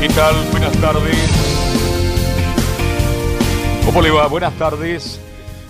[0.00, 0.34] ¿Qué tal?
[0.50, 1.14] Buenas tardes.
[3.84, 4.26] ¿Cómo le va?
[4.28, 5.20] Buenas tardes.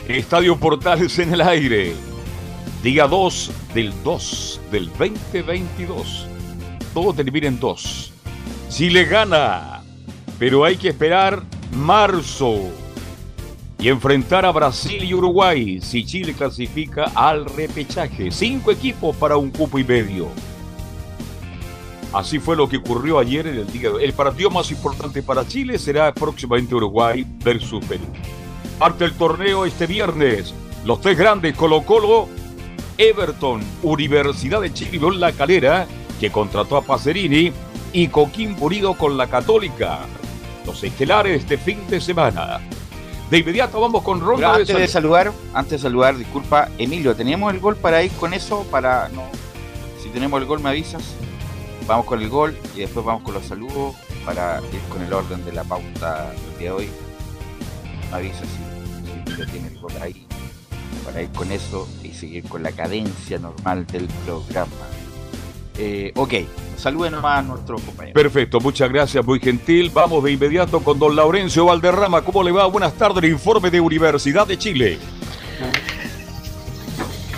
[0.06, 1.94] Estadio Portales en el aire.
[2.80, 6.28] Día 2 del 2 del 2022.
[6.94, 8.12] Todo termina en 2.
[8.68, 9.82] Chile gana,
[10.38, 11.42] pero hay que esperar
[11.72, 12.60] marzo
[13.80, 18.30] y enfrentar a Brasil y Uruguay si Chile clasifica al repechaje.
[18.30, 20.28] Cinco equipos para un cupo y medio.
[22.12, 23.91] Así fue lo que ocurrió ayer en el día.
[24.00, 28.04] El partido más importante para Chile será próximamente Uruguay versus Perú.
[28.78, 30.53] Parte el torneo este viernes.
[30.84, 32.28] Los tres grandes Colo Colo,
[32.98, 35.87] Everton, Universidad de Chile y La Calera,
[36.19, 37.53] que contrató a Pacerini,
[37.93, 40.00] y Coquín Purido con la Católica.
[40.66, 42.60] Los estelares este fin de semana.
[43.31, 47.60] De inmediato vamos con ronda antes de, saludar, antes de saludar, disculpa, Emilio, ¿teníamos el
[47.60, 48.66] gol para ir con eso?
[48.71, 49.22] Para no.
[50.03, 51.15] Si tenemos el gol me avisas
[51.90, 55.44] vamos con el gol y después vamos con los saludos para ir con el orden
[55.44, 56.88] de la pauta del día de hoy.
[58.10, 60.24] Me avisa si, si tiene el gol ahí
[61.04, 64.70] para ir con eso y seguir con la cadencia normal del programa.
[65.78, 66.34] Eh, ok,
[66.76, 68.22] saluden nomás a nuestros compañeros.
[68.22, 69.90] Perfecto, muchas gracias, muy gentil.
[69.92, 72.22] Vamos de inmediato con don Laurencio Valderrama.
[72.22, 72.66] ¿Cómo le va?
[72.66, 74.98] Buenas tardes, informe de Universidad de Chile.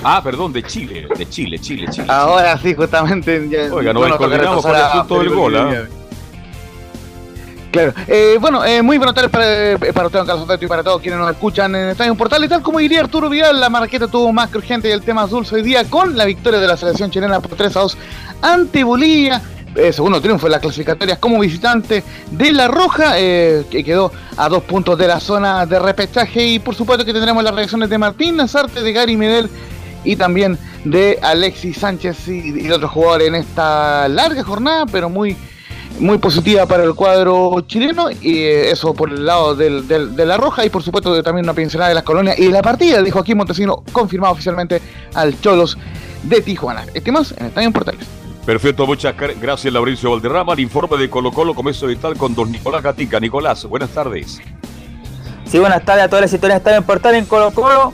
[0.05, 2.07] Ah, perdón, de Chile, de Chile, Chile, Chile.
[2.09, 3.49] Ahora sí, justamente.
[3.49, 5.85] Ya, Oiga, nos coordinamos con el asunto del gol, ¿ah?
[7.71, 7.95] Claro.
[8.07, 11.19] Eh, bueno, eh, muy buenas tardes para, eh, para usted, Carlos y para todos quienes
[11.19, 12.45] nos escuchan en Estadio Portal.
[12.45, 15.23] Y tal como diría Arturo Vidal, la marqueta tuvo más que urgente y el tema
[15.23, 17.99] azul hoy día con la victoria de la selección chilena por 3 a 2
[18.43, 19.41] ante Bolivia.
[19.75, 24.51] Eh, segundo triunfo en las clasificatorias como visitante de La Roja, eh, que quedó a
[24.51, 26.45] dos puntos de la zona de repechaje.
[26.45, 29.49] Y por supuesto que tendremos las reacciones de Martín Nazarte, de Gary Medel
[30.05, 35.37] y también de Alexis Sánchez y, de otros jugadores en esta larga jornada, pero muy
[35.99, 40.39] muy positiva para el cuadro chileno y eh, eso por el lado del, de la
[40.39, 43.37] roja y por supuesto también una pincelada de las colonias y la partida de Joaquín
[43.37, 44.81] Montesino confirmado oficialmente
[45.15, 45.77] al Cholos
[46.23, 46.87] de Tijuana.
[46.95, 48.07] Estimados en Estadio Portales.
[48.47, 50.55] Perfecto, muchas gracias Lauricio Valderrama.
[50.55, 53.21] El informe de Colo Colo comienzo vital con don Nicolás Gatica.
[53.21, 54.41] Nicolás, buenas tardes.
[55.45, 57.93] Sí, buenas tardes a todas las historias que están en portal en Colo Colo.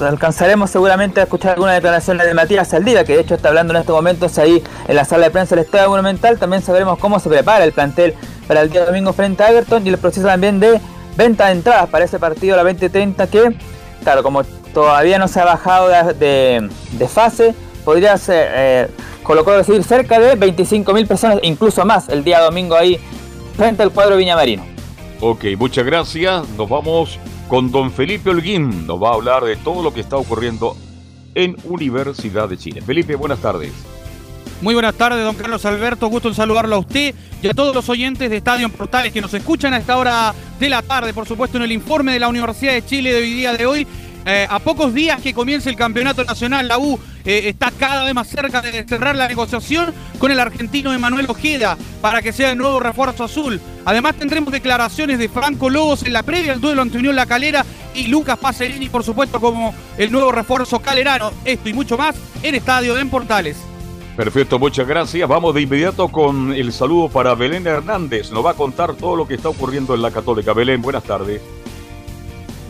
[0.00, 3.80] Alcanzaremos seguramente a escuchar alguna declaración de Matías Saldívar, que de hecho está hablando en
[3.80, 6.38] estos momentos ahí en la sala de prensa del Estadio Monumental.
[6.38, 8.14] También sabremos cómo se prepara el plantel
[8.46, 10.80] para el día domingo frente a Everton y el proceso también de
[11.16, 13.56] venta de entradas para ese partido a la 2030 que,
[14.02, 16.68] claro, como todavía no se ha bajado de,
[17.08, 17.54] fase,
[17.84, 18.88] podría ser, eh,
[19.22, 22.98] colocó decir cerca de 25.000 personas, incluso más, el día domingo ahí
[23.56, 24.64] frente al cuadro Viñamarino.
[25.20, 26.48] Ok, muchas gracias.
[26.56, 27.18] Nos vamos
[27.50, 28.86] con don Felipe Holguín.
[28.86, 30.76] Nos va a hablar de todo lo que está ocurriendo
[31.34, 32.80] en Universidad de Chile.
[32.80, 33.72] Felipe, buenas tardes.
[34.62, 36.06] Muy buenas tardes, don Carlos Alberto.
[36.06, 37.12] Gusto en saludarlo a usted
[37.42, 40.68] y a todos los oyentes de Estadio Portales que nos escuchan a esta hora de
[40.68, 43.52] la tarde, por supuesto, en el informe de la Universidad de Chile de hoy día
[43.54, 43.86] de hoy.
[44.26, 48.14] Eh, a pocos días que comience el campeonato nacional, la U eh, está cada vez
[48.14, 52.58] más cerca de cerrar la negociación con el argentino Emanuel Ojeda para que sea el
[52.58, 53.60] nuevo refuerzo azul.
[53.84, 57.64] Además tendremos declaraciones de Franco Lobos en la previa al duelo ante Unión La Calera
[57.94, 61.32] y Lucas Pacerini, por supuesto, como el nuevo refuerzo calerano.
[61.44, 63.56] Esto y mucho más en Estadio de Portales.
[64.16, 65.26] Perfecto, muchas gracias.
[65.26, 68.30] Vamos de inmediato con el saludo para Belén Hernández.
[68.30, 70.52] Nos va a contar todo lo que está ocurriendo en la Católica.
[70.52, 71.40] Belén, buenas tardes.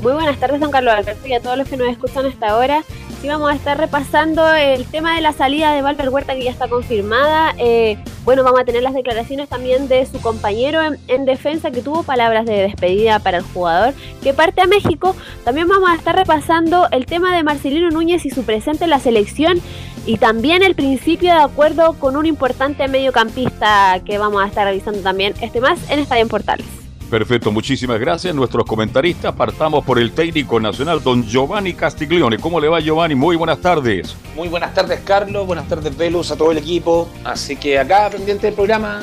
[0.02, 2.82] Muy buenas tardes, don Carlos Alberto, y a todos los que nos escuchan hasta ahora.
[3.20, 6.50] Sí, vamos a estar repasando el tema de la salida de Valver Huerta, que ya
[6.50, 7.55] está confirmada.
[7.58, 12.02] Eh, bueno, vamos a tener las declaraciones también de su compañero en, defensa, que tuvo
[12.02, 13.93] palabras de despedida para el jugador,
[14.23, 15.14] que parte a México.
[15.44, 19.00] También vamos a estar repasando el tema de Marcelino Núñez y su presente en la
[19.00, 19.61] selección,
[20.06, 25.00] y también el principio de acuerdo con un importante mediocampista que vamos a estar revisando
[25.00, 26.79] también este más en Estadio Portales.
[27.10, 28.32] Perfecto, muchísimas gracias.
[28.32, 32.38] Nuestros comentaristas, partamos por el técnico nacional, don Giovanni Castiglione.
[32.38, 33.16] ¿Cómo le va, Giovanni?
[33.16, 34.14] Muy buenas tardes.
[34.36, 35.44] Muy buenas tardes, Carlos.
[35.44, 37.08] Buenas tardes, Velus, a todo el equipo.
[37.24, 39.02] Así que acá, pendiente del programa,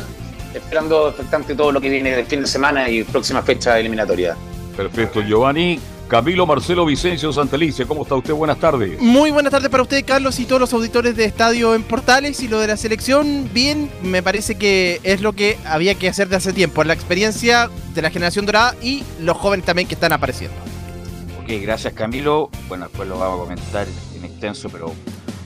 [0.54, 4.38] esperando expectante todo lo que viene del fin de semana y próxima fecha eliminatoria.
[4.77, 5.77] Perfecto, Giovanni.
[6.07, 8.33] Camilo Marcelo Vicencio Santelice, ¿cómo está usted?
[8.33, 8.98] Buenas tardes.
[9.01, 12.42] Muy buenas tardes para usted, Carlos, y todos los auditores de Estadio en Portales.
[12.42, 16.30] Y lo de la selección, bien, me parece que es lo que había que hacer
[16.30, 20.13] de hace tiempo, la experiencia de la generación dorada y los jóvenes también que están
[20.13, 20.56] apareciendo.
[21.44, 22.50] Ok, gracias Camilo.
[22.69, 24.94] Bueno, después lo vamos a comentar en extenso, pero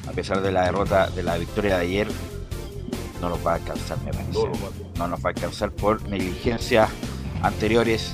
[0.08, 2.08] a pesar de la derrota, de la victoria de ayer,
[3.20, 4.32] no nos va a alcanzar, me parece.
[4.96, 6.88] No nos va a alcanzar por negligencias
[7.42, 8.14] anteriores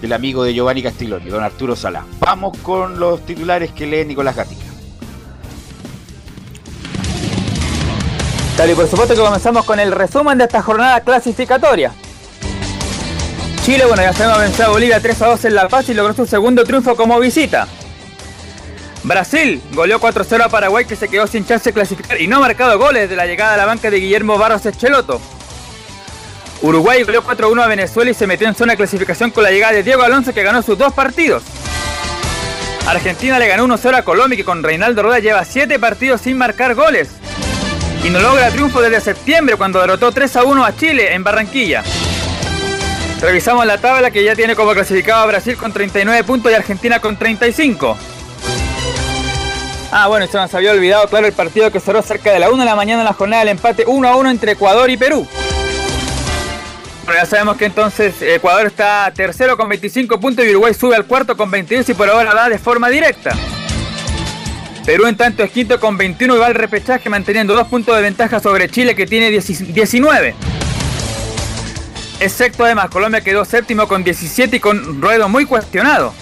[0.00, 2.04] del amigo de Giovanni Castiglioni, don Arturo Sala.
[2.20, 4.64] Vamos con los titulares que lee Nicolás Gatica.
[8.56, 11.92] Tal y por supuesto que comenzamos con el resumen de esta jornada clasificatoria.
[13.64, 16.14] Chile, bueno, ya sabemos, venció a Bolivia 3 a 2 en La Paz y logró
[16.14, 17.66] su segundo triunfo como visita.
[19.02, 22.40] Brasil goleó 4-0 a Paraguay que se quedó sin chance de clasificar y no ha
[22.40, 25.20] marcado goles de la llegada a la banca de Guillermo Barros Echeloto.
[26.62, 29.74] Uruguay goleó 4-1 a Venezuela y se metió en zona de clasificación con la llegada
[29.74, 31.42] de Diego Alonso que ganó sus dos partidos.
[32.86, 36.74] Argentina le ganó 1-0 a Colombia que con Reinaldo Rueda lleva 7 partidos sin marcar
[36.74, 37.08] goles.
[38.04, 41.82] Y no logra triunfo desde septiembre cuando derrotó 3-1 a Chile en Barranquilla.
[43.20, 47.00] Revisamos la tabla que ya tiene como clasificado a Brasil con 39 puntos y Argentina
[47.00, 47.96] con 35.
[49.90, 52.58] Ah, bueno, se nos había olvidado, claro, el partido que cerró cerca de la 1
[52.58, 55.26] de la mañana en la jornada del empate 1 1 entre Ecuador y Perú.
[57.14, 61.36] Ya sabemos que entonces Ecuador está tercero con 25 puntos y Uruguay sube al cuarto
[61.36, 63.34] con 22 y por ahora va de forma directa.
[64.84, 68.02] Perú en tanto es quinto con 21 y va al repechaje manteniendo dos puntos de
[68.02, 70.34] ventaja sobre Chile que tiene 19.
[72.20, 76.12] Excepto además Colombia quedó séptimo con 17 y con ruedo muy cuestionado.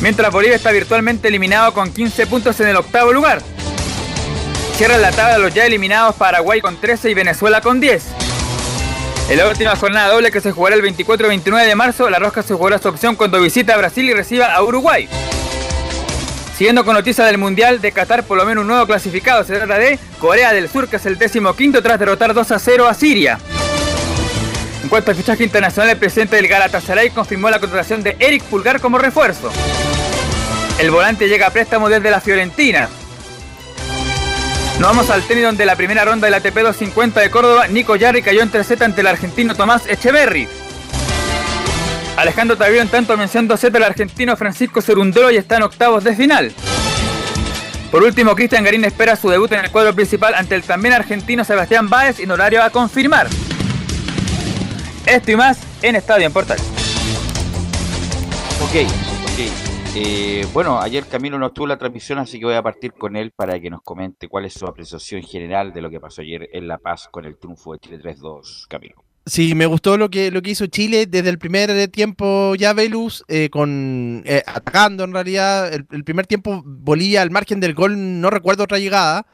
[0.00, 3.40] Mientras Bolivia está virtualmente eliminado con 15 puntos en el octavo lugar.
[4.74, 8.25] Cierra la tabla los ya eliminados Paraguay con 13 y Venezuela con 10.
[9.28, 12.20] En la última jornada doble que se jugará el 24 y 29 de marzo, la
[12.20, 15.08] Rosca se jugará su opción cuando visita a Brasil y reciba a Uruguay.
[16.56, 19.42] Siguiendo con noticias del Mundial de Qatar, por lo menos un nuevo clasificado.
[19.42, 22.58] Se trata de Corea del Sur, que es el décimo quinto tras derrotar 2 a
[22.60, 23.38] 0 a Siria.
[24.84, 28.80] En cuanto al fichaje internacional, el presidente del Galatasaray confirmó la contratación de Eric Pulgar
[28.80, 29.50] como refuerzo.
[30.78, 32.88] El volante llega a préstamo desde la Fiorentina.
[34.78, 38.20] Nos vamos al tenis donde la primera ronda del ATP 250 de Córdoba, Nico Yarri
[38.20, 40.46] cayó en 3 ante el argentino Tomás Echeverry.
[42.16, 46.14] Alejandro Tavio en tanto mención 2 el argentino Francisco Cerundolo y está en octavos de
[46.14, 46.52] final.
[47.90, 51.42] Por último, Cristian Garín espera su debut en el cuadro principal ante el también argentino
[51.42, 53.28] Sebastián Báez en horario a confirmar.
[55.06, 56.58] Esto y más en Estadio en Portal.
[58.60, 58.74] Ok,
[59.32, 59.65] ok.
[59.98, 63.32] Eh, bueno, ayer Camilo no estuvo la transmisión, así que voy a partir con él
[63.34, 66.68] para que nos comente cuál es su apreciación general de lo que pasó ayer en
[66.68, 69.06] La Paz con el triunfo de Chile 3-2, Camilo.
[69.24, 73.24] Sí, me gustó lo que, lo que hizo Chile desde el primer tiempo ya Velus,
[73.28, 75.72] eh, con eh, atacando en realidad.
[75.72, 79.26] El, primer tiempo Bolivia al margen del gol, no recuerdo otra llegada.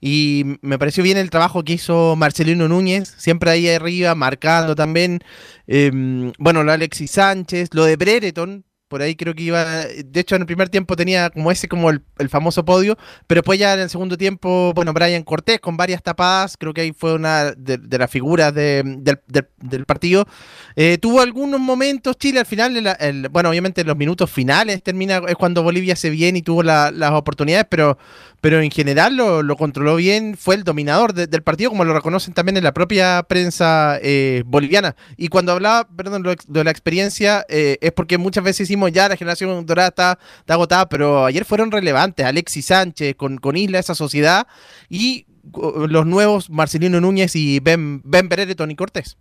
[0.00, 5.20] Y me pareció bien el trabajo que hizo Marcelino Núñez, siempre ahí arriba, marcando también.
[5.68, 5.92] Eh,
[6.38, 9.64] bueno, lo Alexis Sánchez, lo de Brereton, por ahí creo que iba.
[9.64, 12.96] De hecho, en el primer tiempo tenía como ese, como el, el, famoso podio.
[13.26, 16.56] Pero después ya en el segundo tiempo, bueno, Brian Cortés con varias tapadas.
[16.56, 19.20] Creo que ahí fue una de, las figuras de, del,
[19.58, 20.26] del, partido.
[20.74, 23.28] Eh, tuvo algunos momentos Chile al final.
[23.30, 25.20] Bueno, obviamente en los minutos finales termina.
[25.28, 27.66] Es cuando Bolivia se viene y tuvo la, las oportunidades.
[27.68, 27.98] Pero,
[28.40, 30.36] pero en general lo, lo controló bien.
[30.36, 34.42] Fue el dominador de, del partido, como lo reconocen también en la propia prensa eh,
[34.46, 34.94] boliviana.
[35.16, 39.16] Y cuando hablaba, perdón, de la experiencia, eh, es porque muchas veces hicimos ya la
[39.16, 42.24] generación dorada está, está, agotada, pero ayer fueron relevantes.
[42.24, 44.46] Alexis Sánchez con, Isla, esa sociedad,
[44.88, 49.16] y los nuevos Marcelino Núñez y Ben, ben Pereira, Tony Cortés.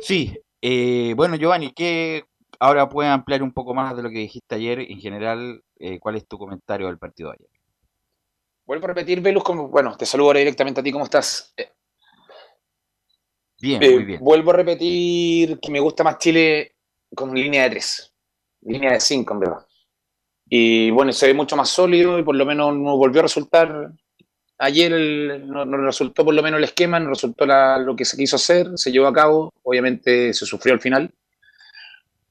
[0.00, 2.24] Sí, eh, bueno, Giovanni, ¿qué
[2.60, 4.80] ahora puedes ampliar un poco más de lo que dijiste ayer?
[4.80, 7.48] En general, eh, ¿cuál es tu comentario del partido de ayer?
[8.66, 11.52] Vuelvo a repetir, Velus, como, bueno, te saludo ahora directamente a ti, ¿cómo estás?
[11.56, 11.72] Eh,
[13.60, 14.20] bien, muy bien.
[14.20, 16.76] Vuelvo a repetir que me gusta más Chile
[17.14, 18.14] con línea de 3,
[18.60, 19.66] línea de 5 en verdad.
[20.48, 23.92] Y bueno, se ve mucho más sólido y por lo menos no volvió a resultar.
[24.58, 28.16] Ayer el, no, resultó por lo menos el esquema, no resultó la, lo que se
[28.16, 31.10] quiso hacer, se llevó a cabo, obviamente se sufrió al final.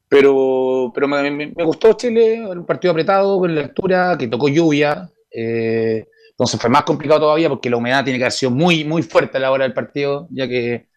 [0.10, 5.08] Pero, pero me, gustó Chile, un partido apretado, con la altura, que tocó lluvia.
[5.32, 9.04] Eh, entonces fue más complicado todavía porque la humedad tiene que haber sido muy, muy
[9.04, 10.88] fuerte a la hora del partido, ya que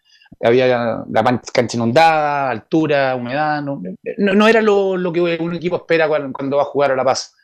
[0.41, 3.83] había la cancha inundada, altura, humedad, no,
[4.19, 6.97] no, no era lo, lo, que un equipo espera cuando, cuando, va a jugar a
[6.97, 7.35] La Paz.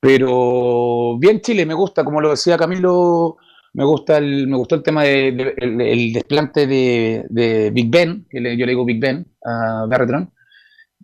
[0.00, 3.38] Pero bien Chile, me gusta, como lo decía Camilo,
[3.72, 8.26] me gusta el, me gustó el tema del de, el, desplante de, de, Big Ben,
[8.28, 10.28] que le, yo le digo Big Ben a Bertrand,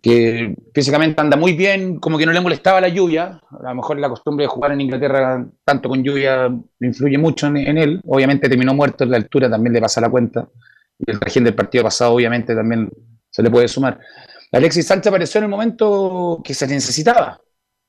[0.01, 3.99] que físicamente anda muy bien, como que no le molestaba la lluvia, a lo mejor
[3.99, 8.49] la costumbre de jugar en Inglaterra tanto con lluvia influye mucho en, en él, obviamente
[8.49, 10.47] terminó muerto en la altura, también le pasa la cuenta
[10.97, 12.89] y el régimen del partido pasado obviamente también
[13.29, 13.99] se le puede sumar.
[14.51, 17.39] Alexis Sánchez apareció en el momento que se necesitaba,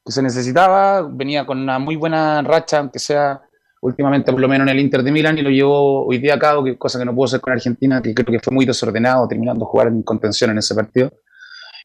[0.05, 3.41] que se necesitaba, venía con una muy buena racha, aunque sea
[3.81, 6.39] últimamente por lo menos en el Inter de Milán, y lo llevó hoy día a
[6.39, 9.27] cabo, que cosa que no pudo hacer con Argentina, que creo que fue muy desordenado,
[9.27, 11.13] terminando de jugar en contención en ese partido.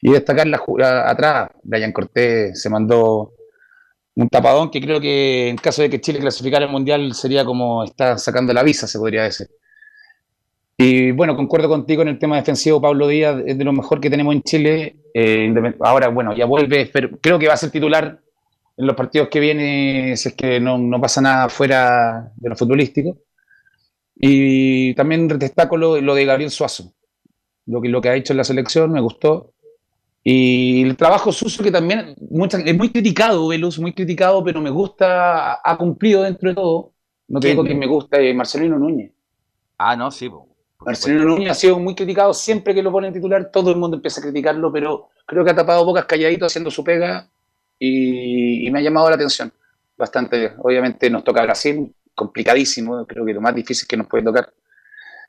[0.01, 3.33] Y destacar la, la, atrás, Brian Cortés se mandó
[4.15, 7.83] un tapadón que creo que en caso de que Chile clasificara al Mundial sería como
[7.83, 9.47] está sacando la visa, se podría decir.
[10.77, 14.11] Y bueno, concuerdo contigo en el tema defensivo, Pablo Díaz es de lo mejor que
[14.11, 14.97] tenemos en Chile.
[15.13, 18.19] Eh, ahora, bueno, ya vuelve, pero creo que va a ser titular
[18.77, 22.55] en los partidos que vienen, si es que no, no pasa nada fuera de lo
[22.55, 23.17] futbolístico.
[24.15, 26.93] Y también destaco lo, lo, de Gabriel Suazo,
[27.65, 29.53] lo que, lo que ha hecho en la selección, me gustó.
[30.29, 34.69] Y el trabajo sucio que también mucha, es muy criticado, Velus, muy criticado, pero me
[34.69, 36.91] gusta, ha cumplido dentro de todo.
[37.29, 39.13] No te digo que me gusta, eh, Marcelino Núñez.
[39.77, 40.43] Ah, no, sí, pues.
[40.81, 43.95] Marcelino Núñez ha sido muy criticado, siempre que lo pone en titular todo el mundo
[43.95, 47.29] empieza a criticarlo, pero creo que ha tapado bocas calladito haciendo su pega
[47.79, 49.53] y, y, me ha llamado la atención
[49.97, 50.51] bastante.
[50.57, 54.51] Obviamente nos toca Brasil, complicadísimo, creo que lo más difícil que nos puede tocar,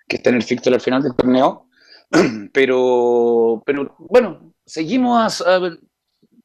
[0.09, 1.69] que está en el fixture al final del torneo,
[2.53, 5.61] pero, pero bueno, seguimos, a,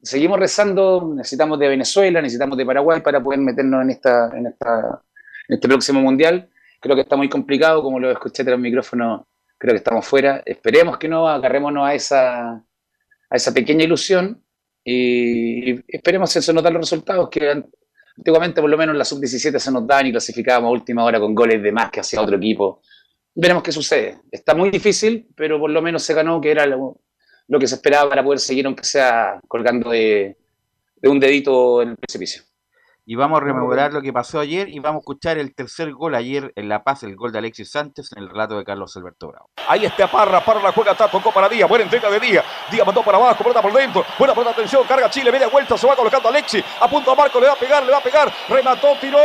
[0.02, 5.04] seguimos rezando, necesitamos de Venezuela, necesitamos de Paraguay para poder meternos en, esta, en, esta,
[5.48, 6.50] en este próximo mundial
[6.84, 9.26] creo que está muy complicado, como lo escuché tras el micrófono,
[9.58, 10.44] creo que estamos fuera.
[10.46, 14.44] Esperemos que no, agarrémonos a esa, a esa pequeña ilusión
[14.84, 17.64] y, esperemos que se nos los resultados que
[18.18, 21.34] antiguamente por lo menos la sub-17 se nos dan y clasificábamos a última hora con
[21.34, 22.82] goles de más que hacia otro equipo.
[23.34, 24.20] Veremos qué sucede.
[24.30, 27.00] Está muy difícil, pero por lo menos se ganó, que era lo,
[27.48, 30.38] lo que se esperaba para poder seguir, aunque sea colgando de,
[30.98, 32.44] de un dedito en el precipicio.
[33.06, 36.16] Y vamos a rememorar lo que pasó ayer y vamos a escuchar el tercer gol
[36.16, 39.28] ayer en La Paz, el gol de Alexis Sánchez en el relato de Carlos Alberto
[39.28, 39.50] Bravo.
[39.68, 42.86] Ahí está Parra, Parra la juega, está, tocó para Díaz, buena entrega de Díaz, Díaz
[42.86, 45.98] mandó para abajo, pelota por dentro, buena pelota, atención, carga Chile, media vuelta, se va
[45.98, 48.96] colocando Alexis, a punto a Marco, le va a pegar, le va a pegar, remató,
[49.02, 49.20] tiró,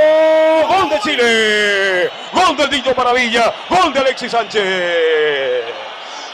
[0.67, 5.65] gol de Chile, gol del Niño Maravilla, gol de Alexis Sánchez,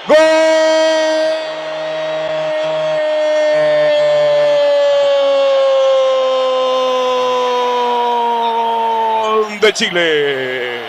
[0.09, 1.04] gol
[9.65, 10.81] de Chile.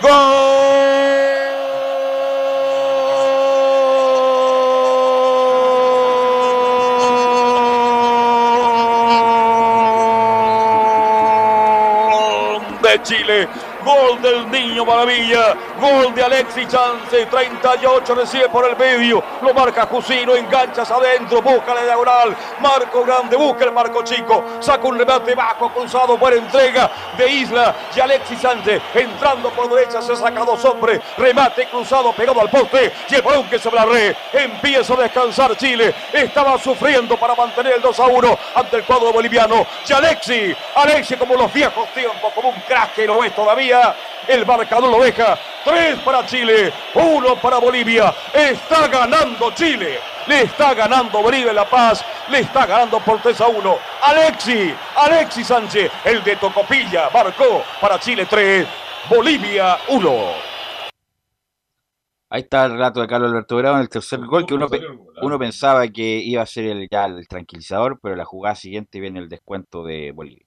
[0.00, 0.10] Gol.
[12.82, 13.48] de Chile
[14.22, 15.54] del Niño Maravilla.
[15.80, 17.26] Gol de Alexis Chance.
[17.26, 19.22] 38 recibe por el medio.
[19.42, 20.34] Lo marca Jusino.
[20.34, 21.40] Enganchas adentro.
[21.40, 22.36] Busca la diagonal.
[22.60, 23.36] Marco grande.
[23.36, 24.44] Busca el marco chico.
[24.58, 25.70] Saca un remate bajo.
[25.70, 26.18] Cruzado.
[26.18, 27.74] Buena entrega de Isla.
[27.94, 30.02] Y Alexis Chance entrando por derecha.
[30.02, 31.00] Se saca dos hombres.
[31.16, 32.92] Remate cruzado pegado al poste.
[33.08, 34.16] Y el balón que sobre la red.
[34.32, 35.94] Empieza a descansar Chile.
[36.12, 39.64] Estaba sufriendo para mantener el 2 a 1 ante el cuadro boliviano.
[39.88, 40.56] Y Alexis.
[40.74, 42.32] Alexis como los viejos tiempos.
[42.34, 43.94] Como un crack que no es todavía.
[44.28, 45.38] El marcador lo deja.
[45.64, 48.14] Tres para Chile, uno para Bolivia.
[48.32, 49.98] Está ganando Chile.
[50.26, 52.04] Le está ganando Bolivia La Paz.
[52.30, 53.76] Le está ganando por 3 a 1.
[54.02, 58.66] Alexi, Alexi Sánchez, el de Tocopilla, marcó para Chile 3,
[59.08, 60.10] Bolivia 1.
[62.30, 64.82] Ahí está el relato de Carlos Alberto Bravo en el tercer gol, que uno, pe-
[65.22, 69.20] uno pensaba que iba a ser el, ya el tranquilizador, pero la jugada siguiente viene
[69.20, 70.44] el descuento de Bolivia.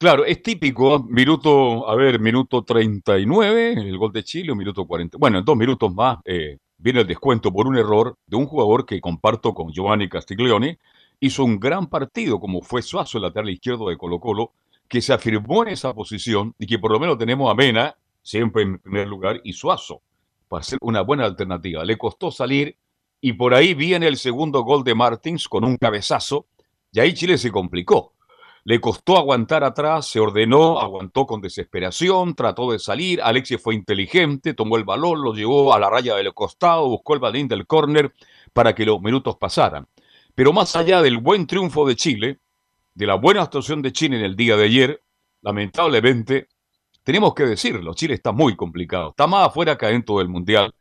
[0.00, 5.18] Claro, es típico, minuto, a ver, minuto 39, el gol de Chile, minuto 40.
[5.18, 8.86] Bueno, en dos minutos más eh, viene el descuento por un error de un jugador
[8.86, 10.78] que comparto con Giovanni Castiglione.
[11.18, 14.52] Hizo un gran partido, como fue Suazo, el lateral izquierdo de Colo Colo,
[14.86, 18.62] que se afirmó en esa posición y que por lo menos tenemos a Mena, siempre
[18.62, 20.00] en primer lugar, y Suazo,
[20.46, 21.84] para ser una buena alternativa.
[21.84, 22.76] Le costó salir
[23.20, 26.46] y por ahí viene el segundo gol de Martins con un cabezazo
[26.92, 28.12] y ahí Chile se complicó.
[28.68, 33.22] Le costó aguantar atrás, se ordenó, aguantó con desesperación, trató de salir.
[33.22, 37.20] Alexis fue inteligente, tomó el balón, lo llevó a la raya del costado, buscó el
[37.20, 38.12] balín del córner
[38.52, 39.88] para que los minutos pasaran.
[40.34, 42.40] Pero más allá del buen triunfo de Chile,
[42.92, 45.02] de la buena actuación de Chile en el día de ayer,
[45.40, 46.48] lamentablemente,
[47.02, 49.12] tenemos que decirlo, Chile está muy complicado.
[49.12, 50.74] Está más afuera que adentro del Mundial,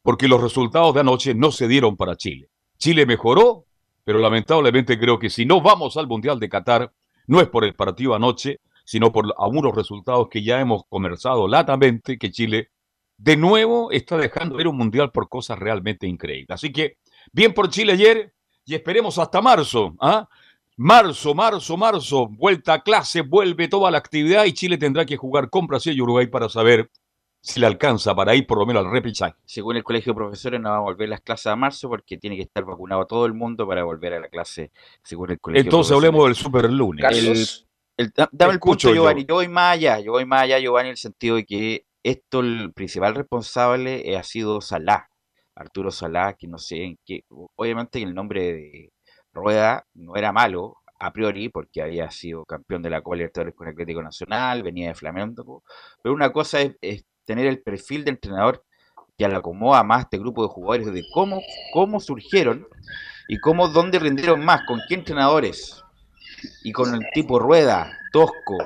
[0.00, 2.48] porque los resultados de anoche no se dieron para Chile.
[2.78, 3.66] Chile mejoró,
[4.04, 6.90] pero lamentablemente creo que si no vamos al Mundial de Qatar,
[7.30, 12.18] no es por el partido anoche, sino por algunos resultados que ya hemos conversado latamente,
[12.18, 12.70] que Chile
[13.18, 16.50] de nuevo está dejando ver un Mundial por cosas realmente increíbles.
[16.50, 16.96] Así que,
[17.30, 19.94] bien por Chile ayer y esperemos hasta marzo.
[20.00, 20.28] ¿ah?
[20.76, 25.50] Marzo, marzo, marzo, vuelta a clase, vuelve toda la actividad y Chile tendrá que jugar
[25.50, 26.90] con Brasil y Uruguay para saber
[27.42, 29.34] si le alcanza para ir por lo menos al repechaje.
[29.44, 32.36] Según el Colegio de Profesores, no va a volver las clases a marzo porque tiene
[32.36, 34.70] que estar vacunado todo el mundo para volver a la clase,
[35.02, 37.02] según el Colegio de Entonces hablemos del super lunes.
[37.02, 38.92] Carlos, El- da- dame el punto.
[38.92, 39.24] Giovanni.
[39.24, 40.00] Yo voy más allá.
[40.00, 44.16] Yo voy más allá, Giovanni, en el sentido de que esto, el principal responsable eh,
[44.16, 45.08] ha sido Salah,
[45.54, 47.24] Arturo Salah, que no sé en qué.
[47.56, 48.92] Obviamente que el nombre de
[49.32, 53.68] Rueda no era malo a priori, porque había sido campeón de la Copa Libertadores con
[53.68, 55.62] Atlético Nacional, venía de Flamengo.
[56.02, 58.64] Pero una cosa es, es tener el perfil de entrenador
[59.16, 61.40] que le acomoda más este grupo de jugadores, de cómo,
[61.72, 62.66] cómo surgieron
[63.28, 65.80] y cómo, dónde rindieron más, con qué entrenadores
[66.64, 68.58] y con el tipo rueda, tosco,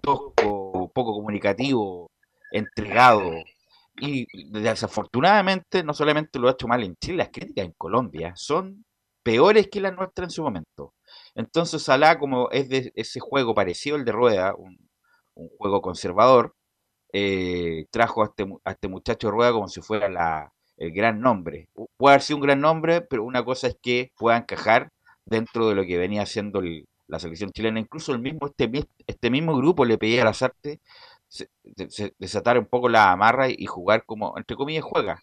[0.00, 2.10] tosco, poco comunicativo,
[2.50, 3.30] entregado.
[4.00, 8.84] Y desafortunadamente no solamente lo ha hecho mal en Chile, las críticas en Colombia son
[9.22, 10.94] peores que las nuestras en su momento.
[11.36, 16.56] Entonces Salah, como es de ese juego parecido al de Rueda, un juego conservador,
[17.12, 21.68] eh, trajo a este, a este muchacho Rueda como si fuera la, el gran nombre.
[21.96, 24.90] Puede haber sido un gran nombre, pero una cosa es que pueda encajar
[25.24, 27.80] dentro de lo que venía haciendo el- la selección chilena.
[27.80, 28.70] Incluso el mismo, este,
[29.06, 30.80] este mismo grupo le pedía a Lazarte
[31.28, 35.22] se- de- se- desatar un poco la amarra y, y jugar como, entre comillas, juega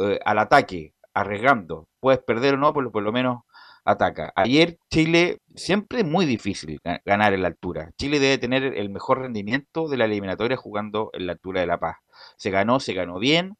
[0.00, 1.88] eh, al ataque, arriesgando.
[2.00, 3.42] Puedes perder o no, pero por lo menos
[3.90, 4.32] ataca.
[4.36, 7.90] Ayer Chile, siempre es muy difícil ga- ganar en la altura.
[7.98, 11.78] Chile debe tener el mejor rendimiento de la eliminatoria jugando en la altura de La
[11.80, 11.96] Paz.
[12.36, 13.56] Se ganó, se ganó bien.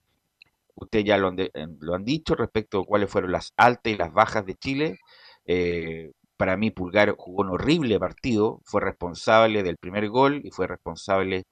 [0.74, 3.96] Ustedes ya lo han, eh, lo han dicho respecto a cuáles fueron las altas y
[3.96, 4.98] las bajas de Chile.
[5.46, 10.66] Eh, para mí Pulgar jugó un horrible partido, fue responsable del primer gol y fue
[10.68, 11.44] responsable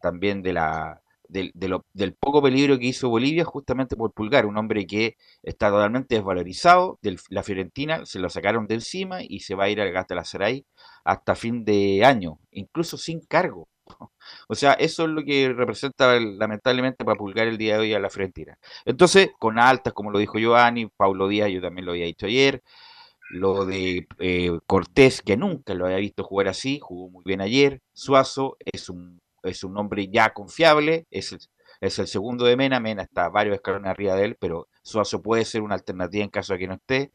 [0.00, 1.00] también de la,
[1.32, 5.16] del, de lo- del poco peligro que hizo Bolivia justamente por Pulgar, un hombre que
[5.42, 9.70] está totalmente desvalorizado, de la Fiorentina se lo sacaron de encima y se va a
[9.70, 10.64] ir al Galatasaray
[11.04, 13.68] hasta fin de año, incluso sin cargo.
[14.48, 17.98] O sea, eso es lo que representa lamentablemente para Pulgar el día de hoy a
[18.00, 18.56] la Fiorentina.
[18.84, 22.62] Entonces, con altas, como lo dijo Giovanni, Paulo Díaz, yo también lo había dicho ayer,
[23.30, 27.80] lo de eh, Cortés, que nunca lo había visto jugar así, jugó muy bien ayer.
[27.92, 31.40] Suazo es un, es un hombre ya confiable, es el,
[31.80, 35.44] es el segundo de Mena, Mena está varios escalones arriba de él, pero Suazo puede
[35.44, 37.12] ser una alternativa en caso de que no esté.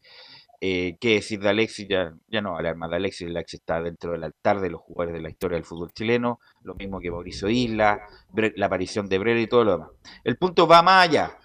[0.60, 1.86] Eh, ¿Qué decir de Alexis?
[1.88, 5.14] Ya, ya no hablar más de Alexis, Alexis está dentro del altar de los jugadores
[5.14, 8.00] de la historia del fútbol chileno, lo mismo que Mauricio Isla,
[8.34, 9.90] la aparición de Brera y todo lo demás.
[10.24, 11.38] El punto va más allá,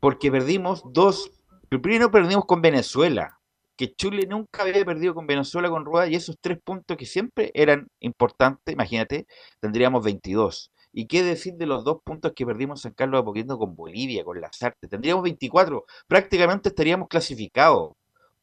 [0.00, 1.30] porque perdimos dos,
[1.68, 3.37] primero perdimos con Venezuela,
[3.78, 7.52] que Chile nunca había perdido con Venezuela con Rueda y esos tres puntos que siempre
[7.54, 9.26] eran importantes, imagínate,
[9.60, 10.72] tendríamos 22.
[10.92, 13.76] ¿Y qué decir de los dos puntos que perdimos en San Carlos de Apoquindo con
[13.76, 14.90] Bolivia, con las artes?
[14.90, 15.84] Tendríamos 24.
[16.08, 17.92] Prácticamente estaríamos clasificados.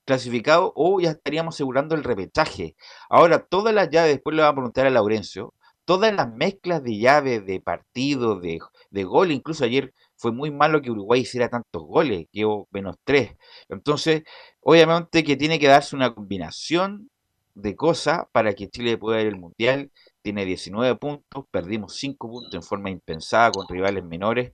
[0.05, 2.75] Clasificados o ya estaríamos asegurando el repechaje.
[3.09, 6.97] Ahora, todas las llaves, después le vamos a preguntar a Laurencio, todas las mezclas de
[6.97, 9.93] llaves, de partido, de, de gol, incluso ayer
[10.25, 13.35] fue muy malo que Uruguay hiciera tantos goles, quedó menos tres.
[13.69, 14.23] Entonces,
[14.59, 17.11] obviamente que tiene que darse una combinación
[17.53, 19.91] de cosas para que Chile pueda ir al Mundial.
[20.23, 24.53] Tiene 19 puntos, perdimos 5 puntos en forma impensada con rivales menores.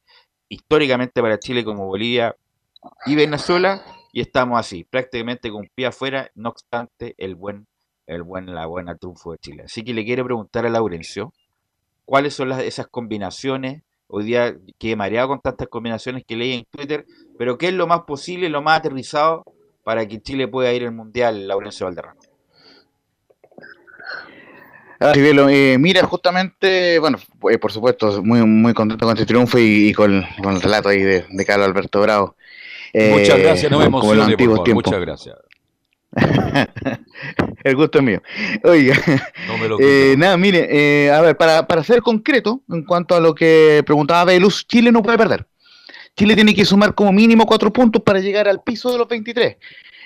[0.50, 2.36] Históricamente para Chile como Bolivia
[3.06, 3.82] y Venezuela,
[4.12, 7.66] y estamos así, prácticamente con pie afuera, no obstante el buen,
[8.08, 9.64] el buen, la buena triunfo de Chile.
[9.68, 11.32] Así que le quiero preguntar a Laurencio,
[12.04, 13.84] ¿cuáles son las, esas combinaciones?
[14.14, 17.06] Hoy día quedé mareado con tantas combinaciones que leí en Twitter,
[17.38, 19.46] pero ¿qué es lo más posible, lo más aterrizado
[19.84, 22.20] para que Chile pueda ir al Mundial, Laurencio Valderrama?
[25.00, 27.18] Ah, eh, mira, justamente, bueno,
[27.50, 30.90] eh, por supuesto, muy muy contento con este triunfo y, y con, con, el relato
[30.90, 32.36] ahí de, de Carlos Alberto Bravo.
[32.94, 34.74] Muchas eh, gracias, no me emocione, por favor.
[34.74, 35.36] Muchas gracias.
[37.64, 38.22] el gusto es mío.
[38.64, 38.96] Oiga,
[39.48, 43.16] no me lo eh, nada, mire, eh, a ver, para, para ser concreto en cuanto
[43.16, 45.48] a lo que preguntaba Belus, Chile no puede perder.
[46.16, 49.56] Chile tiene que sumar como mínimo cuatro puntos para llegar al piso de los 23.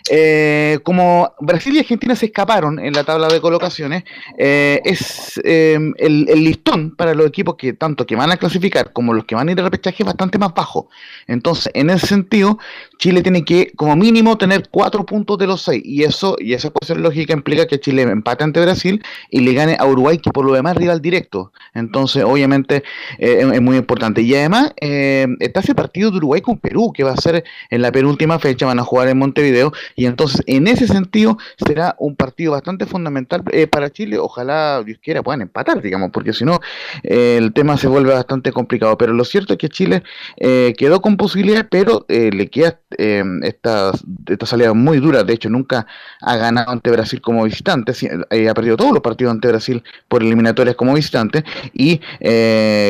[0.10, 4.04] Eh, como Brasil y Argentina se escaparon en la tabla de colocaciones,
[4.38, 9.14] eh, es eh, el, listón para los equipos que tanto que van a clasificar como
[9.14, 10.90] los que van a ir al repechaje es bastante más bajo.
[11.26, 12.60] Entonces, en ese sentido,
[13.00, 15.82] Chile tiene que, como mínimo, tener cuatro puntos de los seis.
[15.84, 19.76] Y eso, y esa ser lógica implica que Chile empate ante Brasil y le gane
[19.80, 21.52] a Uruguay, que por lo demás es rival directo.
[21.74, 22.84] Entonces, obviamente,
[23.18, 24.22] es muy importante.
[24.22, 27.92] Y además, está ese partido de Uruguay con Perú, que va a ser en la
[27.92, 32.52] penúltima fecha, van a jugar en Montevideo y entonces, en ese sentido, será un partido
[32.52, 34.18] bastante fundamental eh, para Chile.
[34.18, 36.60] Ojalá, Dios quiera, puedan empatar, digamos, porque si no,
[37.04, 38.98] eh, el tema se vuelve bastante complicado.
[38.98, 40.04] Pero lo cierto es que Chile
[40.38, 43.92] eh, quedó con posibilidades, pero le queda esta,
[44.28, 45.24] esta salida muy dura.
[45.24, 45.88] De hecho, nunca
[46.22, 47.94] ha ganado ante Brasil como visitante.
[47.94, 51.46] ha perdido todos los partidos ante Brasil por eliminatorias como visitante.
[51.74, 52.00] Y,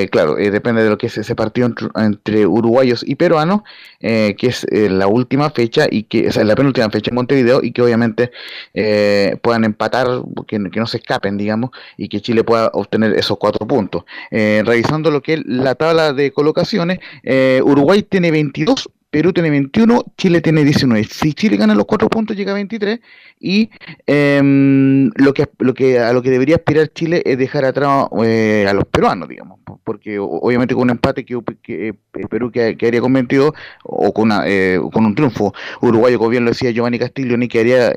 [0.10, 3.62] claro, depende de lo que es ese partido entre, entre uruguayos y peruanos,
[4.00, 7.82] que es la última fecha y que es la penúltima fecha en Montevideo y que
[7.82, 8.32] obviamente
[8.74, 10.08] eh, puedan empatar,
[10.48, 14.04] que, que, no se escapen, digamos, y que Chile pueda obtener esos cuatro puntos.
[14.32, 19.50] Eh, revisando lo que es la tabla de colocaciones, eh, Uruguay tiene 22 Perú tiene
[19.50, 21.06] 21, Chile tiene 19.
[21.06, 23.00] Si Chile gana los cuatro puntos, llega a 23.
[23.40, 23.70] Y
[24.06, 28.66] em, lo, que, lo que a lo que debería aspirar Chile es dejar atrás eh,
[28.68, 29.60] a los peruanos, digamos.
[29.86, 31.94] Porque obviamente con un empate que, que eh,
[32.30, 36.72] Perú quedaría con 22 o con, eh, con un triunfo uruguayo, como bien lo decía
[36.72, 37.94] Giovanni Castillo, ni quedaría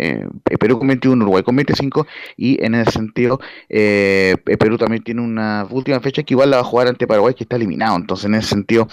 [0.61, 2.07] Perú con 21, Uruguay con 25.
[2.37, 6.64] Y en ese sentido, Perú también tiene una última fecha que igual la va a
[6.64, 7.96] jugar ante Paraguay, que está eliminado.
[7.96, 8.87] Entonces, en ese sentido,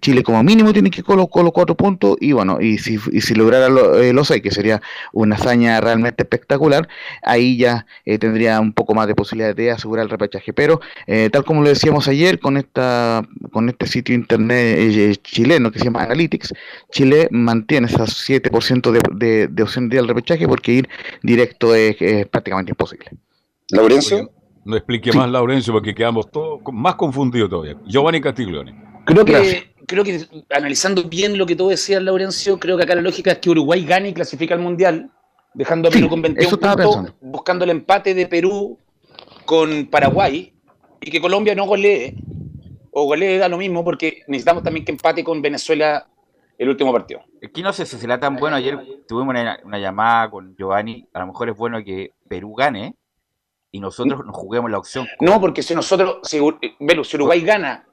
[0.00, 3.34] Chile como mínimo tiene que colocar los cuatro puntos y bueno, y si, y si
[3.34, 3.66] lograra
[4.00, 4.80] eh, los seis, que sería
[5.12, 6.88] una hazaña realmente espectacular,
[7.22, 10.52] ahí ya eh, tendría un poco más de posibilidad de asegurar el repechaje.
[10.52, 15.78] Pero eh, tal como lo decíamos ayer con esta con este sitio internet chileno que
[15.78, 16.54] se llama Analytics,
[16.90, 20.88] Chile mantiene esas 7% de, de, de opción de ir al repechaje porque ir
[21.22, 21.96] directo es,
[22.28, 23.06] prácticamente imposible.
[23.70, 24.30] Laurencio.
[24.64, 27.76] No explique más, Laurencio, porque quedamos todos más confundidos todavía.
[27.86, 28.74] Giovanni Castiglione.
[29.06, 33.02] Creo que creo que analizando bien lo que tú decías, Laurencio, creo que acá la
[33.02, 35.10] lógica es que Uruguay gane y clasifica al Mundial,
[35.52, 38.78] dejando a Perú con 21 puntos, buscando el empate de Perú
[39.44, 40.54] con Paraguay
[41.00, 42.14] y que Colombia no golee,
[42.92, 46.06] o golee da lo mismo, porque necesitamos también que empate con Venezuela
[46.56, 47.22] el último partido.
[47.44, 48.54] Aquí no sé si será tan bueno.
[48.54, 51.08] Ayer tuvimos una, llamada con Giovanni.
[51.12, 52.94] A lo mejor es bueno que Perú gane
[53.72, 55.08] y nosotros nos juguemos la opción.
[55.20, 57.86] No, porque si nosotros, si, si Uruguay gana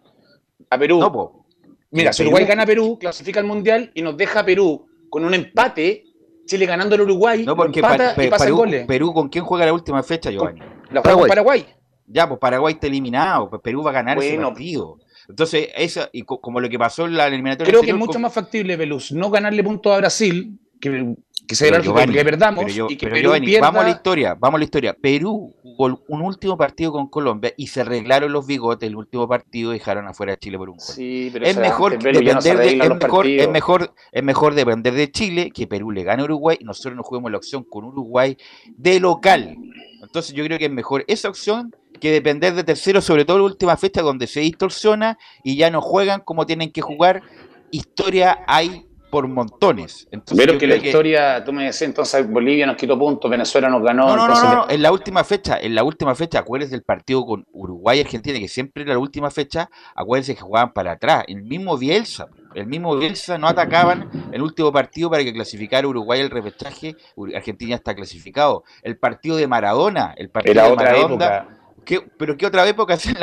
[0.70, 1.47] a Perú, no,
[1.92, 5.24] Mira, si Uruguay gana a Perú, clasifica al Mundial y nos deja a Perú con
[5.24, 6.04] un empate,
[6.46, 9.66] Chile ganando al Uruguay, no, porque empata y pasa Perú, el Perú, ¿con quién juega
[9.66, 10.62] la última fecha, Giovanni?
[10.92, 11.66] La juega con Paraguay.
[12.08, 14.98] Ya, pues Paraguay está eliminado, pues Perú va a ganar ese partido.
[15.28, 17.70] Entonces, eso, y como lo que pasó en la eliminatoria.
[17.70, 21.16] Creo que es mucho más factible, Veluz, no ganarle puntos a Brasil, que
[21.48, 23.32] que se que perdamos y que Perú
[23.62, 24.94] Vamos a la historia, vamos a la historia.
[24.94, 29.74] Perú jugó un último partido con Colombia y se arreglaron los bigotes el último partido
[29.74, 30.86] y dejaron afuera a Chile por un gol.
[30.86, 35.52] Sí, pero es mejor depender de, es mejor, es mejor, es mejor depender de Chile
[35.52, 38.38] que Perú le gane a Uruguay y nosotros nos juguemos la opción con Uruguay
[38.76, 39.56] de local.
[40.02, 43.44] Entonces yo creo que es mejor esa opción que depender de tercero, sobre todo en
[43.44, 47.24] la última fecha donde se distorsiona y ya no juegan como tienen que jugar.
[47.72, 50.08] Historia hay por montones.
[50.12, 53.82] Entonces, Pero que la historia, tú me decías, entonces Bolivia nos quitó puntos, Venezuela nos
[53.84, 54.08] ganó.
[54.08, 56.76] No, no, no, entonces- no, no, en la última fecha, en la última fecha, acuérdense
[56.76, 60.74] del partido con Uruguay y Argentina, que siempre era la última fecha, acuérdense que jugaban
[60.74, 65.34] para atrás, el mismo Bielsa, el mismo Bielsa no atacaban el último partido para que
[65.34, 66.96] clasificara Uruguay el repechaje,
[67.36, 71.57] Argentina está clasificado, el partido de Maradona, el partido Era de otra Maradona, época,
[71.88, 73.16] ¿qué- pero qué otra época hacen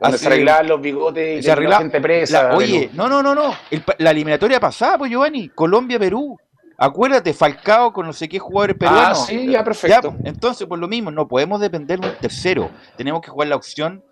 [0.00, 2.48] la, se arreglaban los bigotes y se la arreglaba- gente presa.
[2.50, 3.54] la- oye, no, no, no, no.
[3.70, 6.38] el la eliminatoria pasada, pues Giovanni, Colombia-Perú.
[6.76, 9.20] Acuérdate, Falcao con no sé qué jugadores peruanos.
[9.22, 10.16] Ah, sí, ya, perfecto.
[10.24, 12.70] entonces, por lo mismo, no podemos depender de un tercero.
[12.96, 14.02] Tenemos que jugar la opción.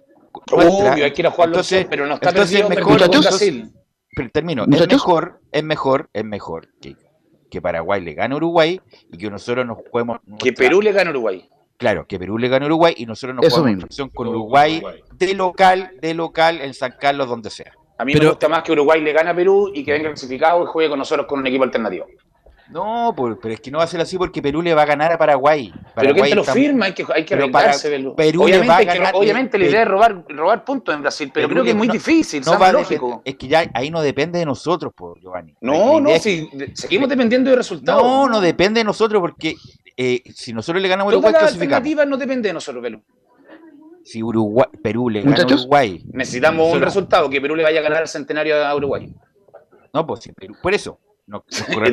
[0.53, 3.21] Obvio, hay que ir a jugar la Entonces- opción, pero no está entonces perdido mejor-
[3.21, 3.73] Brasil.
[4.15, 4.65] Pero termino.
[4.65, 6.97] Es mejor, es mejor, es mejor que,
[7.51, 10.19] que Paraguay le gane a Uruguay y que nosotros nos juguemos.
[10.39, 11.49] Que Perú le gane a Uruguay.
[11.83, 14.11] Claro, que Perú le gane a Uruguay y nosotros nos Eso jugamos mismo.
[14.15, 14.81] con Uruguay
[15.15, 17.73] de local, de local en San Carlos, donde sea.
[17.99, 20.09] A mí Pero- me gusta más que Uruguay le gane a Perú y que venga
[20.11, 22.07] clasificado y juegue con nosotros con un equipo alternativo.
[22.73, 24.87] No, por- pero es que no va a ser así porque Perú le va a
[24.87, 25.71] ganar a Paraguay.
[25.73, 26.87] Pero Paraguay ¿quién te lo firma?
[26.87, 27.91] Hay que, hay que arriesgarse.
[27.91, 30.95] Perú le obviamente, va a que- ganar- obviamente la Perú- idea es robar, robar puntos
[30.95, 33.07] en Brasil, pero Perú creo que es muy no- difícil, no va a lógico.
[33.07, 35.55] depender- es que ya ahí no depende de nosotros, por Giovanni.
[35.61, 38.03] No, no, si seguimos dependiendo de resultados.
[38.03, 39.55] No, no depende de nosotros porque
[39.97, 43.03] eh, si nosotros le ganamos a Uruguay, alternativas no dependen de nosotros, Belú.
[44.05, 45.45] Si Uruguay, Perú le gana a.
[45.47, 49.13] Uruguay, Necesitamos un resultado, que Perú le vaya a ganar el centenario a Uruguay.
[49.93, 50.99] no, pues si Perú, por eso.
[51.27, 51.89] No, es por,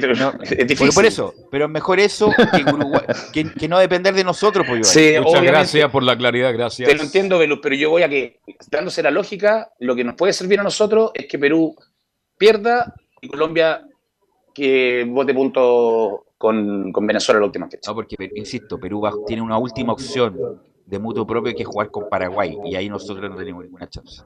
[0.68, 0.90] difícil.
[0.94, 4.88] por eso, pero es mejor eso que, Uruguay, que, que no depender de nosotros, pues.
[4.88, 6.90] Sí, Muchas gracias por la claridad, gracias.
[6.90, 8.40] Te lo entiendo, Belú, pero yo voy a que,
[8.72, 11.76] dándose la lógica, lo que nos puede servir a nosotros es que Perú
[12.38, 13.86] pierda y Colombia
[14.54, 17.92] que vote puntos con, con Venezuela la última fecha.
[17.92, 20.38] No, porque, insisto, Perú va- tiene una última opción
[20.86, 24.24] de mutuo propio que es jugar con Paraguay y ahí nosotros no tenemos ninguna chance.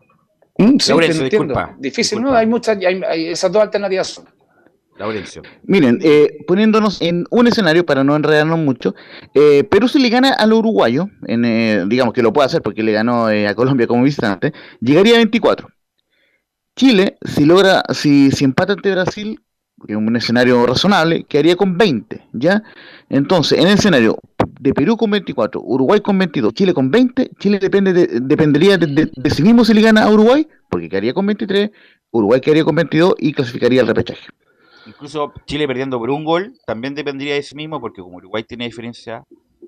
[0.58, 2.32] Mm, sí, disculpa, Difícil, disculpa.
[2.32, 2.38] ¿no?
[2.38, 4.26] Hay muchas, hay, hay- esas dos alternativas son.
[4.98, 5.42] Laurencio.
[5.64, 8.94] Miren, eh, poniéndonos en un escenario para no enredarnos mucho,
[9.34, 12.84] eh, Perú si le gana al uruguayo, en, eh, digamos que lo puede hacer porque
[12.84, 15.68] le ganó a Colombia como visitante, llegaría a 24.
[16.76, 19.40] Chile, si logra, si, si empata ante Brasil,
[19.86, 22.64] que es un escenario razonable, quedaría con 20, ¿ya?
[23.10, 24.18] Entonces, en el escenario
[24.60, 28.88] de Perú con 24, Uruguay con 22, Chile con 20, Chile depende de- dependería de,
[28.88, 31.70] de- de sí mismo si le gana a Uruguay, porque quedaría con 23,
[32.12, 34.28] Uruguay quedaría con 22 y clasificaría al repechaje.
[34.86, 38.66] Incluso Chile perdiendo por un gol también dependería de sí mismo, porque como Uruguay tiene
[38.66, 39.24] diferencia,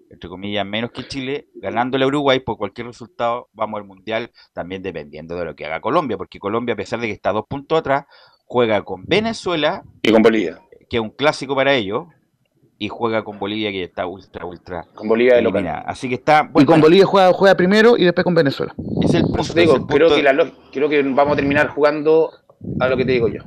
[0.09, 4.81] entre comillas, menos que Chile, ganándole a Uruguay por cualquier resultado, vamos al Mundial también
[4.81, 7.79] dependiendo de lo que haga Colombia, porque Colombia, a pesar de que está dos puntos
[7.79, 8.05] atrás,
[8.45, 10.59] juega con Venezuela, Y con Bolivia.
[10.89, 12.07] que es un clásico para ellos,
[12.77, 15.83] y juega con Bolivia, que está ultra, ultra Con Bolivia de local.
[15.85, 16.43] Así que está...
[16.43, 18.73] y Bueno, con Bolivia juega, juega primero y después con Venezuela.
[19.01, 19.41] es el punto.
[19.41, 22.31] es digo, creo que, la creo que vamos a terminar jugando
[22.79, 23.43] a lo que te digo yo.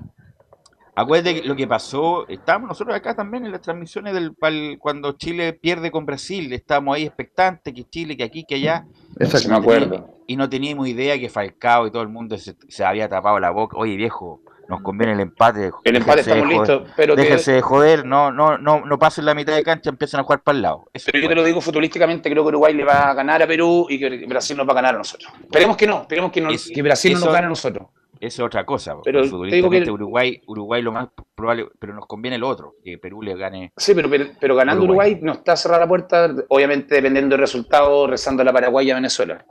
[1.01, 5.13] Acuérdate que lo que pasó, estábamos nosotros acá también en las transmisiones del pal- cuando
[5.13, 8.85] Chile pierde con Brasil, estábamos ahí expectantes, que Chile, que aquí, que allá,
[9.19, 9.39] Exacto.
[9.39, 10.09] Sí, me acuerdo.
[10.27, 13.51] y no teníamos idea que Falcao y todo el mundo se, se había tapado la
[13.51, 13.77] boca.
[13.79, 15.71] Oye viejo, nos conviene el empate.
[15.85, 19.35] El empate estamos listos, pero, que- Déjense de joder, no, no, no, no pasen la
[19.35, 20.91] mitad de cancha, empiezan a jugar para el lado.
[20.93, 23.47] Eso pero yo te lo digo futbolísticamente, creo que Uruguay le va a ganar a
[23.47, 25.33] Perú y que Brasil nos va a ganar a nosotros.
[25.41, 27.89] Esperemos que no, esperemos que, no, Es- que Brasil no eso- nos gane a nosotros.
[28.21, 28.97] Eso es otra cosa.
[29.05, 33.23] Pero digo que- Uruguay, Uruguay lo más probable, pero nos conviene lo otro, que Perú
[33.23, 33.73] le gane.
[33.77, 35.13] Sí, pero, pero, pero ganando Uruguay.
[35.13, 35.25] Uruguay.
[35.25, 38.97] no está cerrada la puerta, obviamente dependiendo del resultado, rezando a la Paraguay y a
[38.97, 39.45] Venezuela.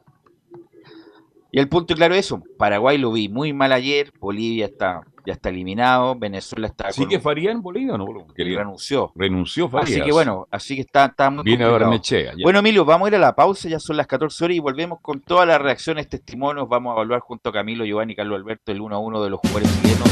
[1.51, 5.33] Y el punto claro es eso, Paraguay lo vi muy mal ayer, Bolivia está ya
[5.33, 8.07] está eliminado, Venezuela está Así con- que Faría en Bolivia, ¿no?
[8.37, 9.11] Renunció.
[9.13, 9.91] renunció Farías.
[9.97, 12.33] Así que bueno, así que está, está muy Viene a complicado.
[12.37, 12.43] Ya.
[12.43, 14.99] Bueno, Emilio, vamos a ir a la pausa, ya son las 14 horas y volvemos
[15.01, 16.69] con todas las reacciones, testimonios.
[16.69, 19.29] Vamos a evaluar junto a Camilo, Giovanni y Carlos Alberto el 1 a 1 de
[19.29, 20.07] los jugadores chilenos.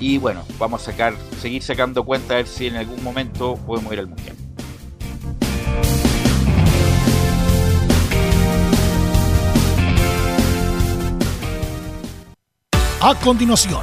[0.00, 3.92] Y bueno, vamos a sacar, seguir sacando cuenta a ver si en algún momento podemos
[3.92, 4.34] ir al mundial.
[13.00, 13.82] A continuación,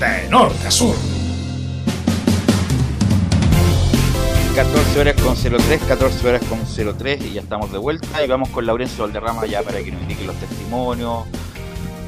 [0.00, 0.94] de norte a sur.
[4.54, 6.58] 14 horas con 03, 14 horas con
[6.98, 10.02] 03 y ya estamos de vuelta y vamos con Laurencio Valderrama ya para que nos
[10.02, 11.26] indique los testimonios,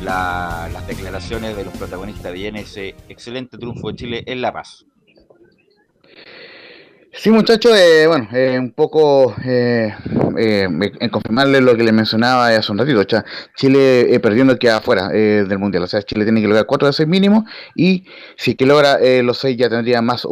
[0.02, 4.84] la- las declaraciones de los protagonistas de ese excelente triunfo de Chile en La Paz.
[7.12, 9.92] Sí, muchachos, eh, bueno, eh, un poco eh,
[10.38, 10.68] eh,
[11.00, 13.00] en confirmarle lo que le mencionaba hace un ratito.
[13.00, 13.24] O sea,
[13.56, 15.82] Chile eh, perdiendo queda afuera del Mundial.
[15.82, 17.44] O sea, Chile tiene que lograr 4 de 6 mínimo
[17.74, 18.04] y
[18.36, 20.24] si que logra los 6 ya tendría más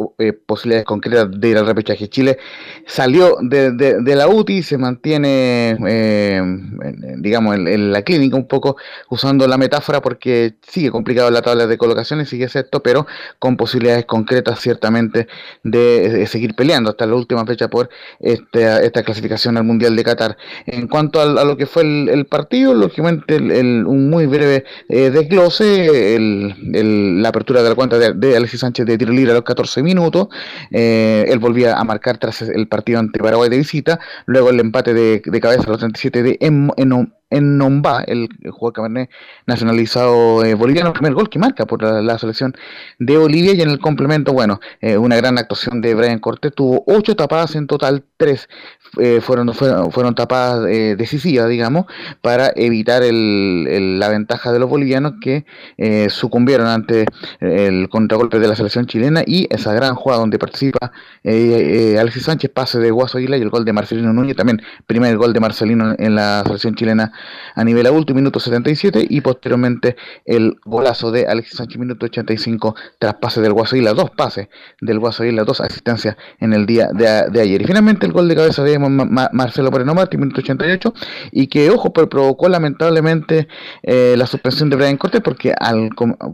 [0.45, 2.07] posibilidades concretas de ir al repechaje.
[2.07, 2.37] Chile
[2.85, 8.47] salió de, de- la UTI, se mantiene, en- en- digamos, en, en la clínica un
[8.47, 8.77] poco
[9.09, 13.05] usando la metáfora porque sigue complicado la tabla de colocaciones, sigue sexto, pero
[13.37, 15.27] con posibilidades concretas ciertamente
[15.63, 20.03] de, de seguir peleando hasta la última fecha por esta, esta clasificación al Mundial de
[20.03, 20.37] Qatar.
[20.65, 25.09] En cuanto al- a, lo que fue el, partido, lógicamente el- un muy breve eh,
[25.09, 26.17] desglose,
[27.19, 30.27] la apertura de la cuenta de, Alexis Sánchez de tiro libre a los 14 minutos,
[30.71, 34.93] eh, él volvía a marcar tras el partido ante Paraguay de visita, luego el empate
[34.93, 36.69] de, cabeza a los 37 de Em-
[37.29, 39.09] Eno- Enomba, el jugador cabernet
[39.45, 42.55] nacionalizado eh, boliviano, primer gol que marca por la, selección
[42.99, 43.53] de Bolivia.
[43.53, 47.55] Y en el complemento, bueno, eh, una gran actuación de Brian Cortés, tuvo ocho tapadas
[47.55, 48.47] en total, tres
[48.99, 51.85] eh, fueron, fueron, tapadas decisivas, digamos,
[52.21, 55.45] para evitar el- el- la ventaja de los bolivianos que
[56.09, 57.05] sucumbieron ante
[57.39, 60.91] el contragolpe de la selección chilena y esa gran jugada donde participa
[61.23, 65.39] Alexis Sánchez, pase de Guaso y el gol de Marcelino Núñez, también primer gol de
[65.39, 67.11] Marcelino en la selección chilena
[67.55, 69.95] a nivel adulto, minuto 77, y posteriormente
[70.25, 74.47] el golazo de Alexis Sánchez, minuto 85, tras pase del Guaso Aguila, dos pases
[74.81, 77.07] del Guaso Aguila, dos asistencias en el día de,
[77.41, 77.61] ayer.
[77.61, 80.93] Y finalmente el gol de cabeza de Ma- Ma- Marcelo Moreno Martí, minuto 88,
[81.31, 83.47] y que, ojo, pero provocó lamentablemente
[83.83, 85.89] eh, la suspensión de Brian Cortés, porque al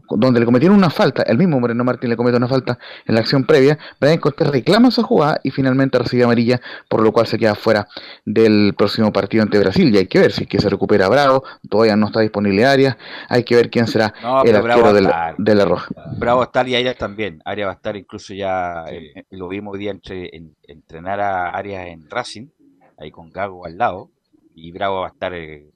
[0.09, 3.21] donde le cometieron una falta, el mismo Moreno Martín le comete una falta en la
[3.21, 7.37] acción previa, Brian Cortés reclama esa jugada y finalmente recibe amarilla, por lo cual se
[7.37, 7.87] queda fuera
[8.25, 9.93] del próximo partido ante Brasil.
[9.93, 12.95] Y hay que ver si es que se recupera Bravo, todavía no está disponible Arias,
[13.29, 15.35] hay que ver quién será No, el arquero a de la, estar.
[15.37, 15.87] de la Roja.
[16.17, 17.41] Bravo va a estar y Arias también.
[17.45, 21.19] Arias va a estar incluso ya, eh, eh, lo vimos hoy día entre, en- entrenar
[21.19, 22.47] a Arias en Racing,
[22.97, 24.11] ahí con Gago al lado,
[24.53, 25.71] y Bravo va a estar eh,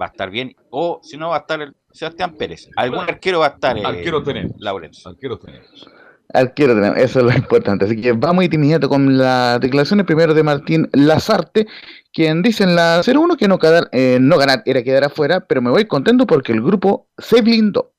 [0.00, 2.68] va a estar bien, o si no va a estar el Sebastián Pérez.
[2.76, 4.52] Algún arquero va a estar eh, Arquero tenemos.
[4.58, 5.10] Laurencio.
[5.10, 5.86] Arquero tenemos.
[6.32, 7.84] Arquero tenemos, eso es lo importante.
[7.84, 11.66] Así que vamos inmediato con las declaraciones primero de Martín Lazarte,
[12.12, 15.62] quien dice en la 0-1 que no, quedar, eh, no ganar era quedar afuera, pero
[15.62, 17.92] me voy contento porque el grupo se blindó.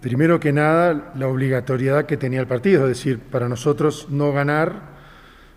[0.00, 4.98] Primero que nada, la obligatoriedad que tenía el partido, es decir, para nosotros no ganar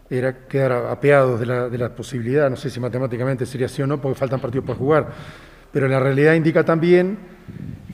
[0.10, 3.88] era quedar apeados de la, de la posibilidad, no sé si matemáticamente sería así o
[3.88, 5.08] no, porque faltan partidos por jugar,
[5.72, 7.18] pero la realidad indica también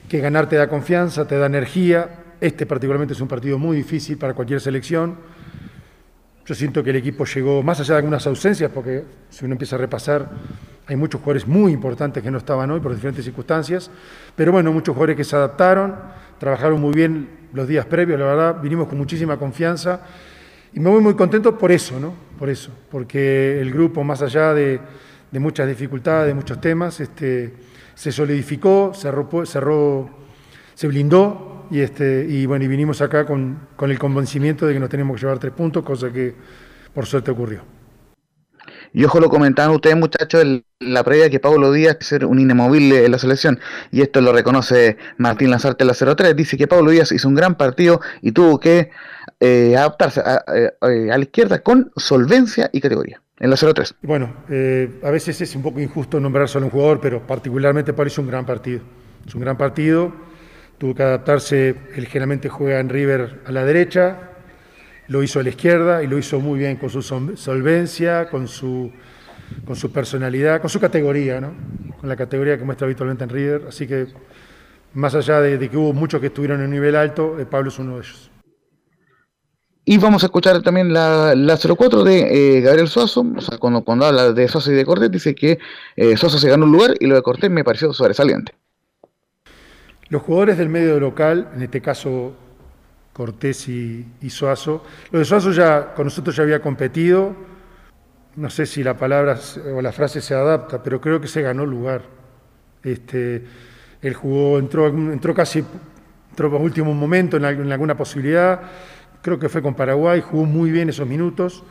[0.08, 2.08] que ganar te da confianza, te da energía,
[2.40, 5.16] este particularmente es un partido muy difícil para cualquier selección,
[6.50, 9.76] yo siento que el equipo llegó, más allá de algunas ausencias, porque si uno empieza
[9.76, 10.28] a repasar,
[10.86, 13.88] hay muchos jugadores muy importantes que no estaban hoy por diferentes circunstancias,
[14.34, 15.94] pero bueno, muchos jugadores que se adaptaron,
[16.38, 20.00] trabajaron muy bien los días previos, la verdad, vinimos con muchísima confianza.
[20.72, 22.14] Y me voy muy contento por eso, ¿no?
[22.36, 24.80] Por eso, porque el grupo, más allá de,
[25.32, 27.54] muchas dificultades, de muchos temas, este,
[27.94, 30.10] se solidificó, cerró,
[30.74, 34.80] se blindó y, este, y bueno, y vinimos acá con, con el convencimiento de que
[34.80, 36.34] nos tenemos que llevar tres puntos, cosa que
[36.94, 37.62] por suerte ocurrió.
[38.92, 42.40] Y ojo, lo comentaban ustedes, muchachos, en la previa que Pablo Díaz es ser un
[42.40, 43.60] inamovible en la selección.
[43.92, 46.34] Y esto lo reconoce Martín Lanzarte en la 03.
[46.34, 48.90] Dice que Pablo Díaz hizo un gran partido y tuvo que
[49.38, 53.22] eh, adaptarse a, a- a la izquierda con solvencia y categoría.
[53.38, 53.94] En la 03.
[54.02, 58.08] Bueno, eh, a veces es un poco injusto nombrar solo un jugador, pero particularmente Pablo
[58.08, 58.80] hizo un gran partido.
[59.26, 60.12] Es un gran partido,
[60.80, 64.30] tuvo que adaptarse, él generalmente juega en River a la derecha,
[65.08, 68.48] lo hizo a la izquierda y lo hizo muy bien con su sol- solvencia, con
[68.48, 68.90] su,
[69.66, 71.52] con su personalidad, con su categoría, ¿no?
[72.00, 73.64] Con la categoría que muestra habitualmente en River.
[73.68, 74.06] Así que,
[74.94, 77.78] más allá de, que hubo muchos que estuvieron en un nivel alto, eh, Pablo es
[77.78, 78.30] uno de ellos.
[79.84, 83.26] Y vamos a escuchar también la, la 04 de eh, Gabriel Suazo.
[83.36, 85.58] O sea, cuando, habla de Suazo y de Cortés, dice que
[85.96, 88.54] eh, Suazo se ganó un lugar y lo de Cortés me pareció sobresaliente.
[90.10, 92.34] Los jugadores del medio local, en este caso
[93.12, 97.34] Cortés y, Suazo, lo de Suazo ya con nosotros ya había competido,
[98.36, 99.38] no sé si la palabra
[99.74, 102.02] o la frase se adapta, pero creo que se ganó lugar.
[102.82, 103.44] Este,
[104.02, 105.64] él jugó, entró, entró casi,
[106.30, 108.60] entró último momento en, al- en alguna posibilidad,
[109.22, 111.62] creo que fue con Paraguay, jugó muy bien esos minutos.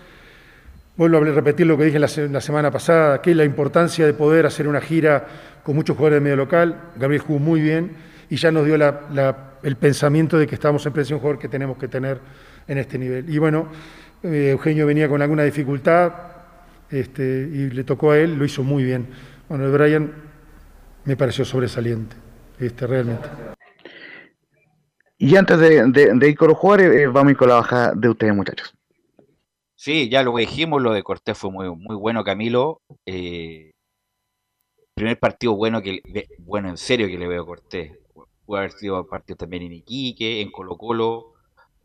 [0.96, 4.46] Vuelvo a repetir lo que dije la, la semana pasada, que la importancia de poder
[4.46, 5.26] hacer una gira
[5.64, 6.76] con muchos jugadores de medio local.
[6.98, 10.86] Gabriel jugó muy bien y ya nos dio la- la- el pensamiento de que estamos
[10.86, 12.20] en presencia de un jugador que tenemos que tener
[12.68, 13.30] en este nivel.
[13.30, 13.68] Y bueno,
[14.24, 16.14] eh, Eugenio venía con alguna dificultad
[16.90, 19.08] este, y le tocó a él, lo hizo muy bien.
[19.48, 20.14] Bueno, el Brian
[21.06, 22.16] me pareció sobresaliente,
[22.60, 23.28] este, realmente.
[25.18, 27.56] Y antes de, de- de ir con los jugadores, eh, vamos a ir con la
[27.56, 28.74] baja de ustedes, muchachos.
[29.76, 32.82] Sí, ya lo que dijimos, lo de Cortés fue muy, muy bueno, Camilo.
[33.06, 33.72] Eh,
[34.94, 36.02] primer partido bueno que
[36.40, 37.92] bueno en serio que le veo a Cortés.
[38.50, 41.34] Puede haber sido partido también en Iquique, en Colo Colo.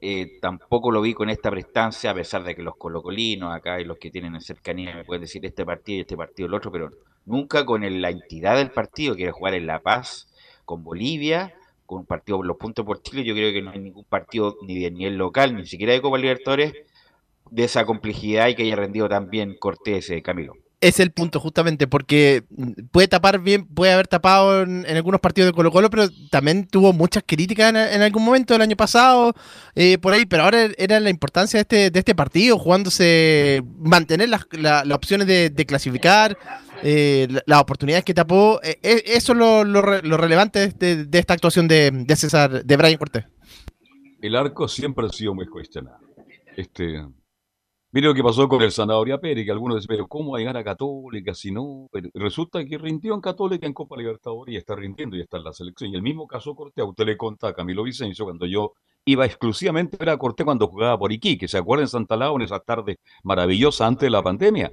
[0.01, 3.85] eh, tampoco lo vi con esta prestancia, a pesar de que los colocolinos acá y
[3.85, 6.71] los que tienen en cercanía me pueden decir este partido y este partido el otro,
[6.73, 6.91] pero
[7.27, 10.29] nunca con el- la entidad del partido, que jugar en La Paz,
[10.65, 11.55] con Bolivia,
[11.87, 13.25] con un partido por los puntos por Chile.
[13.25, 16.19] Yo creo que no hay ningún partido ni de nivel local, ni siquiera de Copa
[16.19, 16.75] Libertadores,
[17.51, 20.55] de esa complejidad y que haya rendido tan bien Cortés, eh, Camilo.
[20.87, 25.49] Es el punto, justamente, porque mm, puede tapar bien, puede haber tapado en, algunos partidos
[25.49, 29.33] de Colo Colo, pero también tuvo muchas críticas en, algún momento del año pasado,
[29.75, 34.29] eh, por ahí, pero ahora era la importancia de este, de este partido, jugándose, mantener
[34.29, 36.37] las, la- las opciones de, clasificar,
[36.83, 40.65] eh, la- las oportunidades que tapó, eh, eh, eso es lo, lo lo relevante de,
[40.67, 43.25] este- de esta actuación de, de César, de Brian Cortés.
[44.21, 45.97] El arco siempre ha sido muy cuestionado.
[46.57, 47.03] Este,
[47.95, 50.41] mire lo que pasó con el Zanahoria Pérez, que algunos dicen, pero ¿cómo va a
[50.41, 51.89] llegar a Católica si no?
[51.93, 55.45] Pero resulta que rindió en Católica en Copa Libertadores y está rindiendo y está en
[55.45, 55.93] la selección.
[55.93, 58.73] Y el mismo caso Cortés, a usted le contaba a Camilo Vicencio cuando yo
[59.05, 61.47] iba exclusivamente a Cortés cuando jugaba por Iquique.
[61.47, 64.73] ¿Se acuerdan en Santa Laura en esas tardes maravillosas antes de la pandemia?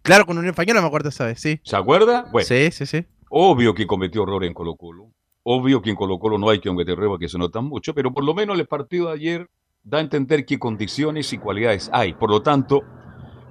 [0.00, 1.60] Claro, con Unión Española me acuerdo esa vez, sí.
[1.62, 2.30] ¿Se acuerda?
[2.32, 3.04] Bueno, Sí, sí, sí.
[3.28, 5.10] Obvio que cometió error en Colo Colo.
[5.42, 8.10] Obvio que en Colo Colo no hay que cometer errores que se notan mucho, pero
[8.10, 9.50] por lo menos el partido de ayer
[9.88, 12.12] da a entender qué condiciones y cualidades hay.
[12.12, 12.82] Por lo tanto,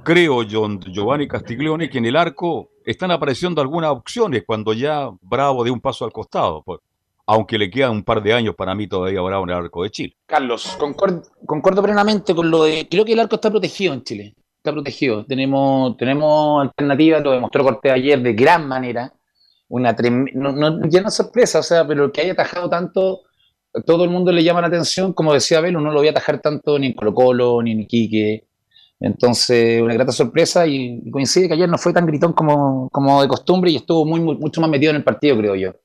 [0.04, 5.64] creo, John, Giovanni Castiglione, que en el arco están apareciendo algunas opciones cuando ya Bravo
[5.64, 6.62] de un paso al costado.
[6.64, 6.80] pues,
[7.26, 9.90] aunque le quedan un par de años para mí todavía Bravo en el arco de
[9.90, 10.16] Chile.
[10.26, 10.78] Carlos,
[11.46, 12.88] concuerdo plenamente con lo de.
[12.90, 14.34] Creo que el arco está protegido en Chile.
[14.58, 15.26] está protegido.
[15.26, 19.12] Tenemos, tenemos alternativas, lo demostró Cortés ayer de gran manera.
[19.70, 19.94] Una
[20.34, 23.24] no, no, ya sorpresa, o sea, pero que haya atajado tanto,
[23.86, 26.40] todo el mundo le llama la atención, como decía Abel, no lo voy a atajar
[26.42, 28.48] tanto ni en Colo Colo, ni en Iquique.
[29.00, 33.28] Entonces, una grata sorpresa y coincide que ayer no fue tan gritón como, como de
[33.28, 35.76] costumbre y estuvo muy, mucho más metido en el partido, creo yo.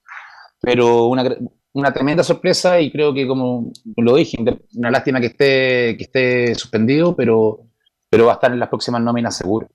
[0.60, 1.36] Pero una,
[1.74, 4.38] una tremenda sorpresa y creo que, como lo dije,
[4.76, 7.60] una lástima que esté, que esté suspendido, pero,
[8.08, 9.68] pero va a estar en las próximas nóminas seguro.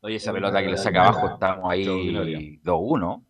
[0.00, 3.24] Oye, esa pelota que le saca abajo, estamos ahí 2-1.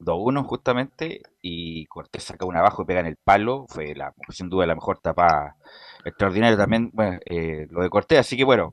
[0.00, 3.66] 2-1 justamente, y Cortés saca una abajo y pega en el palo.
[3.68, 5.56] Fue la, sin duda la mejor tapa
[6.02, 8.18] extraordinaria también, bueno, eh, lo de Cortés.
[8.18, 8.72] Así que bueno,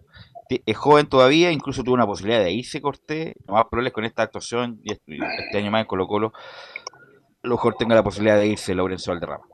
[0.49, 3.35] es joven todavía, incluso tuvo una posibilidad de irse Cortés.
[3.45, 6.31] Lo más probable con esta actuación y este, este año más en Colo Colo
[7.43, 9.45] lo mejor tenga la posibilidad de irse Lorenzo Valderrama.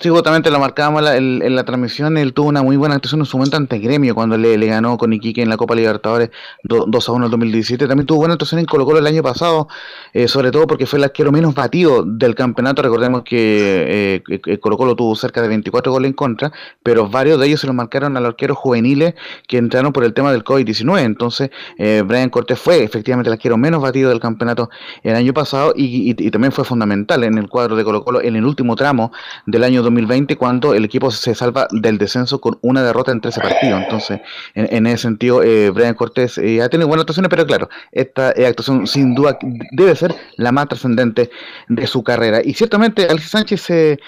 [0.00, 2.16] Sí, justamente lo marcábamos en la, transmisión.
[2.16, 5.12] Él tuvo una muy buena actuación en su momento ante Gremio cuando le, ganó con
[5.12, 6.30] Iquique en la Copa Libertadores
[6.62, 7.86] 2 a 1 en 2017.
[7.86, 9.68] También tuvo buena actuación en Colo Colo el año pasado,
[10.12, 12.82] eh, sobre todo porque fue el arquero menos batido del campeonato.
[12.82, 17.46] Recordemos que eh, Colo Colo tuvo cerca de 24 goles en contra, pero varios de
[17.46, 19.14] ellos se los marcaron a los arqueros juveniles
[19.46, 21.00] que entraron por el tema del COVID-19.
[21.00, 24.70] Entonces, eh, Brian Cortés fue efectivamente el arquero menos batido del campeonato
[25.02, 28.34] el año pasado y, y también fue fundamental en el cuadro de Colo Colo en
[28.34, 29.12] el último tramo
[29.46, 33.40] del año 2020 cuando el equipo se salva del descenso con una derrota en 13
[33.40, 33.82] partidos.
[33.82, 34.20] Entonces,
[34.54, 38.46] en, ese sentido, eh, Brian Cortés eh, ha tenido buenas actuaciones, pero claro, esta eh,
[38.46, 39.38] actuación sin duda
[39.72, 41.30] debe ser la más trascendente
[41.68, 42.40] de su carrera.
[42.44, 43.98] Y ciertamente Alexis Sánchez eh,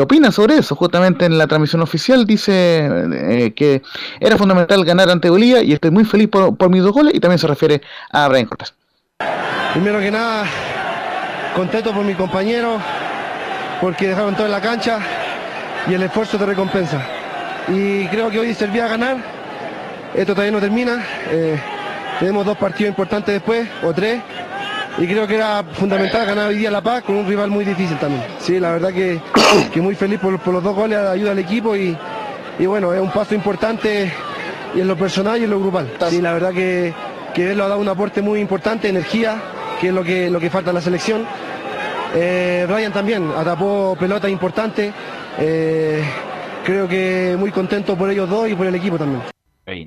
[0.00, 3.82] opina sobre eso, justamente en la transmisión oficial dice que
[4.20, 7.20] era fundamental ganar ante Bolivia y estoy muy feliz por, por mis dos goles y
[7.20, 8.74] también se refiere a Brian Cortés.
[9.72, 10.46] Primero que nada,
[11.54, 12.78] contento por mi compañero,
[13.84, 14.98] porque dejaron todo en la cancha
[15.86, 17.02] y el esfuerzo te recompensa.
[17.68, 19.18] Y creo que hoy servía a ganar,
[20.14, 21.60] esto todavía no termina, eh,
[22.18, 24.22] tenemos dos partidos importantes después, o tres,
[24.96, 27.98] y creo que era fundamental ganar hoy día La Paz con un rival muy difícil
[27.98, 28.24] también.
[28.38, 29.20] Sí, la verdad que,
[29.70, 31.94] que muy feliz por, los dos goles, ayuda al equipo y,
[32.58, 34.10] y, bueno, es un paso importante
[34.74, 35.92] y en lo personal y en lo grupal.
[36.08, 36.94] Sí, la verdad que,
[37.34, 39.42] que él lo ha dado un aporte muy importante, energía,
[39.78, 41.26] que es lo que, lo que falta en la selección.
[42.16, 44.92] Eh, Brian también atapó pelota importante.
[45.38, 46.02] Eh,
[46.64, 49.22] creo que muy contento por ellos dos y por el equipo también.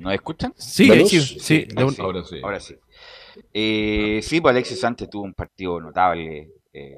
[0.00, 0.52] ¿Nos escuchan?
[0.56, 1.68] Sí, sí, sí,
[1.98, 2.40] ahora sí.
[2.42, 2.74] Ahora sí.
[3.52, 6.96] Eh, sí, pues Alexis Sánchez tuvo un partido notable, eh,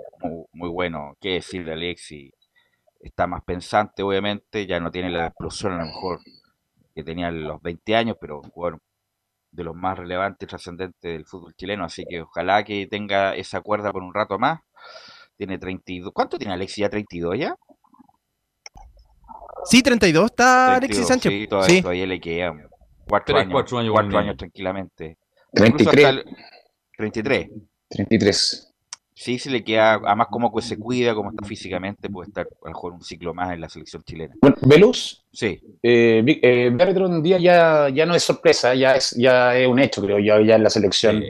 [0.53, 1.17] muy, bueno.
[1.21, 2.33] ¿Qué decir de Alexis?
[2.99, 6.21] Está más pensante, obviamente, ya no tiene la explosión a lo mejor
[6.95, 8.81] que tenía a los 20 años, pero jugador
[9.53, 13.61] de los más relevantes y trascendentes del fútbol chileno, así que ojalá que tenga esa
[13.61, 14.61] cuerda por un rato más
[15.41, 16.13] tiene 32.
[16.13, 16.91] ¿Cuánto tiene Alexis ya?
[16.91, 17.57] ¿32 ya?
[19.65, 21.33] Sí, 32 está Alexis Sánchez.
[21.67, 22.69] Sí, todavía, le quedan
[23.09, 25.17] 4 años, cuatro años, cuatro años tranquilamente.
[25.55, 26.25] 33.
[26.95, 27.49] 33.
[27.89, 28.75] 33.
[29.15, 32.67] Sí, se le queda, además como que se cuida, como está físicamente, puede estar a
[32.67, 34.35] lo mejor un ciclo más en la selección chilena.
[34.43, 35.25] Bueno, Velus.
[35.33, 35.61] Sí.
[35.83, 40.19] Eh, eh, día ya, ya no es sorpresa, ya es, ya es un hecho, creo
[40.19, 41.23] yo, ya en la selección.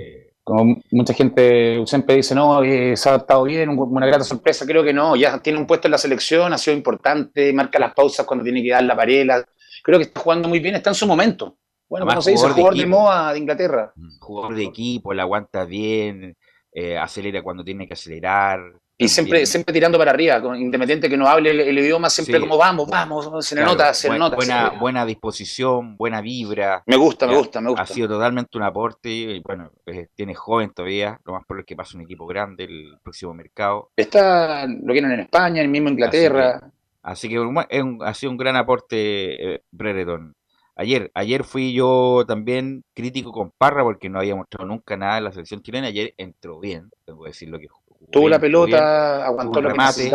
[0.51, 4.83] Como mucha gente siempre dice, no, eh, se ha adaptado bien, una grata sorpresa, creo
[4.83, 8.27] que no, ya tiene un puesto en la selección, ha sido importante, marca las pausas
[8.27, 9.45] cuando tiene que dar la parela,
[9.85, 11.57] creo que está jugando muy bien, está en su momento.
[11.89, 13.93] Bueno, como se dice, jugador de, moda de Inglaterra.
[13.95, 16.37] Mm, jugador de equipo, la aguanta bien,
[16.73, 18.59] eh, acelera cuando tiene que acelerar,
[19.01, 22.87] y siempre, siempre tirando para arriba, independiente que no hable el, idioma, siempre como vamos,
[22.89, 24.37] vamos, se le nota, se le nota.
[24.37, 26.83] Buena, buena disposición, buena vibra.
[26.85, 27.83] Me gusta, me gusta, me gusta.
[27.83, 31.67] Ha sido totalmente un aporte, y bueno, eh, tiene joven todavía, lo más probable es
[31.67, 33.91] que pase un equipo grande el próximo mercado.
[33.97, 36.71] Está, lo quieren en España, el mismo Inglaterra.
[37.03, 40.35] Así que, ha sido un gran aporte eh, Brereton.
[40.77, 45.25] Ayer, ayer fui yo también crítico con Parra porque no había mostrado nunca nada en
[45.25, 45.89] la selección chilena.
[45.89, 47.69] Ayer entró bien, tengo que decir lo que
[48.11, 50.11] Tuvo la pelota, aguantó tuvo un remate,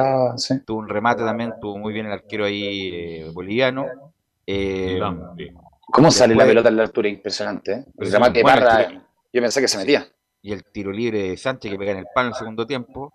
[0.66, 3.86] Tuvo un remate también, tuvo muy bien el arquero ahí eh, boliviano.
[4.46, 5.00] Eh,
[5.92, 7.08] ¿Cómo sale la pelota en la altura?
[7.08, 7.72] Impresionante.
[7.74, 7.86] ¿eh?
[7.98, 10.08] El remate Parra, yo pensé que se metía.
[10.42, 13.14] Y el tiro libre de Sánchez que pega en el palo en el segundo tiempo.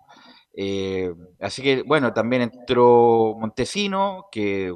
[0.53, 4.73] Eh, así que, bueno, también entró Montesino, que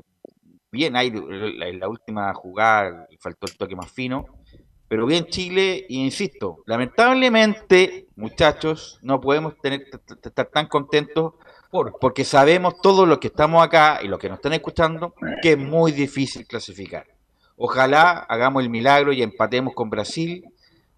[0.71, 4.25] bien ahí en la última jugada faltó el toque más fino.
[4.87, 9.85] Pero bien Chile, y insisto, lamentablemente, muchachos, no podemos tener,
[10.23, 11.33] estar tan contentos
[11.99, 15.57] porque sabemos todos los que estamos acá y los que nos están escuchando que es
[15.57, 17.05] muy difícil clasificar.
[17.57, 20.45] Ojalá hagamos el milagro y empatemos con Brasil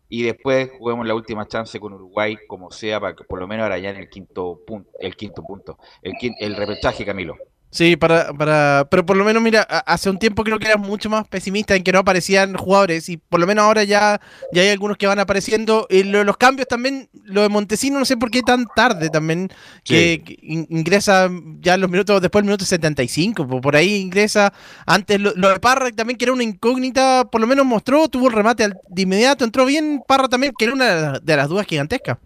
[0.09, 3.63] y después juguemos la última chance con Uruguay, como sea, para que por lo menos
[3.63, 7.35] ahora ya en el quinto punto, el quinto punto, el, el repechaje, Camilo.
[7.69, 11.09] Sí, para, para, pero por lo menos, mira, hace un tiempo creo que eras mucho
[11.09, 14.21] más pesimista en que no aparecían jugadores y por lo menos ahora ya,
[14.53, 15.85] ya hay algunos que van apareciendo.
[15.89, 19.49] Y lo- los cambios también, lo de Montesino no sé por qué tan tarde también,
[19.83, 24.53] que, que in- ingresa ya los minutos, después del minuto 75, po- por ahí ingresa.
[24.85, 28.27] Antes lo, lo de Parra también que era una incógnita, por lo menos mostró, tuvo
[28.29, 31.35] el remate al- de inmediato, entró bien Parra también, que era una de las, de
[31.35, 32.17] las dudas gigantescas.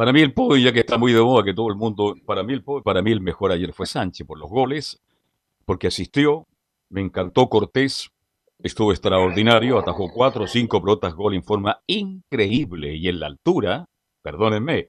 [0.00, 2.42] Para mí el Poy, ya que está muy de moda, que todo el mundo, para
[2.42, 4.98] mí el Poy, para mí el mejor ayer fue Sánchez por los goles,
[5.66, 6.46] porque asistió,
[6.88, 8.08] me encantó Cortés,
[8.60, 13.90] estuvo extraordinario, atajó cuatro o cinco pelotas gol en forma increíble y en la altura,
[14.22, 14.88] perdónenme,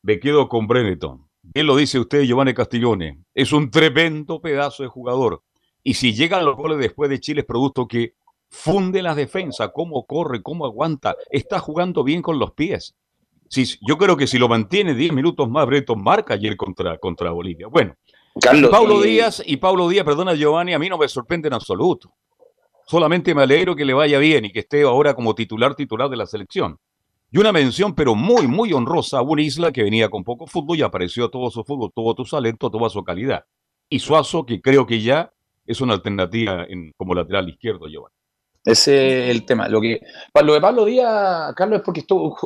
[0.00, 1.28] me quedo con Breneton.
[1.42, 5.42] Bien lo dice usted, Giovanni Castiglione, es un tremendo pedazo de jugador.
[5.82, 8.14] Y si llegan los goles después de Chile es producto que
[8.48, 12.94] funde las defensas, cómo corre, cómo aguanta, está jugando bien con los pies.
[13.48, 17.30] Sí, yo creo que si lo mantiene 10 minutos más, Breton marca ayer contra, contra
[17.30, 17.68] Bolivia.
[17.68, 17.94] Bueno,
[18.40, 18.70] Carlos,
[19.04, 22.12] y- Díaz, y Paulo Díaz, perdona Giovanni, a mí no me sorprende en absoluto.
[22.86, 26.16] Solamente me alegro que le vaya bien y que esté ahora como titular titular de
[26.16, 26.78] la selección.
[27.30, 30.78] Y una mención, pero muy, muy honrosa a una isla que venía con poco fútbol
[30.78, 33.44] y apareció todo su fútbol, todo su talento, toda su calidad.
[33.88, 35.32] Y Suazo, que creo que ya
[35.66, 38.14] es una alternativa en, como lateral izquierdo, Giovanni.
[38.66, 39.68] Ese es el tema.
[39.68, 40.00] Lo que
[40.32, 42.36] para lo de Pablo Díaz, Carlos, es porque estuvo,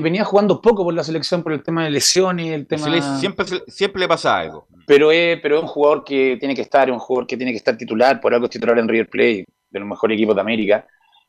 [0.00, 2.86] venía jugando poco por la selección por el tema de lesiones, el tema.
[3.20, 4.66] Siempre, siempre le pasa algo.
[4.86, 7.52] Pero es, pero es un jugador que tiene que estar, es un jugador que tiene
[7.52, 10.40] que estar titular, por algo es titular en River Plate, de los mejores equipos de
[10.40, 10.86] América.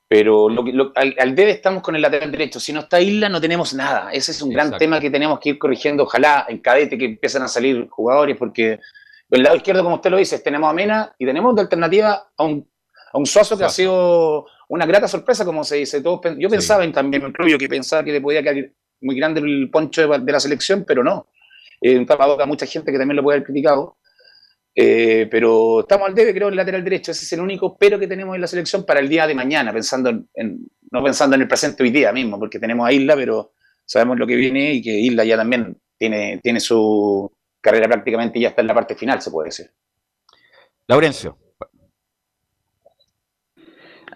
[0.09, 2.61] Pero lo lo- al, al debe estamos con el lateral derecho.
[2.61, 4.09] Si no está Isla, no tenemos nada.
[4.13, 6.03] Ese es un gran tema que tenemos que ir corrigiendo.
[6.03, 8.79] Ojalá en cadete que empiezan a salir jugadores, porque
[9.27, 12.43] del lado izquierdo, como usted lo dice, tenemos a Mena y tenemos de alternativa a
[12.45, 12.65] un,
[13.17, 16.01] a un Suazo que ha sido una grata sorpresa, como se dice.
[16.01, 19.41] Todos, yo pensaba en también, me incluyo, que pensaba que le podía quedar muy grande
[19.41, 21.27] el poncho de, de la selección, pero no.
[21.81, 23.97] Eh, a mucha gente que también lo puede haber criticado.
[24.79, 27.11] Eh, pero estamos al debe, creo, en el lateral derecho.
[27.11, 29.73] Ese es el único pero que tenemos en la selección para el día de mañana,
[29.73, 33.15] pensando en, en- no pensando en el presente hoy día mismo, porque tenemos a Isla,
[33.15, 33.53] pero
[33.85, 38.49] sabemos lo que viene y que Isla ya también tiene, tiene su carrera prácticamente ya
[38.49, 39.71] está en la parte final, se puede decir.
[40.87, 41.37] Laurencio.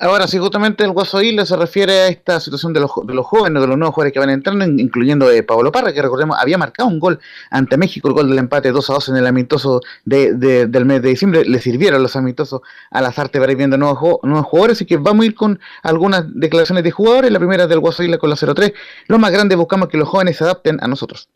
[0.03, 3.23] Ahora, sí, justamente el Guaso Isla se refiere a esta situación de los, de los
[3.23, 6.35] jóvenes, de los nuevos jugadores que van entrando, in- incluyendo a Pablo Parra, que recordemos
[6.39, 7.19] había marcado un gol
[7.51, 10.85] ante México, el gol del empate 2 a 2 en el amistoso de, de- del
[10.85, 11.45] mes de diciembre.
[11.45, 14.97] Le sirvieron los amistosos a las artes para ir viendo nuevos, nuevos jugadores, así que
[14.97, 17.31] vamos a ir con algunas declaraciones de jugadores.
[17.31, 18.73] La primera del Guaso Isla con la 03.
[19.07, 21.29] Lo más grande, buscamos que los jóvenes se adapten a nosotros.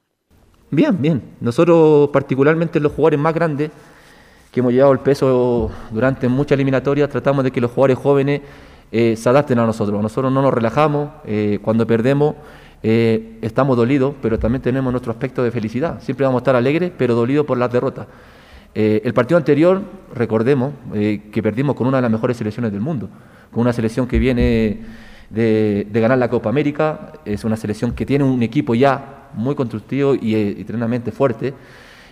[0.71, 1.21] Bien, bien.
[1.39, 3.69] Nosotros, particularmente los jugadores más grandes,
[4.55, 8.39] que hemos llevado el peso durante muchas eliminatorias, tratamos de que los jugadores jóvenes
[8.89, 10.01] eh, se adapten a nosotros.
[10.01, 12.35] Nosotros no nos relajamos, eh, cuando perdemos
[12.81, 16.01] eh, estamos dolidos, pero también tenemos nuestro aspecto de felicidad.
[16.01, 18.07] Siempre vamos a estar alegres, pero dolidos por las derrotas.
[18.73, 19.81] El partido anterior,
[20.13, 23.09] recordemos que perdimos con una de las mejores selecciones del mundo,
[23.51, 24.79] con una selección que viene
[25.29, 30.13] de, ganar la Copa América, es una selección que tiene un equipo ya muy constructivo
[30.13, 31.53] y, y tremendamente fuerte,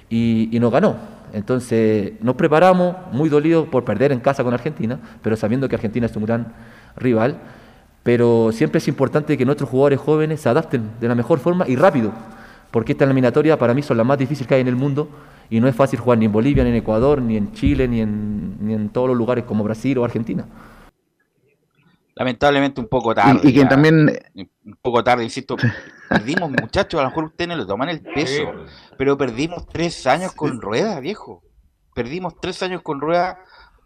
[0.10, 1.13] y nos ganó.
[1.34, 6.06] Entonces nos preparamos muy dolidos por perder en casa con Argentina, pero sabiendo que Argentina
[6.06, 6.54] es un gran
[6.96, 7.38] rival,
[8.04, 11.76] pero siempre es importante que nuestros jugadores jóvenes se adapten de la mejor forma y
[11.76, 12.12] rápido,
[12.70, 15.10] porque esta eliminatoria para mí son las más difíciles que hay en el mundo
[15.50, 18.02] y no es fácil jugar ni en Bolivia, ni en Ecuador, ni en Chile, ni
[18.02, 20.46] en, ni en todos los lugares como Brasil o Argentina.
[22.16, 23.42] Lamentablemente un poco tarde.
[23.44, 23.68] Y, ya.
[23.68, 25.56] también Un poco tarde, insisto.
[26.10, 28.52] Perdimos, muchachos, a lo mejor ustedes no lo toman el peso,
[28.98, 31.42] pero perdimos tres años con rueda, viejo.
[31.96, 33.40] Perdimos tres años con rueda,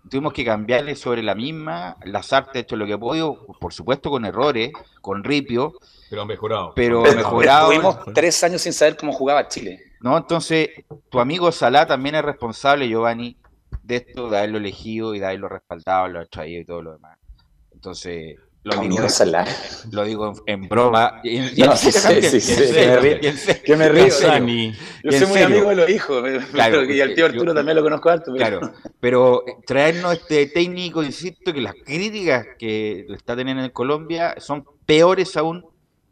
[0.09, 1.95] tuvimos que cambiarle sobre la misma.
[2.03, 5.73] Las artes ha hecho lo que ha podido, por supuesto con errores, con ripio,
[6.09, 6.73] Pero ha mejorado.
[6.75, 7.71] pero Pero mejorado.
[7.71, 9.79] Estuvimos tres años sin saber cómo jugaba Chile.
[10.01, 10.69] No, entonces,
[11.09, 13.37] tu amigo Salah también es responsable, Giovanni,
[13.83, 16.93] de esto, de haberlo elegido y de haberlo respaldado, lo ha traído y todo lo
[16.93, 17.17] demás.
[17.77, 18.95] Entonces, lo digo,
[19.91, 21.21] lo digo en, en broma.
[21.23, 24.73] Y en No, sí, serio sí, sí, en serio, que me río- que me río.
[25.03, 26.23] Yo soy muy amigo de los hijos,
[26.53, 28.33] Claro, y al tío yo- Arturo también lo conozco harto.
[28.35, 33.69] pero- Claro, pero eh, traernos este técnico, insisto, que las críticas que está teniendo en
[33.69, 35.63] Colombia son peores aún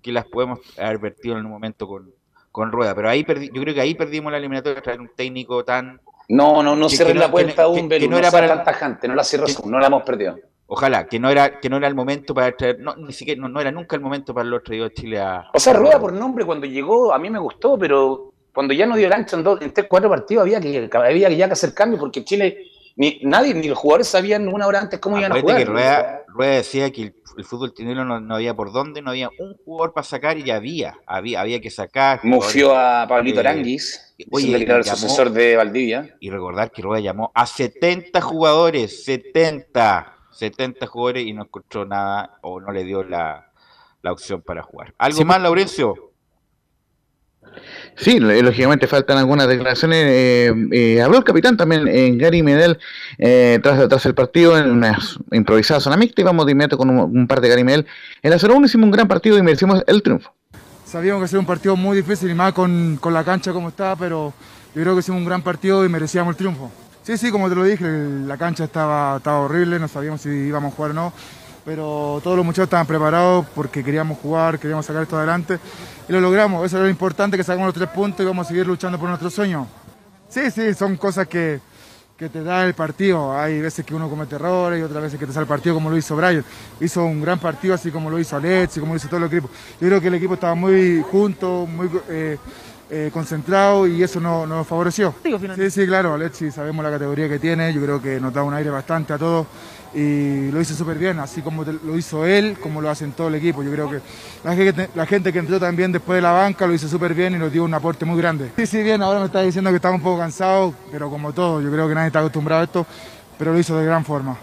[0.04, 2.14] que las podemos haber vertido en un momento con,
[2.52, 2.94] con Rueda.
[2.94, 6.00] Pero ahí perdi- yo creo que ahí perdimos la eliminatoria, traer un técnico tan...
[6.30, 8.48] No, no, no que la puerta que- aún, que no no era para...
[8.48, 10.38] tan tajante, no la cierres aún, no la hemos perdido.
[10.68, 12.80] Ojalá, que no era que no era el momento para traer...
[12.80, 15.50] No, ni siquiera, no, no era nunca el momento para haberlo traído a Chile a...
[15.54, 18.96] O sea, Rueda por nombre cuando llegó a mí me gustó, pero cuando ya no
[18.96, 21.54] dio el ancho en, dos, en tres, cuatro partidos había que, había que ya que
[21.54, 22.58] hacer cambios porque Chile
[22.96, 25.58] ni nadie, ni los jugadores sabían una hora antes cómo iban a jugar.
[25.58, 29.12] Que Rueda, Rueda, decía que el, el fútbol chileno no, no, había por dónde, no
[29.12, 32.22] había un jugador para sacar y ya había, había, había que sacar.
[32.24, 36.16] Mufió a Pablito eh, Aranguis, el sucesor de Valdivia.
[36.20, 42.38] Y recordar que Rueda llamó a 70 jugadores, 70, 70 jugadores y no encontró nada
[42.42, 43.52] o no le dio la,
[44.02, 44.94] la opción para jugar.
[44.98, 46.12] ¿Algo más, Laurencio?
[47.96, 50.04] Sí, lógicamente faltan algunas declaraciones.
[50.06, 52.78] Eh, eh, habló el capitán también en Gary Medel
[53.18, 55.00] eh, tras, tras el partido en una
[55.32, 57.88] improvisada zona mixta y vamos de inmediato con un, par de Gary Medel.
[58.22, 60.34] En la 0-1 hicimos un gran partido y merecimos el triunfo.
[60.86, 63.96] Sabíamos que sería un partido muy difícil y más con, con la cancha como está,
[63.96, 64.34] pero
[64.76, 66.72] yo creo que hicimos un gran partido y merecíamos el triunfo.
[67.06, 67.86] Sí, sí, como te lo dije,
[68.26, 71.14] la cancha estaba, estaba horrible, no sabíamos si íbamos a jugar o no
[71.66, 75.60] pero todos los muchachos estaban preparados porque queríamos jugar, queríamos sacar esto adelante
[76.08, 76.64] y lo logramos.
[76.64, 79.10] Eso es lo importante, que sacamos los tres puntos y vamos a seguir luchando por
[79.10, 79.68] nuestro sueño.
[80.30, 81.60] Sí, sí, son cosas que,
[82.16, 83.36] que te da el partido.
[83.36, 85.90] Hay veces que uno comete errores y otras veces que te sale el partido como
[85.90, 86.46] lo hizo Brian.
[86.80, 89.26] Hizo un gran partido así como lo hizo Alex y como lo hizo todo el
[89.26, 89.50] equipo.
[89.82, 92.38] Yo creo que el equipo estaba muy junto, muy eh,
[92.90, 95.14] eh, concentrado y eso nos, nos favoreció.
[95.24, 98.54] Sí, sí, claro, Alexi sabemos la categoría que tiene, yo creo que nos da un
[98.54, 99.48] aire bastante a todos
[99.96, 103.36] y lo hizo súper bien, así como lo hizo él, como lo hacen todo el
[103.36, 103.64] equipo.
[103.64, 104.02] Yo creo que
[104.44, 107.34] la gente, la gente que entró también después de la banca lo hizo súper bien
[107.34, 108.52] y nos dio un aporte muy grande.
[108.58, 111.62] Sí, sí, bien, ahora me está diciendo que estaba un poco cansado, pero como todo,
[111.62, 112.86] yo creo que nadie está acostumbrado a esto,
[113.38, 114.38] pero lo hizo de gran forma.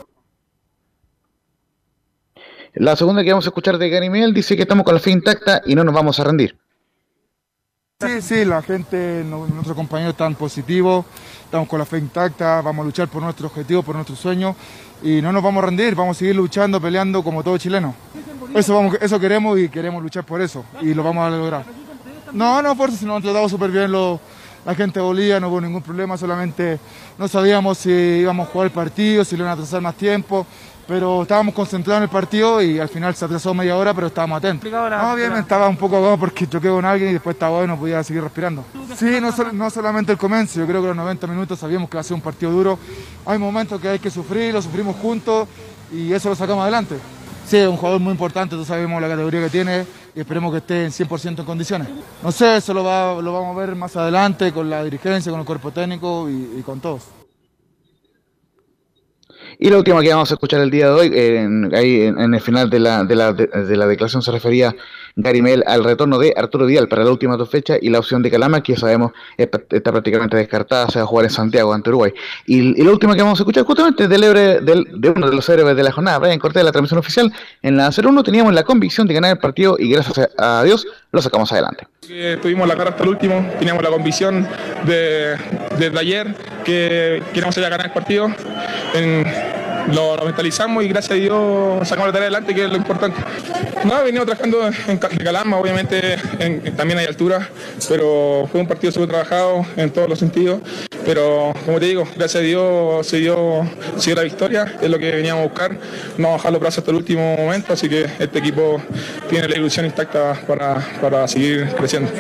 [2.75, 5.11] La segunda que vamos a escuchar de Gary Miguel dice que estamos con la fe
[5.11, 6.62] intacta y no nos vamos a rendir.
[8.03, 11.05] Sí, sí, la gente, nuestros compañeros están positivos,
[11.45, 14.57] estamos con la fe intacta, vamos a luchar por nuestro objetivo, por nuestro sueño
[15.05, 17.95] y no nos vamos a rendir, vamos a seguir luchando, peleando como todo chileno.
[18.55, 21.65] Eso, vamos, eso queremos y queremos luchar por eso y lo vamos a lograr.
[22.33, 25.83] No, no, fuerza, sino nos tratado súper bien la gente de Bolivia, no hubo ningún
[25.83, 26.81] problema, solamente
[27.19, 30.45] no sabíamos si íbamos a jugar el partido, si le iban a atrasar más tiempo,
[30.87, 34.39] pero estábamos concentrados en el partido y al final se atrasó media hora, pero estábamos
[34.39, 34.71] atentos.
[34.71, 37.79] No, bien, estaba un poco agotado porque choqué con alguien y después estaba y no
[37.79, 38.65] podía seguir respirando.
[38.97, 42.01] Sí, no, no solamente el comienzo, yo creo que los 90 minutos sabíamos que va
[42.01, 42.79] a ser un partido duro.
[43.25, 45.49] Hay momentos que hay que sufrir, lo sufrimos juntos
[45.93, 46.97] y eso lo sacamos adelante.
[47.47, 50.59] Sí, es un jugador muy importante, todos sabemos la categoría que tiene y esperemos que
[50.59, 51.89] esté en 100% en condiciones.
[52.23, 55.41] No sé, eso lo, va, lo vamos a ver más adelante con la dirigencia, con
[55.41, 57.22] el cuerpo técnico y, y con todos.
[59.65, 62.41] Y la última que vamos a escuchar el día de hoy, en, ahí en, el
[62.41, 64.75] final de la, de, la, de, la, declaración se refería
[65.15, 68.25] Gary Mel al retorno de Arturo Vidal para la última dos fechas y la opción
[68.25, 72.13] de Calama, que sabemos está prácticamente descartada, se va a jugar en Santiago ante Uruguay.
[72.45, 74.23] Y, la última que vamos a escuchar justamente del
[74.65, 77.33] del, de uno de los héroes de la jornada, Brian Cortés, de la transmisión oficial.
[77.63, 81.23] En la 0-1 teníamos la convicción de ganar el partido y gracias a Dios lo
[81.23, 81.87] sacamos adelante.
[82.43, 84.45] Tuvimos la cara hasta el último, teníamos la convicción
[84.87, 85.37] de,
[85.79, 86.35] desde ayer
[86.65, 88.27] que queríamos ir a ganar el partido.
[89.91, 93.21] Lo, mentalizamos y gracias a Dios sacamos la tarea adelante, que es lo importante.
[93.85, 96.17] No, venimos trabajando en, Calama, obviamente
[96.77, 97.49] también hay altura,
[97.89, 100.61] pero fue un partido súper trabajado en todos los sentidos.
[101.05, 103.67] Pero como te digo, gracias a Dios se dio,
[103.97, 105.77] se la victoria, es lo que veníamos a buscar,
[106.17, 108.81] no bajar los brazos hasta el último momento, así que este equipo
[109.29, 112.11] tiene la ilusión intacta para, para seguir creciendo.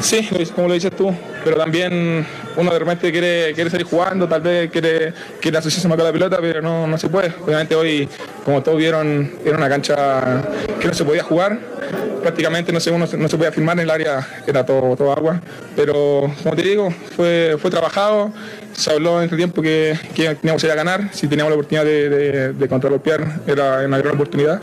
[0.00, 1.14] Sí, como lo dices tú,
[1.44, 5.96] pero también uno de repente quiere, quiere salir jugando, tal vez quiere, quiere asociarse más
[5.96, 7.32] con la pelota, pero no, no se puede.
[7.44, 8.08] Obviamente hoy,
[8.44, 10.42] como todos vieron, era una cancha
[10.80, 11.58] que no se podía jugar,
[12.22, 15.40] prácticamente no se, uno, no se podía filmar en el área, era todo, todo agua,
[15.76, 18.32] pero como te digo, fue, fue trabajado,
[18.72, 21.56] se habló en ese tiempo que, que teníamos que ir a ganar, si teníamos la
[21.56, 22.64] oportunidad de, de, de
[23.46, 24.60] era una gran oportunidad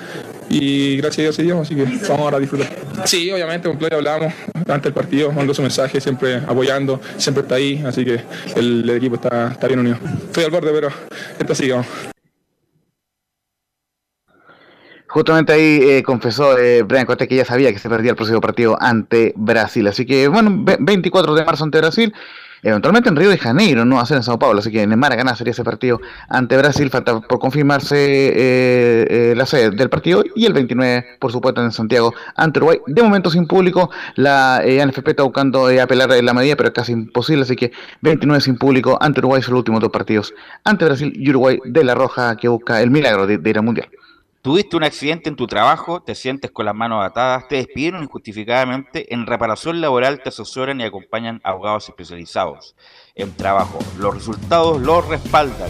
[0.50, 2.70] y gracias a Dios se así que vamos ahora a disfrutar.
[3.06, 7.56] Sí, obviamente con Claudia hablábamos antes del partido, mandó su mensaje, siempre apoyando, siempre está
[7.56, 8.22] ahí, así que
[8.56, 9.97] el, equipo está, está, bien unido.
[10.26, 10.89] Estoy al borde, pero
[11.39, 11.76] esto sigue.
[15.10, 18.41] Justamente ahí eh, confesó eh, Brian Cortés que ya sabía que se perdía el próximo
[18.41, 19.88] partido ante Brasil.
[19.88, 22.14] Así que, bueno, 24 de marzo ante Brasil
[22.64, 24.91] eventualmente en Río de Janeiro, no va a ser en Sao Paulo, así que en
[24.91, 29.89] el Maracaná sería ese partido ante Brasil, falta por confirmarse eh, eh, la sede del
[29.89, 30.24] partido.
[30.36, 34.86] Y el 29, por supuesto, en Santiago ante Uruguay, de momento sin público, la eh,
[34.86, 38.97] NFP está buscando apelar la medida, pero es casi imposible, así que 29 sin público
[39.01, 39.41] ante Uruguay.
[39.41, 40.34] Son los últimos dos partidos,
[40.64, 43.64] ante Brasil y Uruguay de la Roja que busca el milagro de, de ir al
[43.64, 43.88] Mundial.
[44.41, 49.13] Tuviste un accidente en tu trabajo, te sientes con las manos atadas, te despidieron injustificadamente,
[49.13, 52.73] en reparación laboral te asesoran y acompañan abogados especializados
[53.15, 53.79] en trabajo.
[53.97, 55.69] Los resultados los respaldan.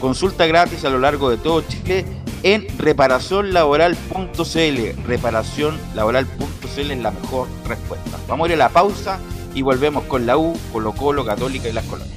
[0.00, 2.04] Consulta gratis a lo largo de todo Chile
[2.44, 5.06] en reparacionlaboral.cl.
[5.06, 8.16] Reparacionlaboral.cl es la mejor respuesta.
[8.28, 9.18] Vamos a ir a la pausa
[9.54, 12.16] y volvemos con la U, Colo Colo, Católica y las colonias.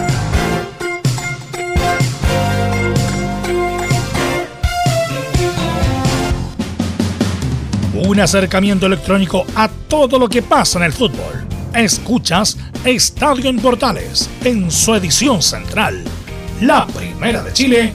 [8.03, 11.45] Un acercamiento electrónico a todo lo que pasa en el fútbol.
[11.75, 16.03] Escuchas Estadio en Portales en su edición central.
[16.61, 17.93] La primera de Chile,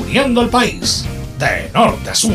[0.00, 1.06] uniendo al país
[1.38, 2.34] de norte a sur.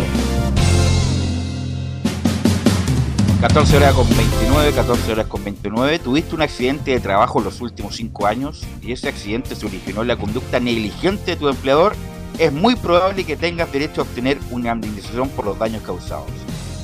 [3.41, 5.99] 14 horas con 29, 14 horas con 29.
[5.99, 10.03] Tuviste un accidente de trabajo en los últimos 5 años y ese accidente se originó
[10.03, 11.93] en la conducta negligente de tu empleador.
[12.39, 16.29] Es muy probable que tengas derecho a obtener una indemnización por los daños causados.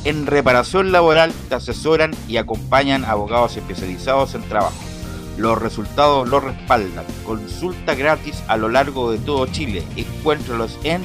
[0.08, 4.82] En reparación laboral te asesoran y acompañan abogados especializados en trabajo.
[5.36, 7.04] Los resultados los respaldan.
[7.26, 9.84] Consulta gratis a lo largo de todo Chile.
[9.98, 11.02] Encuéntralos en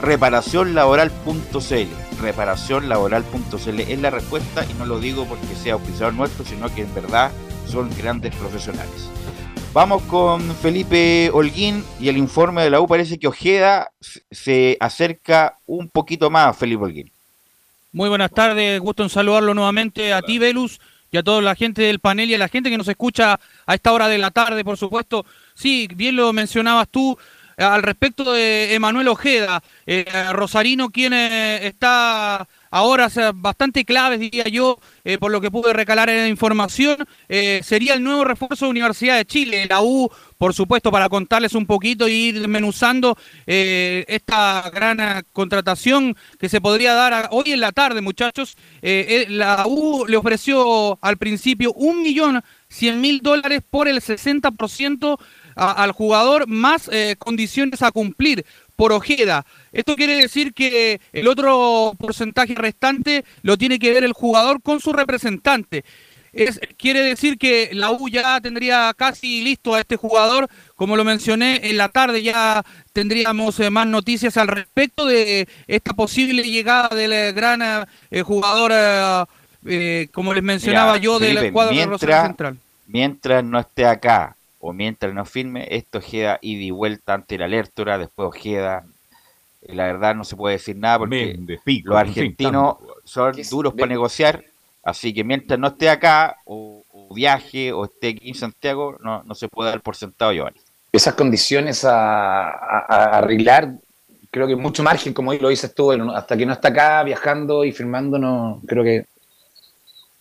[0.00, 2.22] reparacionlaboral.cl.
[2.22, 6.94] Reparacionlaboral.cl es la respuesta y no lo digo porque sea oficial nuestro, sino que en
[6.94, 7.30] verdad
[7.66, 9.10] son grandes profesionales.
[9.74, 13.92] Vamos con Felipe Holguín y el informe de la U parece que Ojeda
[14.30, 17.17] se acerca un poquito más, Felipe Holguín.
[17.98, 20.78] Muy buenas tardes, gusto en saludarlo nuevamente a ti, Velus,
[21.10, 23.74] y a toda la gente del panel y a la gente que nos escucha a
[23.74, 25.26] esta hora de la tarde, por supuesto.
[25.52, 27.18] Sí, bien lo mencionabas tú,
[27.56, 34.44] eh, al respecto de Emanuel Ojeda, eh, Rosarino, quien eh, está ahora bastante clave, diría
[34.44, 34.78] yo,
[35.18, 39.24] por lo que pude recalar en la información, sería el nuevo refuerzo de Universidad de
[39.24, 39.66] Chile.
[39.68, 40.08] La U,
[40.38, 46.94] por supuesto, para contarles un poquito y ir menuzando esta gran contratación que se podría
[46.94, 48.56] dar hoy en la tarde, muchachos.
[48.80, 55.18] la U le ofreció al principio un millón cien mil dólares por el 60%
[55.58, 58.44] al jugador más eh, condiciones a cumplir
[58.76, 59.44] por Ojeda.
[59.72, 64.78] Esto quiere decir que el otro porcentaje restante lo tiene que ver el jugador con
[64.78, 65.84] su representante.
[66.32, 70.48] Es, quiere decir que la U ya tendría casi listo a este jugador.
[70.76, 75.94] Como lo mencioné, en la tarde ya tendríamos eh, más noticias al respecto de esta
[75.94, 78.72] posible llegada del gran eh, jugador,
[80.12, 82.58] como les mencionaba yo, del cuadro de Rosario Central.
[82.86, 87.44] Mientras no esté acá o mientras no firme, esto Ojeda ida y vuelta ante la
[87.44, 88.84] alertura, después Ojeda.
[89.66, 91.38] La verdad no se puede decir nada porque
[91.84, 94.44] los argentinos son duros para negociar
[94.82, 99.22] Así que mientras no esté acá, o, o viaje, o esté aquí en Santiago, no,
[99.24, 100.60] no se puede dar por sentado Giovanni.
[100.92, 103.72] Esas condiciones a, a- a arreglar,
[104.30, 107.64] creo que mucho margen, como lo dices tú, bueno, hasta que no está acá viajando
[107.64, 109.04] y firmando, no creo que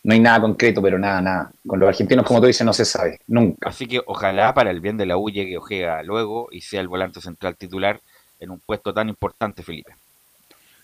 [0.03, 1.51] no hay nada concreto, pero nada, nada.
[1.65, 3.69] Con los argentinos, como tú dices, no se sabe, nunca.
[3.69, 6.87] Así que ojalá para el bien de la U llegue Ojeda luego y sea el
[6.87, 7.99] volante central titular
[8.39, 9.93] en un puesto tan importante, Felipe.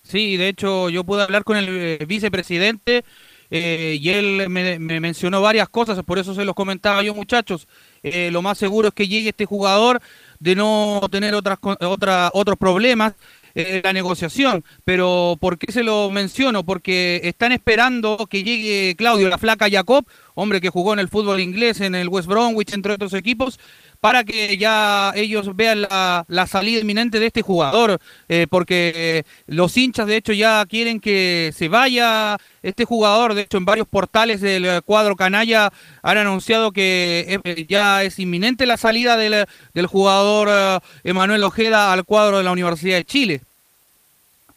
[0.03, 3.05] Sí, de hecho yo pude hablar con el eh, vicepresidente
[3.51, 7.67] eh, y él me, me mencionó varias cosas, por eso se los comentaba yo muchachos.
[8.03, 10.01] Eh, lo más seguro es que llegue este jugador
[10.39, 13.13] de no tener otras, otra, otros problemas
[13.55, 14.63] en la negociación.
[14.83, 16.63] Pero ¿por qué se lo menciono?
[16.65, 21.39] Porque están esperando que llegue Claudio, la flaca Jacob, hombre que jugó en el fútbol
[21.39, 23.59] inglés, en el West Bromwich, entre otros equipos,
[24.03, 29.77] para que ya ellos vean la, salida inminente de este jugador, eh, porque eh, los
[29.77, 34.41] hinchas de hecho ya quieren que se vaya este jugador, de hecho en varios portales
[34.41, 41.45] del eh, cuadro canalla han anunciado que ya es inminente la salida del, jugador Emanuel
[41.45, 43.41] Ojeda al cuadro de la Universidad de Chile.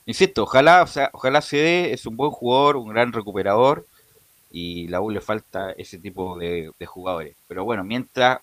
[0.06, 3.86] Insisto, ojalá, o sea, ojalá se dé, es un buen jugador, un gran recuperador,
[4.50, 7.36] y la U le falta ese tipo de jugadores.
[7.46, 8.40] Pero bueno, mientras,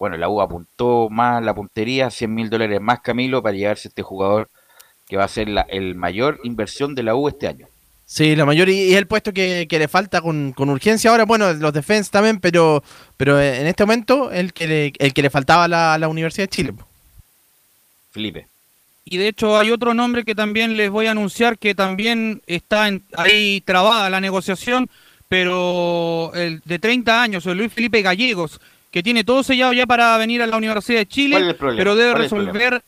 [0.00, 4.02] bueno, la U apuntó más la puntería, 100 mil dólares más Camilo, para llevarse este
[4.02, 4.48] jugador
[5.08, 7.68] que va a ser la el mayor inversión de la U este año.
[8.06, 11.24] Sí, la mayor y es el puesto que, que le falta con, con urgencia ahora,
[11.26, 12.82] bueno, los defensa también, pero
[13.16, 16.44] pero en este momento el que le, el que le faltaba a la, la Universidad
[16.48, 16.74] de Chile.
[18.10, 18.46] Felipe.
[19.04, 22.88] Y de hecho hay otro nombre que también les voy a anunciar que también está
[22.88, 24.88] en- ahí trabada la negociación,
[25.28, 28.60] pero el de 30 años, el Luis Felipe Gallegos,
[28.90, 31.36] que tiene todo sellado ya para venir a la Universidad de Chile,
[31.78, 32.82] pero debe ¿Cuál es el resolver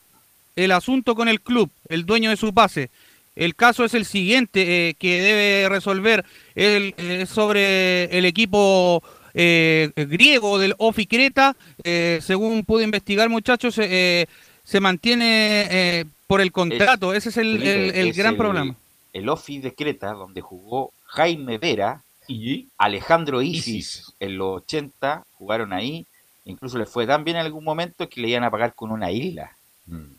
[0.55, 2.89] el asunto con el club, el dueño de su pase.
[3.35, 6.23] El caso es el siguiente eh, que debe resolver
[6.53, 9.01] el, eh, sobre el equipo
[9.33, 11.55] eh, griego del Ofi Creta.
[11.83, 14.27] Eh, según pude investigar, muchachos, eh,
[14.63, 17.15] se mantiene eh, por el contrato.
[17.15, 18.75] Ese es el, el- es gran problema.
[19.13, 25.73] El Office de Creta, donde jugó Jaime Vera y Alejandro Isis, en los 80, jugaron
[25.73, 26.05] ahí.
[26.45, 29.11] Incluso le fue tan bien en algún momento que le iban a pagar con una
[29.11, 29.55] isla.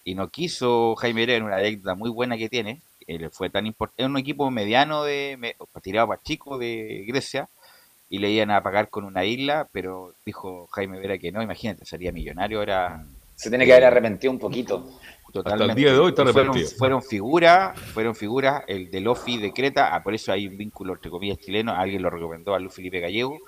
[0.05, 2.81] Y no quiso Jaime Vera en una deuda muy buena que tiene.
[3.07, 4.03] eh, le fue tan importante.
[4.03, 7.49] Es un equipo mediano, de me- tirado para chico de Grecia.
[8.09, 11.43] Y le iban a pagar con una isla, pero dijo Jaime Vera que no.
[11.43, 13.05] Imagínate, sería millonario ahora.
[13.35, 14.89] Se tiene que haber arrepentido un poquito.
[15.35, 15.73] Totalmente.
[15.73, 19.93] el día de hoy está fueron, fueron figuras, fueron figuras, el del Ofi de Creta,
[19.93, 23.01] ah, por eso hay un vínculo entre comillas chileno, alguien lo recomendó a Luis Felipe
[23.01, 23.39] Gallego,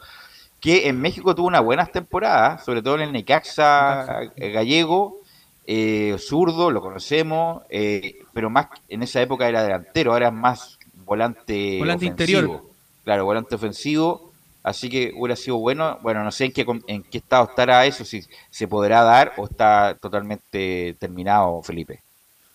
[0.60, 5.20] que en México tuvo unas buenas temporadas, sobre todo en el Necaxa Gallego,
[5.64, 10.80] eh, zurdo, lo conocemos, eh, pero más en esa época era delantero, ahora es más
[11.04, 12.40] volante, Volante ofensivo.
[12.40, 12.62] interior.
[13.04, 14.25] Claro, volante ofensivo,
[14.66, 18.04] así que hubiera sido bueno, bueno, no sé en qué, en qué estado estará eso,
[18.04, 22.02] si se podrá dar o está totalmente terminado, Felipe.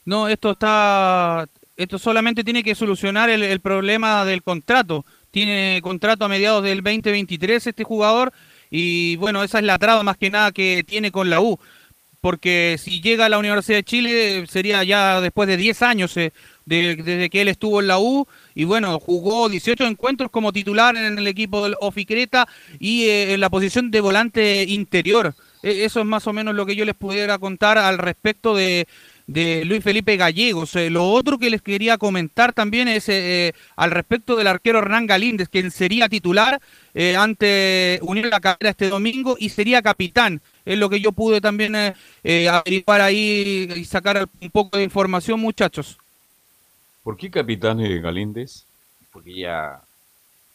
[0.03, 1.47] No, esto está.
[1.77, 5.05] Esto solamente tiene que solucionar el, el problema del contrato.
[5.31, 8.33] Tiene contrato a mediados del 2023 este jugador.
[8.69, 11.57] Y bueno, esa es la traba más que nada que tiene con la U.
[12.19, 16.33] Porque si llega a la Universidad de Chile sería ya después de 10 años eh,
[16.65, 18.27] de- desde que él estuvo en la U.
[18.55, 22.47] Y bueno, jugó 18 encuentros como titular en el equipo del Oficreta
[22.79, 25.33] y eh, en la posición de volante interior.
[25.63, 28.87] E- Eso es más o menos lo que yo les pudiera contar al respecto de,
[29.27, 30.75] de Luis Felipe Gallegos.
[30.75, 34.79] Eh, lo otro que les quería comentar también es eh, eh, al respecto del arquero
[34.79, 36.59] Hernán Galíndez, quien sería titular
[36.93, 40.41] eh, ante Unión La Calera este domingo y sería capitán.
[40.65, 45.97] Es lo que yo pude también averiguar ahí y sacar un poco de información, muchachos.
[47.03, 48.65] ¿Por qué capitán eh, Galíndez?
[49.11, 49.81] Porque ya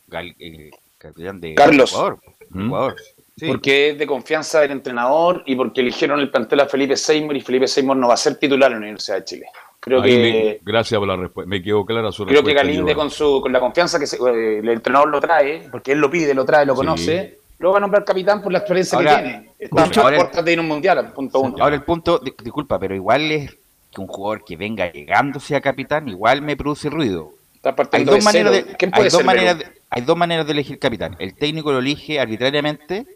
[0.09, 1.91] Gal- eh, capitán de Carlos.
[1.93, 2.19] Ecuador.
[2.51, 2.67] ¿Mm?
[2.67, 2.97] Ecuador.
[3.37, 3.47] Sí.
[3.49, 7.41] Porque es de confianza del entrenador y porque eligieron el plantel a Felipe Seymour y
[7.43, 9.47] Felipe Seymour no va a ser titular en la Universidad de Chile.
[9.79, 11.49] Creo Ahí que me- gracias por la respuesta.
[11.49, 12.63] Me quedó clara su creo que respuesta.
[12.63, 12.97] Galinde Iván.
[13.07, 16.11] con su con la confianza que se- eh, el entrenador lo trae, porque él lo
[16.11, 16.77] pide, lo trae, lo Sí.
[16.79, 19.51] conoce, lo va a nombrar capitán por la experiencia Ahora, que tiene.
[19.59, 21.57] Está de a ahora- puertas de ir a un mundial, punto uno.
[21.61, 23.57] Ahora el punto, di- disculpa, pero igual es
[23.97, 27.33] que un jugador que venga llegando sea capitán, igual me produce ruido.
[27.55, 30.53] Está Hay dos, de maneras de, ¿Quién hay, dos maneras de- hay dos maneras de
[30.53, 31.17] elegir capitán.
[31.19, 33.07] El técnico lo elige arbitrariamente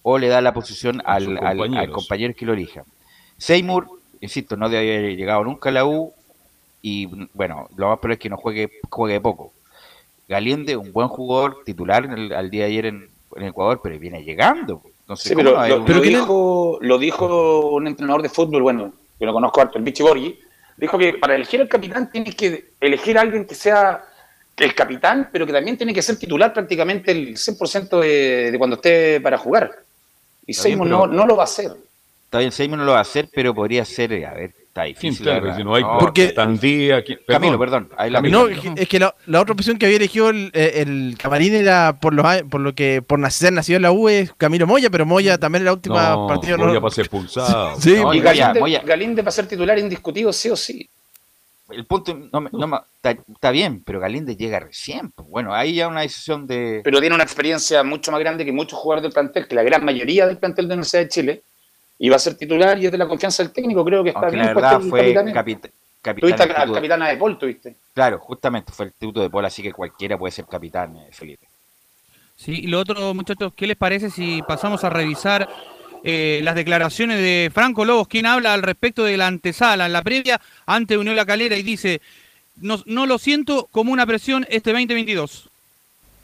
[0.00, 1.38] o le da la posición al,
[1.90, 2.84] compañero que lo elija.
[3.36, 3.88] Seymour,
[4.22, 6.14] insisto, no debe haber llegado nunca a la U
[6.80, 9.52] y bueno, lo más probable es que no juegue, juegue poco.
[10.28, 13.98] Galiende, un buen jugador, titular en el- al día de ayer en, en Ecuador, pero
[13.98, 14.80] viene llegando.
[15.00, 19.26] Entonces, Sí, ¿cómo pero lo, lo dijo, lo dijo un entrenador de fútbol, bueno, que
[19.26, 20.40] lo conozco harto, el Vichy Borghi,
[20.76, 24.04] dijo que para elegir al capitán tienes que elegir a alguien que sea
[24.56, 28.74] el capitán, pero que también tiene que ser titular prácticamente el 100% de, de, cuando
[28.74, 29.70] esté para jugar.
[30.44, 31.70] Y Seymour no, no lo va a hacer.
[32.24, 35.26] Está bien, Seymour no lo va a hacer, pero podría ser, a ver, está difícil.
[35.26, 37.90] Claro, si no hay porque Tandía, perdón, Camilo, perdón.
[38.08, 41.98] La no, es que la, la, otra opción que había elegido el, el, camarín era
[42.00, 45.04] por lo, por lo que por nacer nacido en la U es Camilo Moya, pero
[45.04, 46.80] Moya también en la última no, partida Moya no.
[46.80, 47.78] para ser expulsado.
[47.78, 48.82] Sí, no, y Galinde, Moya.
[48.82, 50.88] Galinde para ser titular indiscutido, sí o sí.
[51.70, 55.10] El punto, no, no, está, está, bien, pero Galinde llega recién.
[55.10, 56.80] Pues bueno, ahí ya una decisión de.
[56.82, 59.84] Pero tiene una experiencia mucho más grande que muchos jugadores del plantel, que la gran
[59.84, 61.42] mayoría del plantel de la Universidad de Chile
[62.02, 64.22] y va a ser titular y es de la confianza del técnico, creo que está
[64.22, 64.46] Aunque bien.
[64.46, 65.70] La verdad fue capitán.
[66.18, 67.76] Tuviste al capitana de Paul, tuviste.
[67.94, 71.46] Claro, justamente fue el tributo de Paul, así que cualquiera puede ser capitán, eh, Felipe.
[72.34, 75.48] Sí, y lo otro, muchachos, ¿qué les parece si pasamos a revisar
[76.02, 80.02] eh, las declaraciones de Franco Lobos, quien habla al respecto de la antesala, en la
[80.02, 82.00] previa, ante Unión La Calera, y dice,
[82.56, 85.51] no, no lo siento como una presión este 2022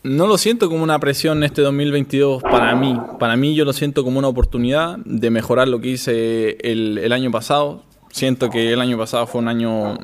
[0.02, 2.98] no lo siento como una presión este 2022 para mí.
[3.18, 7.12] Para mí yo lo siento como una oportunidad de mejorar lo que hice el, el
[7.12, 7.82] año pasado.
[8.10, 9.98] Siento que el año pasado fue un año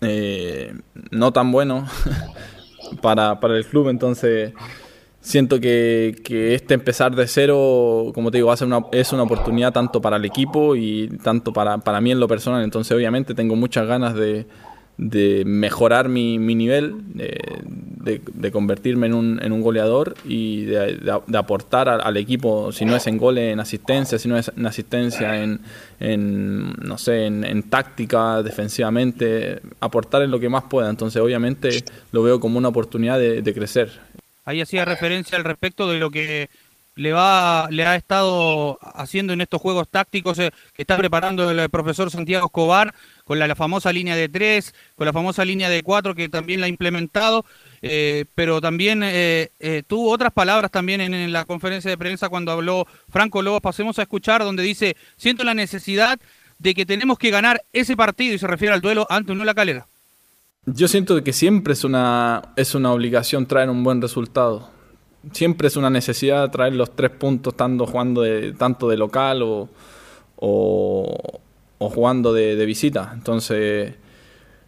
[0.00, 0.74] eh,
[1.10, 1.86] no tan bueno
[3.02, 4.52] para, para, el club, entonces
[5.20, 9.72] siento que, que, este empezar de cero, como te digo, ser una, es una oportunidad
[9.72, 12.62] tanto para el equipo y tanto para, para mí en lo personal.
[12.62, 14.46] Entonces obviamente tengo muchas ganas de,
[14.98, 21.20] de mejorar mi, mi nivel, de, de, convertirme en un, en un goleador y de,
[21.26, 24.50] de aportar al, al, equipo, si no es en goles, en asistencia, si no es
[24.56, 25.60] en asistencia, en,
[26.00, 30.90] en no sé, en, en, táctica, defensivamente, aportar en lo que más pueda.
[30.90, 34.00] Entonces, obviamente, lo veo como una oportunidad de, crecer.
[34.44, 36.48] Ahí hacía referencia al respecto de lo que
[36.98, 41.70] le va le ha estado haciendo en estos juegos tácticos eh, que está preparando el
[41.70, 42.92] profesor Santiago Escobar
[43.24, 46.66] con la, famosa línea de tres, con la famosa línea de cuatro que también la
[46.66, 47.44] ha implementado,
[47.82, 49.50] eh, pero también eh,
[49.86, 54.02] tuvo otras palabras también en, la conferencia de prensa cuando habló Franco Lobos, pasemos a
[54.02, 56.18] escuchar donde dice, siento la necesidad
[56.58, 59.54] de que tenemos que ganar ese partido y se refiere al duelo ante Unión La
[59.54, 59.86] Calera.
[60.66, 64.77] Yo siento que siempre es una, es una obligación traer un buen resultado.
[65.32, 67.54] Siempre es una necesidad traer los tres puntos
[67.90, 69.68] jugando de, tanto de local o,
[70.36, 71.40] o,
[71.78, 73.10] jugando de, de, visita.
[73.12, 73.94] Entonces,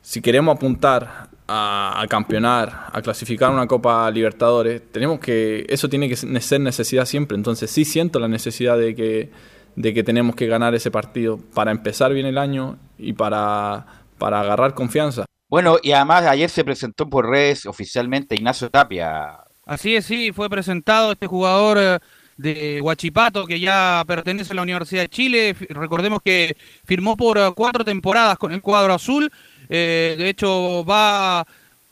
[0.02, 6.08] si queremos apuntar a, a, campeonar, a clasificar una Copa Libertadores, tenemos que, eso tiene
[6.08, 7.36] que ser necesidad siempre.
[7.36, 9.30] Entonces, sí siento la necesidad de que,
[9.76, 13.86] de que tenemos que ganar ese partido para empezar bien el año y para,
[14.18, 15.26] para agarrar confianza.
[15.48, 19.38] Bueno, y además ayer se presentó por redes oficialmente Ignacio Tapia.
[19.70, 21.98] Así es, sí, fue presentado este jugador eh,
[22.36, 25.54] de Huachipato que ya pertenece a la Universidad de Chile.
[25.68, 29.30] Recordemos que firmó por eh, cuatro temporadas con el cuadro azul.
[29.68, 31.46] Eh, de hecho, va,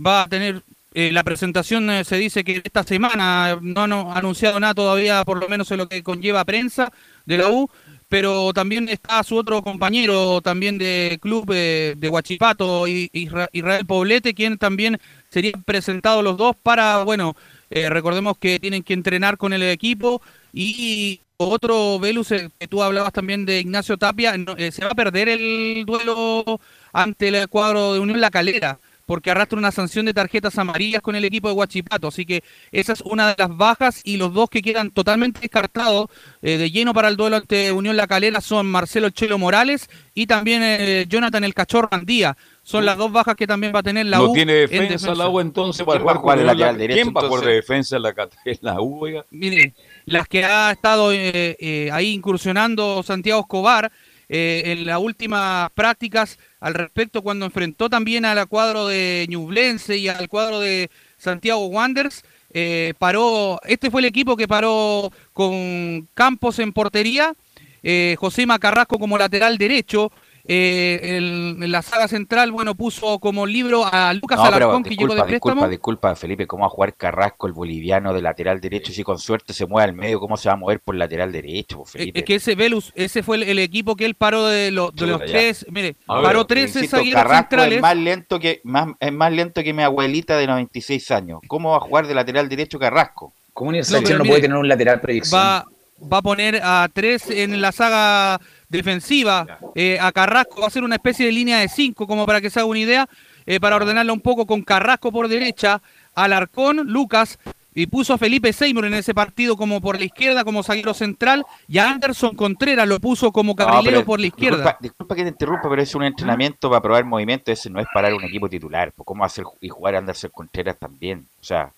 [0.05, 5.25] va a tener la presentación, se dice que esta semana no han anunciado nada todavía,
[5.25, 6.93] por lo menos en lo que conlleva prensa
[7.27, 7.71] de la U.
[8.09, 14.99] Pero también está su otro compañero también de club de Huachipato, Israel Poblete, quien también
[15.31, 17.37] serían presentados los dos para, bueno,
[17.71, 23.13] eh, recordemos que tienen que entrenar con el equipo y otro Velus que tú hablabas
[23.13, 26.61] también de Ignacio Tapia, no, eh, se va a perder el duelo
[26.93, 28.79] ante el cuadro de Unión La Calera
[29.09, 32.09] porque arrastra una sanción de tarjetas amarillas con el equipo de Huachipato.
[32.09, 36.11] Así que esa es una de las bajas y los dos que quedan totalmente descartados
[36.43, 40.27] eh, de lleno para el duelo ante Unión La Calera son Marcelo Chelo Morales y
[40.27, 42.37] también eh, Jonathan El Cachorro Andía.
[42.63, 44.27] Son las dos bajas que también va a tener la no U.
[44.27, 45.15] No tiene defensa, en defensa.
[45.15, 47.97] la U entonces para jugar con la, la derecho, ¿Quién va a jugar de defensa
[47.97, 49.05] en la, en la U?
[49.05, 49.25] Oiga?
[49.31, 49.73] Mire,
[50.05, 53.91] las que ha estado eh, eh, ahí incursionando Santiago Escobar
[54.29, 60.09] eh, en las últimas prácticas al respecto cuando enfrentó también al cuadro de Ñublense y
[60.09, 62.25] al cuadro de Santiago Wanderers.
[62.51, 67.35] Eh, paró, este fue el equipo que paró con Campos en portería,
[67.83, 70.11] eh, José Macarrasco como lateral derecho,
[70.51, 74.89] eh, el, en la saga central, bueno, puso como libro a Lucas no, Alarcón, disculpa,
[74.89, 75.55] que llegó de préstamo.
[75.55, 78.91] Disculpa, disculpa, Felipe, ¿cómo va a jugar Carrasco, el boliviano, de lateral derecho?
[78.91, 81.85] Si con suerte se mueve al medio, ¿cómo se va a mover por lateral derecho,
[81.85, 82.21] Felipe?
[82.21, 85.07] Es que ese Velus, ese fue el, el equipo que él paró de, lo, de
[85.07, 87.77] los tres, mire, paró tres zagueros centrales.
[87.77, 91.41] Es más, lento que, más, es más lento que mi abuelita de 96 años.
[91.47, 93.35] ¿Cómo va a jugar de lateral derecho Carrasco?
[93.53, 95.39] ¿Cómo una selección no, no puede tener un lateral proyección?
[95.39, 95.67] Va,
[96.01, 99.59] va a poner a tres en la saga defensiva.
[99.75, 102.51] Eh, a Carrasco va a ser una especie de línea de cinco, como para que
[102.51, 103.09] se haga una idea,
[103.47, 105.81] eh, para ordenarla un poco con Carrasco por derecha,
[106.15, 107.39] Alarcón, Lucas,
[107.75, 111.47] y puso a Felipe Seymour en ese partido como por la izquierda, como zaguero central,
[111.69, 114.57] y a Anderson Contreras lo puso como carrilero por la izquierda.
[114.57, 117.87] Disculpa, disculpa, que te interrumpa, pero es un entrenamiento para probar movimiento, ese no es
[117.95, 118.93] parar un equipo titular.
[119.05, 121.27] ¿Cómo hacer y jugar a Anderson Contreras también?
[121.41, 121.71] O sea,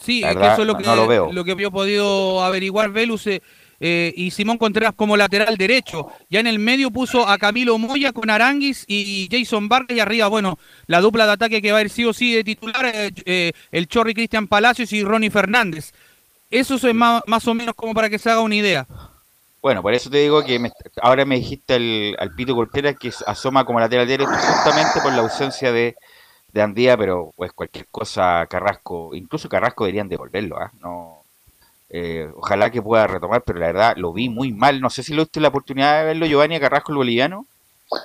[0.00, 1.32] sí, es que eso es lo que, no lo, veo.
[1.32, 3.26] lo que había podido averiguar Velus.
[3.26, 3.42] Eh,
[3.80, 6.08] eh, y Simón Contreras como lateral derecho.
[6.28, 10.26] Ya en el medio puso a Camilo Moya con Aranguis y Jason Vargas y arriba,
[10.28, 13.12] bueno, la dupla de ataque que va a ir sí o sí de titular, eh,
[13.24, 15.92] eh, el Chorri Cristian Palacios y Ronnie Fernández.
[16.50, 18.86] Eso es más, más, o menos como para que se haga una idea.
[19.60, 20.70] Bueno, por eso te digo que
[21.02, 25.18] ahora me dijiste el, al Pito Contreras que asoma como lateral derecho justamente por la
[25.18, 25.94] ausencia de,
[26.52, 30.70] de Andía, pero pues cualquier cosa Carrasco, incluso Carrasco deberían devolverlo, ¿ah?
[30.80, 31.22] No,
[31.90, 34.80] eh, ojalá que pueda retomar, pero la verdad lo vi muy mal.
[34.80, 37.46] No sé si lo usted la oportunidad de verlo, Giovanni Carrasco, el boliviano.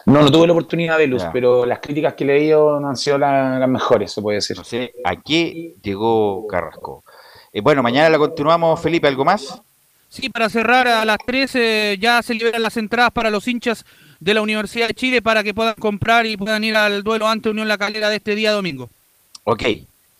[0.06, 2.95] No, no tuve la oportunidad de verlo, pero las críticas que he leído no han
[2.95, 4.57] sido las mejores, se puede decir.
[4.57, 7.03] No sé a qué llegó Carrasco.
[7.52, 9.61] Eh, bueno, mañana la continuamos, Felipe, ¿algo más?
[10.07, 13.84] Sí, para cerrar a las 13 ya se liberan las entradas para los hinchas
[14.24, 17.50] de la Universidad de Chile para que puedan comprar y puedan ir al duelo ante
[17.50, 18.90] Unión La Calera de este día domingo.
[19.44, 19.64] Ok,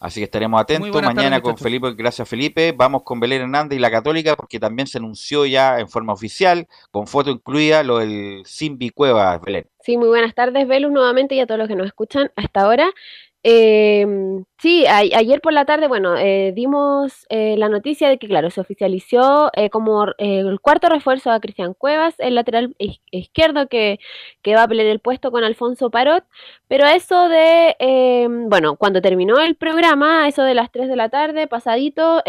[0.04, 2.74] Así que estaremos atentos mañana con Felipe, gracias Felipe.
[2.74, 6.68] Vamos con Belén Hernández y la Católica porque también se anunció ya en forma oficial,
[6.92, 9.66] con foto incluida, lo del Simbi Cueva, Belén.
[9.80, 12.92] Sí, muy buenas tardes, Velus, nuevamente y a todos los que nos escuchan hasta ahora.
[13.46, 14.06] Eh,
[14.58, 18.62] sí, ayer por la tarde, bueno, eh, dimos eh, la noticia de que, claro, se
[18.62, 22.74] oficializó eh, como el cuarto refuerzo a Cristian Cuevas, el lateral
[23.12, 24.00] izquierdo que,
[24.42, 26.24] que, va a pelear el puesto con Alfonso Parot,
[26.70, 27.76] pero a eso de,
[28.48, 32.24] bueno, cuando terminó el programa, a eso de las 3 de la tarde, pasadito,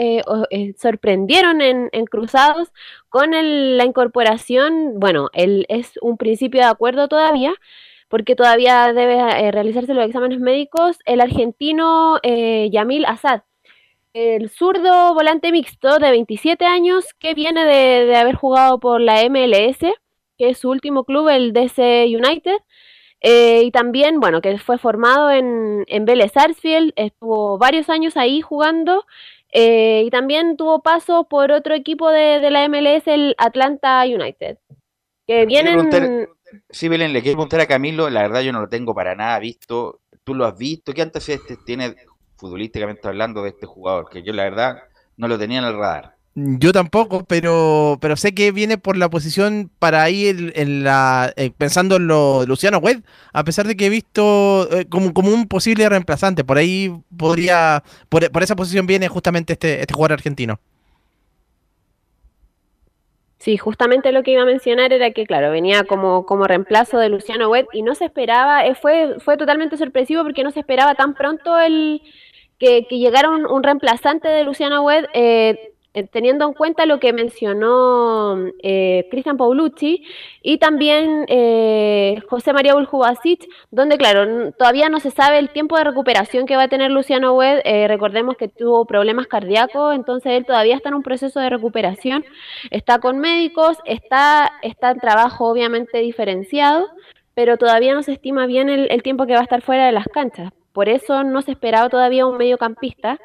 [0.76, 2.72] sorprendieron en, en, Cruzados
[3.08, 7.54] con la incorporación, bueno, el, es un principio de acuerdo todavía,
[8.14, 13.40] porque todavía debe eh, realizarse los exámenes médicos, el argentino eh, Yamil Assad,
[14.12, 19.80] el zurdo volante mixto de 27 años que viene de, haber jugado por la MLS,
[20.38, 22.58] que es su último club, el DC United,
[23.20, 28.40] eh, y también, bueno, que fue formado en, en Vélez Sarsfield, estuvo varios años ahí
[28.42, 29.06] jugando,
[29.52, 34.58] y también tuvo paso por otro equipo de, de la MLS, el Atlanta United.
[35.26, 36.28] Que vienen...
[36.70, 39.38] Sí, Belén, le quiero preguntar a Camilo, la verdad yo no lo tengo para nada
[39.38, 40.00] visto.
[40.24, 40.92] ¿Tú lo has visto?
[40.92, 41.94] ¿Qué antecedentes tiene
[42.36, 44.08] futbolísticamente hablando de este jugador?
[44.10, 44.76] Que yo la verdad
[45.16, 46.14] no lo tenía en el radar.
[46.36, 51.52] Yo tampoco, pero, pero sé que viene por la posición para ir en, la eh,
[51.56, 55.46] pensando en lo Luciano Webb, a pesar de que he visto eh, como, como un
[55.46, 56.42] posible reemplazante.
[56.42, 60.58] Por ahí podría, por, por esa posición viene justamente este, este jugador argentino.
[63.44, 67.10] Sí, justamente lo que iba a mencionar era que, claro, venía como, como reemplazo de
[67.10, 70.94] Luciano Webb y no se esperaba, eh, fue, fue totalmente sorpresivo porque no se esperaba
[70.94, 72.00] tan pronto el
[72.58, 75.10] que, que llegara un, un reemplazante de Luciano Webb.
[75.12, 75.73] Eh,
[76.10, 80.04] teniendo en cuenta lo que mencionó eh, Cristian Paulucci
[80.42, 85.84] y también eh, José María Buljubasic, donde, claro, todavía no se sabe el tiempo de
[85.84, 87.62] recuperación que va a tener Luciano Webb.
[87.88, 92.24] recordemos que tuvo problemas cardíacos, entonces él todavía está en un proceso de recuperación.
[92.70, 96.88] Está con médicos, está, está en trabajo obviamente diferenciado,
[97.34, 100.06] pero todavía no se estima bien el tiempo que va a estar fuera de las
[100.06, 100.50] canchas.
[100.74, 103.20] Por eso no se esperaba todavía un mediocampista,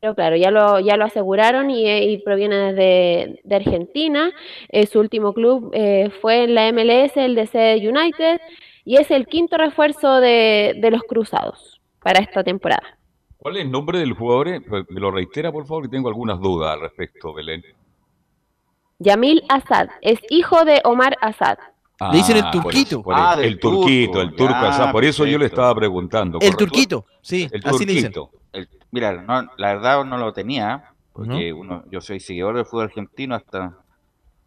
[0.00, 4.30] pero claro, ya lo, ya lo aseguraron y, eh, proviene desde de Argentina.
[4.68, 8.40] Eh, su último club eh, fue en la MLS, el DC United,
[8.84, 12.98] y es el quinto refuerzo de, de, los Cruzados para esta temporada.
[13.38, 14.62] ¿Cuál es el nombre del jugador?
[14.88, 17.62] Me lo reitera, por favor, que tengo algunas dudas al respecto, Belén.
[19.00, 21.58] Yamil Assad, es hijo de Omar Assad.
[22.12, 23.02] le dicen el turquito.
[23.12, 24.92] ah, el, turquito, el turco Assad.
[24.92, 26.38] Por eso yo le estaba preguntando.
[26.40, 28.30] El turquito, sí, el así turquito.
[28.90, 33.34] Mira, no, la verdad no lo tenía, porque uno, yo soy seguidor del fútbol argentino
[33.34, 33.76] hasta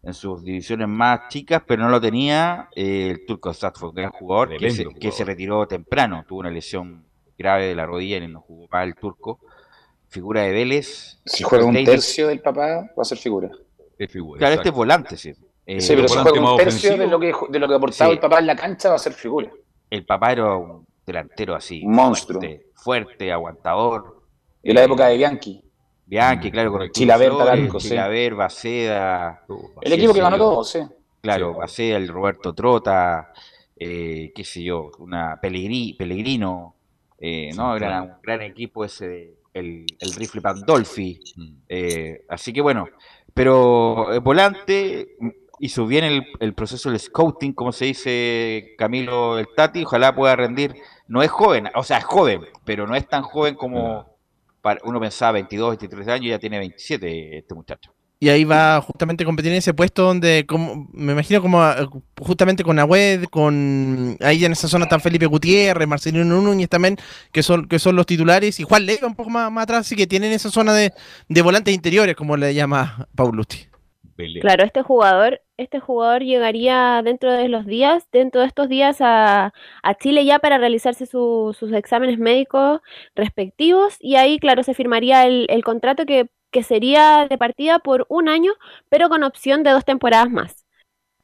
[0.02, 2.68] en sus divisiones más chicas, pero no lo tenía.
[2.74, 6.40] Eh, el Turco Assad fue un gran jugador que se, que se, retiró temprano, tuvo
[6.40, 7.04] una lesión
[7.38, 9.38] grave de la rodilla y no jugó más el Turco.
[10.08, 11.20] Figura de Vélez.
[11.24, 13.50] Si juega un tercio del papá, va a ser figura.
[14.08, 15.32] figura claro, este es volante, sí.
[15.64, 18.18] Eh, sí, pero si juega un tercio de lo, que, de lo que aportaba el
[18.18, 19.50] papá en la cancha, va a ser figura.
[19.88, 21.82] El papá era un delantero así.
[21.84, 22.40] Un monstruo.
[22.74, 24.21] fuerte aguantador
[24.62, 25.62] en la época de Bianchi.
[26.06, 27.32] Bianchi, claro, con el Chilaver,
[27.78, 29.44] Chilaver, Baceda.
[29.80, 30.80] el equipo que ganó todo, sí.
[31.20, 33.32] Claro, Baceda, el Roberto Trota,
[33.76, 36.74] eh, qué sé yo, una Pellegrino,
[37.18, 37.76] eh, ¿no?
[37.76, 41.20] Era un gran equipo ese, el, el rifle Pandolfi.
[41.36, 41.54] Mm.
[41.68, 42.88] Eh, así que bueno,
[43.32, 45.16] pero el volante
[45.60, 50.36] hizo bien el, el, proceso del scouting, como se dice Camilo el Tati, ojalá pueda
[50.36, 50.74] rendir.
[51.06, 54.11] No es joven, o sea, es joven, pero no es tan joven como
[54.84, 57.92] uno pensaba 22, 23 años, ya tiene 27 este muchacho.
[58.22, 61.88] Y ahí va justamente a competir en ese puesto donde, como, me imagino como ah,
[62.20, 66.96] justamente con Agüed, con ahí en esa zona están Felipe Gutiérrez, Marcelino Núñez también,
[67.32, 70.06] que son, que son los titulares, y Juan Leiva un poco más, atrás, así que
[70.06, 70.92] tienen esa zona de,
[71.28, 73.08] de volantes interiores, como le llama
[74.38, 79.52] Claro, este jugador, este jugador llegaría dentro de los días, dentro de estos días a,
[79.82, 82.80] a Chile ya para realizarse su- sus exámenes médicos
[83.14, 88.06] respectivos y ahí, claro, se firmaría el, el contrato que, que sería de partida por
[88.08, 88.52] un año,
[88.88, 90.66] pero con opción de dos temporadas más.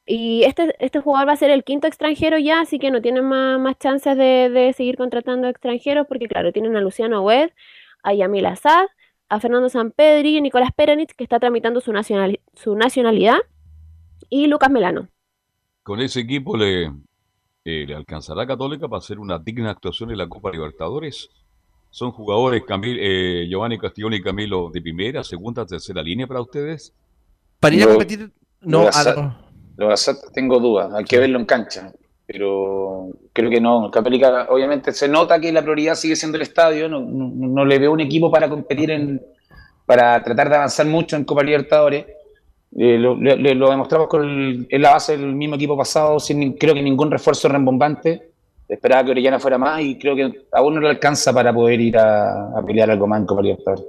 [0.07, 3.25] Y este, este jugador va a ser el quinto extranjero ya, así que no tienen
[3.27, 7.51] más, más chances de, de seguir contratando extranjeros, porque claro, tienen a Luciano Wed,
[8.03, 8.87] a Yamil Assad,
[9.29, 13.39] a Fernando Sampedri y Nicolás Peranich, que está tramitando su, nacionali- su nacionalidad,
[14.31, 15.09] y Lucas Melano.
[15.83, 16.87] Con ese equipo le,
[17.65, 21.31] eh, le alcanzará a Católica para hacer una digna actuación en la Copa Libertadores.
[21.91, 26.95] Son jugadores Camil, eh, Giovanni Castellón y Camilo de primera, segunda, tercera línea para ustedes.
[27.61, 28.31] Para ir a competir,
[28.61, 29.37] no, a Assad-
[29.77, 31.93] lo- Assad tengo dudas, hay que verlo en cancha,
[32.29, 33.91] pero creo que no.
[33.91, 37.79] Católica, obviamente se nota que la prioridad sigue siendo el estadio, no, no- no le
[37.79, 39.21] veo un equipo para competir en,
[39.87, 42.05] para tratar de avanzar mucho en Copa Libertadores.
[42.77, 46.53] Eh, lo, lo- lo demostramos con el- en la base del mismo equipo pasado, sin
[46.59, 48.29] creo que ningún refuerzo rembombante.
[48.69, 51.97] Esperaba que Orellana fuera más y creo que aún no le alcanza para poder ir
[51.97, 53.87] a, a pelear algo más en Copa Libertadores.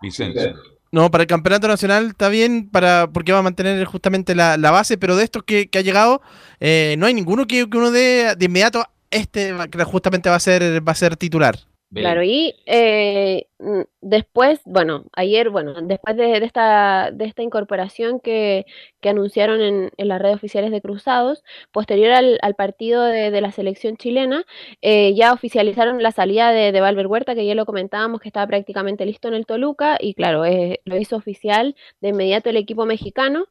[0.00, 0.54] Vicente.
[0.94, 4.70] No, para el campeonato nacional está bien, para porque va a mantener justamente la, la
[4.70, 6.22] base, pero de estos que, que ha llegado,
[6.60, 9.52] eh, no hay ninguno que, que uno dé de inmediato, este
[9.86, 11.58] justamente va a ser, va a ser titular.
[11.94, 18.18] Claro, y eh, mm, después, bueno, ayer, bueno, después de, de esta, de esta incorporación
[18.18, 18.66] que,
[19.00, 23.40] que anunciaron en, en las redes oficiales de Cruzados, posterior al, al partido de, de
[23.40, 24.44] la selección chilena,
[24.82, 28.46] eh, ya oficializaron la salida de, de Valver Huerta, que ya lo comentábamos que estaba
[28.48, 32.86] prácticamente listo en el Toluca, y claro, eh, lo hizo oficial de inmediato el equipo
[32.86, 33.46] mexicano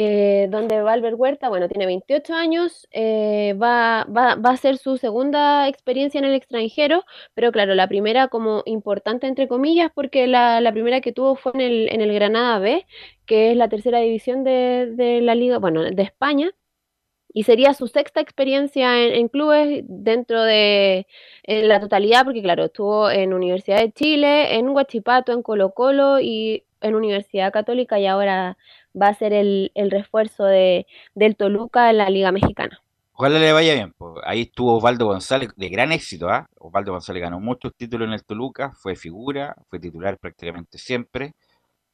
[0.00, 4.96] eh, donde Valver Huerta, bueno, tiene 28 años, eh, va, va, va a ser su
[4.96, 7.04] segunda experiencia en el extranjero,
[7.34, 11.50] pero claro, la primera como importante entre comillas, porque la, la primera que tuvo fue
[11.54, 12.86] en el, en el Granada B,
[13.26, 16.52] que es la tercera división de, de la liga, bueno, de España,
[17.32, 21.06] y sería su sexta experiencia en, en clubes dentro de
[21.42, 26.20] en la totalidad, porque claro, estuvo en Universidad de Chile, en Huachipato, en Colo Colo
[26.20, 28.56] y en Universidad Católica y ahora
[29.00, 32.80] va a ser el, el refuerzo de, del Toluca en la Liga Mexicana.
[33.12, 33.92] Ojalá le vaya bien.
[33.98, 34.14] pues.
[34.24, 36.28] Ahí estuvo Osvaldo González de gran éxito.
[36.28, 36.46] ¿ah?
[36.58, 41.32] Osvaldo González ganó muchos títulos en el Toluca, fue figura, fue titular prácticamente siempre.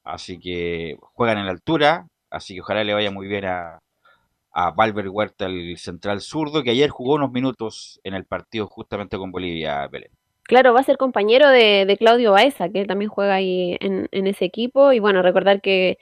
[0.05, 2.07] Así que juegan en la altura.
[2.29, 3.79] Así que ojalá le vaya muy bien a,
[4.53, 9.17] a Valver Huerta, el central zurdo, que ayer jugó unos minutos en el partido justamente
[9.17, 10.11] con Bolivia, Belén.
[10.43, 14.27] Claro, va a ser compañero de, de Claudio Baeza, que también juega ahí en, en
[14.27, 14.93] ese equipo.
[14.93, 15.97] Y bueno, recordar que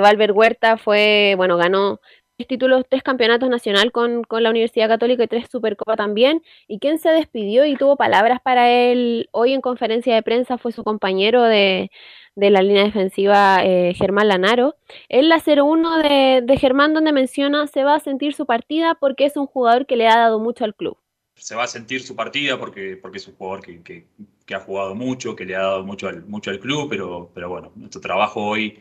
[0.00, 2.00] Valver Huerta fue, bueno, ganó
[2.36, 6.42] tres títulos, tres campeonatos nacional con, con la Universidad Católica y tres Supercopa también.
[6.68, 10.72] Y quien se despidió y tuvo palabras para él hoy en conferencia de prensa fue
[10.72, 11.90] su compañero de,
[12.34, 14.76] de la línea defensiva, eh, Germán Lanaro.
[15.08, 19.26] En la 0-1 de, de Germán, donde menciona, se va a sentir su partida porque
[19.26, 20.96] es un jugador que le ha dado mucho al club.
[21.34, 24.06] se va a sentir su partida porque, porque es un jugador que, que-
[24.54, 27.70] ha jugado mucho, que le ha dado mucho al, mucho al club, pero, pero bueno,
[27.76, 28.80] nuestro trabajo hoy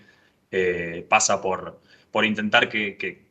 [0.52, 1.82] eh, pasa por,
[2.12, 3.28] por intentar que, que-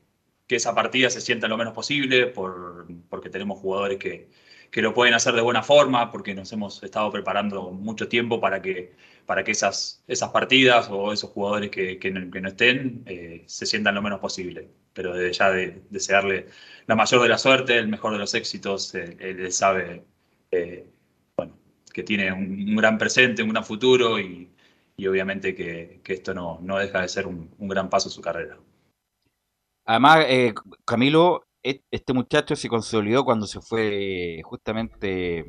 [0.49, 4.31] esa partida se sienta lo menos posible, por, porque tenemos jugadores que,
[4.71, 8.63] que lo pueden hacer de buena forma, porque nos hemos estado preparando mucho tiempo para
[8.63, 8.95] que,
[9.27, 13.95] para que esas, esas partidas o esos jugadores que, no, no estén eh, se sientan
[13.95, 14.71] lo menos posible.
[14.95, 16.47] Pero desde ya de, desearle
[16.87, 20.05] la mayor de la suerte, el mejor de los éxitos, él, sabe
[20.51, 20.87] eh,
[21.93, 24.49] que tiene un, un gran presente, un gran futuro y,
[24.99, 28.13] y obviamente que, que esto no, no deja de ser un, un gran paso en
[28.13, 28.59] su carrera.
[29.85, 30.53] Además, eh,
[30.85, 35.45] Camilo, e- este muchacho se consolidó cuando se fue justamente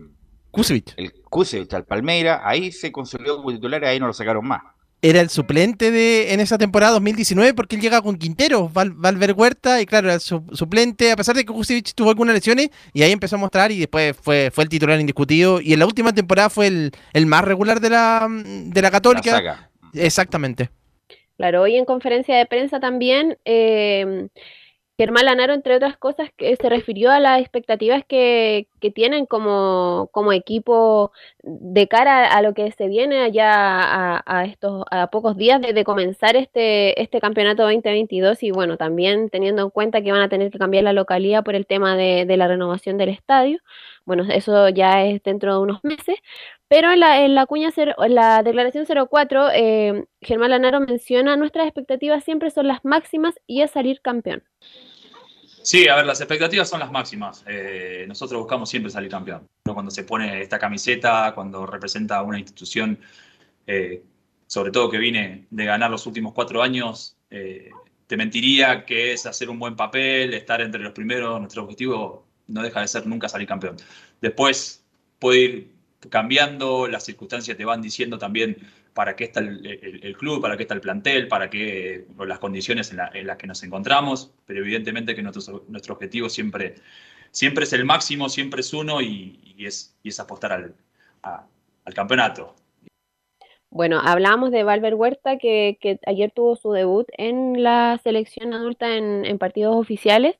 [0.52, 0.94] Kusevich.
[0.98, 4.62] el Kusevich al Palmeira, ahí se consolidó como titular y ahí no lo sacaron más.
[5.02, 9.32] Era el suplente de en esa temporada 2019 porque él llega con Quintero, Val, Valver
[9.34, 13.04] Huerta, y claro, era su- suplente, a pesar de que Kusevich tuvo algunas lesiones, y
[13.04, 15.62] ahí empezó a mostrar y después fue, fue el titular indiscutido.
[15.62, 19.32] Y en la última temporada fue el, el más regular de la, de la Católica.
[19.32, 19.70] saga.
[19.94, 20.70] Exactamente.
[21.38, 24.28] Claro, hoy en conferencia de prensa también, eh,
[25.00, 30.10] Germán Lanaro, entre otras cosas, que se refirió a las expectativas que, que tienen como,
[30.12, 35.62] como equipo de cara a lo que se viene allá a, estos a pocos días
[35.62, 40.28] de, comenzar este, este campeonato 2022 y bueno, también teniendo en cuenta que van a
[40.28, 43.60] tener que cambiar la localidad por el tema de la renovación del estadio.
[44.10, 46.18] Bueno, eso ya es dentro de unos meses,
[46.68, 51.36] pero en la, en la, cuña cero, en la declaración 04, eh, Germán Lanaro menciona
[51.36, 54.42] nuestras expectativas siempre son las máximas y es salir campeón.
[55.62, 57.44] Sí, a ver, las expectativas son las máximas.
[57.48, 59.48] Eh, nosotros buscamos siempre salir campeón.
[59.64, 62.98] Cuando se pone esta camiseta, cuando representa una institución,
[63.68, 64.02] eh,
[64.48, 67.70] sobre todo que viene de ganar los últimos cuatro años, eh,
[68.08, 71.40] te mentiría que es hacer un buen papel, estar entre los primeros.
[71.40, 73.78] Nuestro objetivo no deja de ser nunca salir campeón.
[74.22, 74.84] Después
[75.20, 75.72] puede ir
[76.10, 78.58] cambiando, las circunstancias te van diciendo también
[78.94, 83.28] para qué está el, club, para qué está el plantel, para qué las condiciones en,
[83.28, 86.76] las que nos encontramos, pero evidentemente que nuestro, nuestro objetivo siempre,
[87.32, 90.76] siempre es el máximo, siempre es uno y, es, es apostar al,
[91.22, 92.56] al campeonato.
[93.72, 95.78] Bueno, hablábamos de Valver Huerta, que,
[96.08, 100.36] ayer tuvo su debut en la selección adulta en, en partidos oficiales.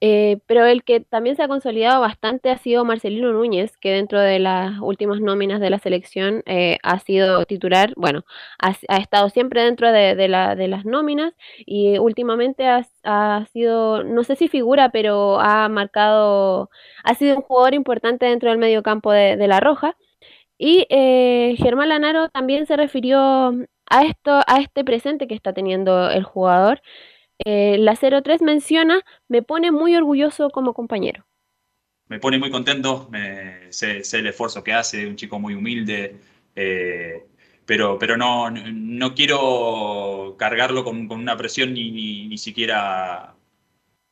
[0.00, 4.20] Eh, pero el que también se ha consolidado bastante ha sido Marcelino Núñez, que dentro
[4.20, 8.24] de las últimas nóminas de la selección eh, ha sido titular, bueno,
[8.60, 11.34] ha, estado siempre dentro de, la, de, las nóminas
[11.66, 16.70] y últimamente ha, sido, no sé si figura, pero ha marcado,
[17.02, 19.96] ha sido un jugador importante dentro del medio campo de, La Roja.
[20.58, 23.18] Y eh, Germán Lanaro también se refirió
[23.90, 26.82] a esto, a este presente que está teniendo el jugador
[27.44, 31.26] eh, la 03 menciona, me pone muy orgulloso como compañero.
[32.08, 33.10] Me pone muy contento,
[33.68, 36.16] sé, el esfuerzo que hace, un chico muy humilde,
[36.56, 37.26] eh,
[37.66, 41.90] pero, pero no, no quiero cargarlo con, una presión ni,
[42.26, 43.36] ni, siquiera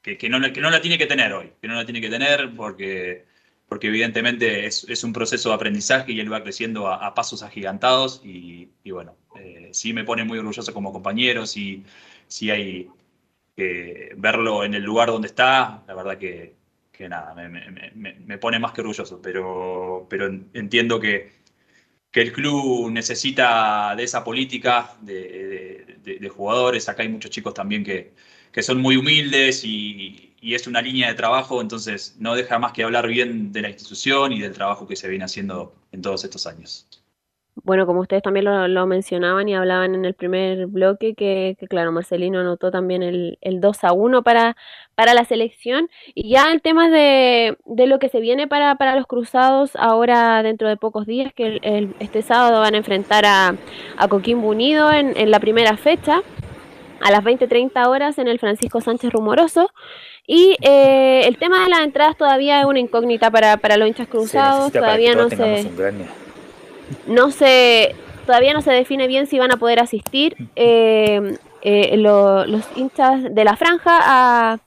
[0.02, 2.10] que, que, no, que no la tiene que tener hoy, que no la tiene que
[2.10, 3.24] tener porque,
[3.66, 8.20] porque evidentemente es, es un proceso de aprendizaje y él va creciendo a, pasos agigantados
[8.22, 11.82] y, y bueno, eh, sí me pone muy orgulloso como compañero, sí,
[12.28, 12.90] sí hay
[13.56, 16.54] verlo en el lugar donde está, la verdad que,
[17.08, 21.32] nada, me, pone más que orgulloso, pero, pero entiendo que,
[22.10, 26.88] que el club necesita de esa política de, jugadores.
[26.88, 28.12] Acá hay muchos chicos también que,
[28.52, 32.72] que son muy humildes y, y, es una línea de trabajo, entonces no deja más
[32.72, 36.24] que hablar bien de la institución y del trabajo que se viene haciendo en todos
[36.24, 36.88] estos años
[37.64, 42.38] bueno, como ustedes también lo, mencionaban y hablaban en el primer bloque, que, claro, Marcelino
[42.38, 44.56] anotó también el, el 2 a 1 para,
[44.94, 45.88] para la selección.
[46.14, 50.42] Y ya el tema de, de lo que se viene para, para, los cruzados ahora
[50.42, 53.54] dentro de pocos días, que el, este sábado van a enfrentar a,
[53.96, 56.22] a Coquimbo Unido en, en la primera fecha,
[57.00, 59.70] a las 20-30 horas en el Francisco Sánchez Rumoroso.
[60.26, 64.08] Y eh, el tema de las entradas todavía es una incógnita para, para los hinchas
[64.08, 65.70] cruzados, todavía no se...
[67.06, 67.94] No se,
[68.26, 73.44] todavía no se define bien si van a poder asistir eh, eh, los hinchas de
[73.44, 74.58] la franja a,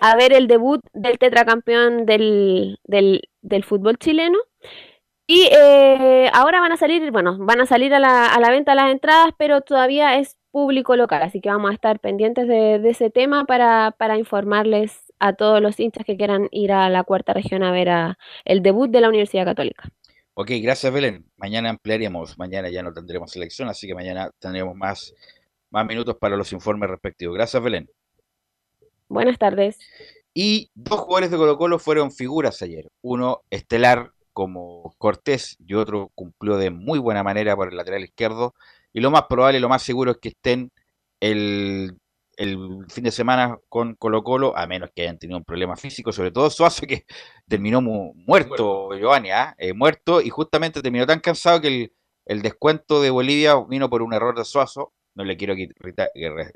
[0.00, 4.38] a, ver el debut del tetracampeón del, del, fútbol chileno.
[5.26, 8.74] Y eh, ahora van a salir, bueno, van a salir a la, a la venta
[8.74, 12.90] las entradas, pero todavía es público local, así que vamos a estar pendientes de, de,
[12.90, 17.32] ese tema para, para informarles a todos los hinchas que quieran ir a la cuarta
[17.32, 19.90] región a ver a el debut de la Universidad Católica.
[20.34, 21.24] Ok, gracias Belén.
[21.36, 25.14] Mañana ampliaremos, mañana ya no tendremos selección, así que mañana tendremos más,
[25.70, 27.36] más minutos para los informes respectivos.
[27.36, 27.88] Gracias Belén.
[29.08, 29.78] Buenas tardes.
[30.34, 32.88] Y dos jugadores de Colo Colo fueron figuras ayer.
[33.00, 38.54] Uno estelar como Cortés y otro cumplió de muy buena manera por el lateral izquierdo.
[38.92, 40.72] Y lo más probable, lo más seguro es que estén
[41.20, 41.96] el
[42.36, 42.58] el
[42.88, 46.30] fin de semana con Colo Colo, a menos que hayan tenido un problema físico, sobre
[46.30, 47.04] todo Suazo, que
[47.48, 49.54] terminó muerto, Giovanni, ¿ah?
[49.58, 51.92] eh, muerto, y justamente terminó tan cansado que
[52.26, 55.54] el, descuento de Bolivia vino por un error de Suazo, no le quiero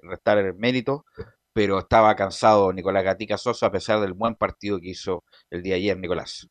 [0.03, 1.05] restar el mérito,
[1.53, 5.77] pero estaba cansado Nicolás Gatica Sosa a pesar del buen partido que hizo el día
[5.77, 6.49] ayer Nicolás.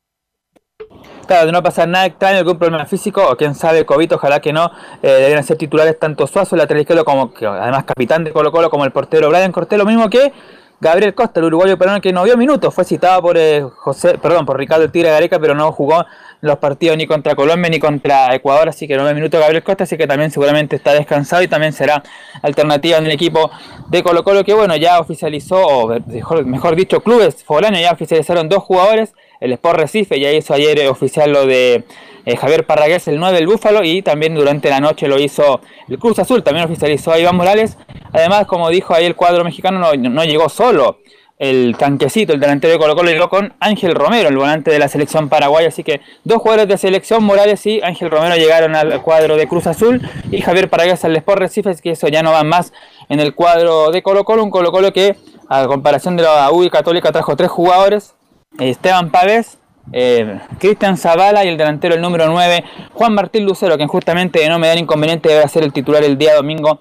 [1.26, 4.52] Claro, de no pasar nada extraño, algún problema físico, o quién sabe, COVID, ojalá que
[4.52, 4.70] no,
[5.02, 8.52] eh, deberían ser titulares tanto Suazo, el lateral izquierdo, como que además capitán de Colo
[8.52, 10.32] Colo, como el portero Brian Cortés, lo mismo que
[10.80, 14.46] Gabriel Costa, el uruguayo peruano que no vio minutos, fue citado por eh, José, perdón,
[14.46, 16.06] por Ricardo Tigre Gareca, pero no jugó
[16.40, 19.82] los partidos ni contra Colombia ni contra Ecuador, así que no vio minutos Gabriel Costa,
[19.84, 22.02] así que también seguramente está descansado y también será
[22.40, 23.50] alternativa en el equipo
[23.88, 28.48] de Colo Colo, que bueno, ya oficializó, o mejor, mejor dicho, clubes foráneos ya oficializaron
[28.48, 31.84] dos jugadores, el Sport Recife ya hizo ayer eh, oficial lo de
[32.24, 35.98] eh, Javier Parragués, el 9 del Búfalo, y también durante la noche lo hizo el
[35.98, 37.78] Cruz Azul, también oficializó a Iván Morales.
[38.12, 40.98] Además, como dijo ahí el cuadro mexicano, no, llegó solo
[41.38, 44.88] el tanquecito, el delantero de Colo Colo, llegó con Ángel Romero, el volante de la
[44.88, 45.68] selección paraguaya.
[45.68, 49.68] Así que dos jugadores de selección, Morales y Ángel Romero, llegaron al cuadro de Cruz
[49.68, 50.02] Azul
[50.32, 52.72] y Javier Parragués al Sport Recife, que eso ya no va más
[53.08, 54.42] en el cuadro de Colo Colo.
[54.42, 55.14] Un Colo Colo que,
[55.48, 58.16] a comparación de la UI Católica, trajo tres jugadores
[58.58, 59.58] Esteban Pávez,
[59.92, 64.58] eh, Cristian Zavala y el delantero el número 9, Juan Martín Lucero, quien justamente no
[64.58, 66.80] me da inconveniente debe ser el titular el día domingo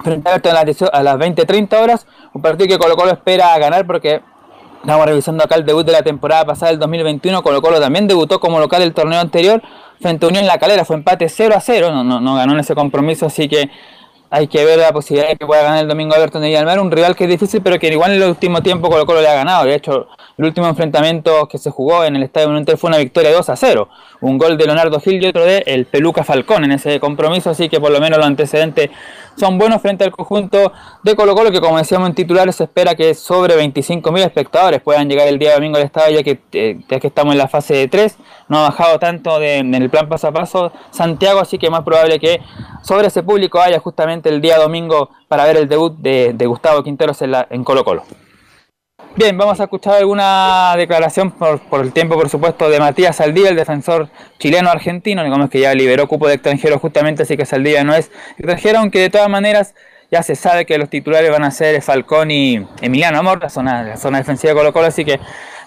[0.00, 4.22] frente a las, a las 20-30 horas, un partido que Colo Colo espera ganar porque
[4.80, 8.40] estamos revisando acá el debut de la temporada pasada del 2021, Colo Colo también debutó
[8.40, 9.62] como local el torneo anterior
[10.00, 12.60] frente a Unión La Calera, fue empate 0 a 0, no, no, no ganó en
[12.60, 13.70] ese compromiso, así que
[14.30, 16.90] hay que ver la posibilidad de que pueda ganar el domingo Everton de Villamar, un
[16.90, 19.34] rival que es difícil, pero que igual en el último tiempo Colo Colo le ha
[19.34, 19.64] ganado.
[19.64, 23.32] De hecho, el último enfrentamiento que se jugó en el Estadio Monumental fue una victoria
[23.32, 23.88] 2 a 0.
[24.20, 27.68] Un gol de Leonardo Gil y otro de el Peluca Falcón en ese compromiso, así
[27.68, 28.90] que por lo menos los antecedentes
[29.36, 30.72] son buenos frente al conjunto
[31.02, 35.08] de Colo Colo, que como decíamos en titulares se espera que sobre 25.000 espectadores puedan
[35.08, 37.74] llegar el día domingo al estadio, ya que, eh, ya que estamos en la fase
[37.74, 38.16] de 3.
[38.48, 41.82] No ha bajado tanto de, en el plan paso a paso Santiago, así que más
[41.82, 42.40] probable que
[42.82, 46.82] sobre ese público haya justamente el día domingo para ver el debut de, de Gustavo
[46.82, 48.04] Quinteros en, la, en Colo Colo.
[49.16, 53.48] Bien, vamos a escuchar alguna declaración por, por, el tiempo, por supuesto, de Matías Saldivia,
[53.48, 57.94] el defensor chileno-argentino, digamos que ya liberó cupo de extranjero justamente, así que Saldivia no
[57.94, 59.74] es extranjero, aunque de todas maneras
[60.10, 63.96] ya se sabe que los titulares van a ser Falcón y Emiliano Amor, la zona,
[63.96, 65.18] zona defensiva de Colo Colo, así que,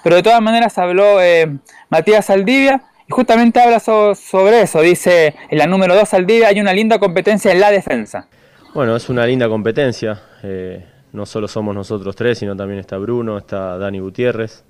[0.03, 1.51] pero de todas maneras habló eh,
[1.89, 6.59] Matías Saldivia y justamente habla so, sobre eso, dice en la número 2 Saldivia hay
[6.61, 8.27] una linda competencia en la defensa.
[8.75, 10.21] Bueno, es una linda competencia.
[10.43, 14.63] Eh no solo somos nosotros tres, sino también está Bruno, está Dani Gutiérrez,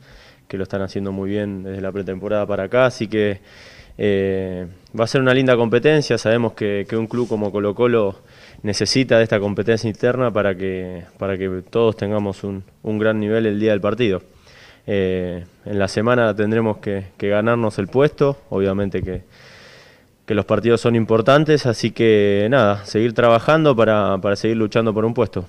[0.47, 3.39] que lo están haciendo muy bien desde la pretemporada para acá, así que
[4.01, 4.65] eh,
[4.97, 8.15] va a ser una linda competencia, sabemos que, un club como Colo Colo
[8.63, 13.45] necesita de esta competencia interna para que, para que todos tengamos un, un gran nivel
[13.45, 14.21] el día del partido.
[14.87, 19.23] Eh, en la semana tendremos que, que, ganarnos el puesto, obviamente que,
[20.25, 25.03] que los partidos son importantes, así que nada, seguir trabajando para, para seguir luchando por
[25.03, 25.45] un puesto.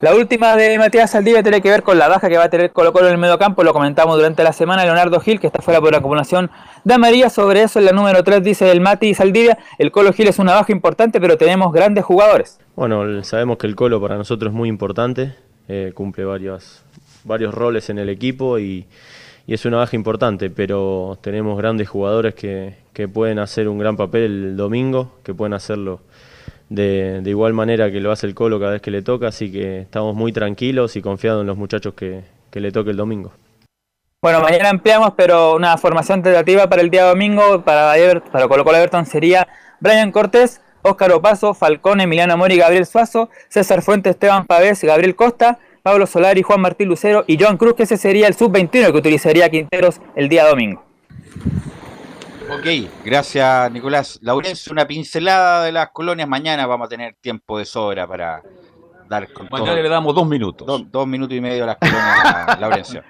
[0.00, 2.70] La última de Matías Saldivia tiene que ver con la baja que va a tener
[2.70, 5.60] Colo Colo en el medio campo, lo comentamos durante la semana, Leonardo Gil, que está
[5.60, 6.52] fuera por acumulación
[6.84, 10.28] de amarilla, sobre eso en la número 3 dice el Mati Saldivia, el Colo Gil
[10.28, 12.60] es una baja importante, pero tenemos grandes jugadores.
[12.76, 15.34] Bueno, sabemos que el Colo para nosotros es muy importante,
[15.66, 16.84] eh, cumple varios,
[17.24, 18.86] roles en el equipo y,
[19.48, 24.56] es una baja importante, pero tenemos grandes jugadores que pueden hacer un gran papel el
[24.56, 26.02] domingo, que pueden hacerlo
[26.68, 29.50] de, de, igual manera que lo hace el Colo cada vez que le toca, así
[29.50, 33.32] que estamos muy tranquilos y confiados en los muchachos que, que le toque el domingo.
[34.20, 38.64] Bueno, mañana ampliamos, pero una formación tentativa para el día domingo para, Everton, para Colo
[38.64, 39.46] Colo Everton sería
[39.78, 45.60] Brian Cortés, Óscar Opaso, Falcón, Emiliano Mori, Gabriel Suazo, César Fuentes, Esteban Pavés, Gabriel Costa,
[45.82, 49.48] Pablo Solari, Juan Martín Lucero y Joan Cruz, que ese sería el sub-21 que utilizaría
[49.48, 50.87] Quinteros el día domingo.
[52.50, 52.66] Ok,
[53.04, 54.18] gracias Nicolás.
[54.22, 56.28] Laurencio, una pincelada de las colonias.
[56.28, 58.42] Mañana vamos a tener tiempo de sobra para
[59.08, 59.82] dar con Mañana todo.
[59.82, 60.66] le damos dos minutos.
[60.66, 63.02] Do, dos minutos y medio a las colonias, Laurencio.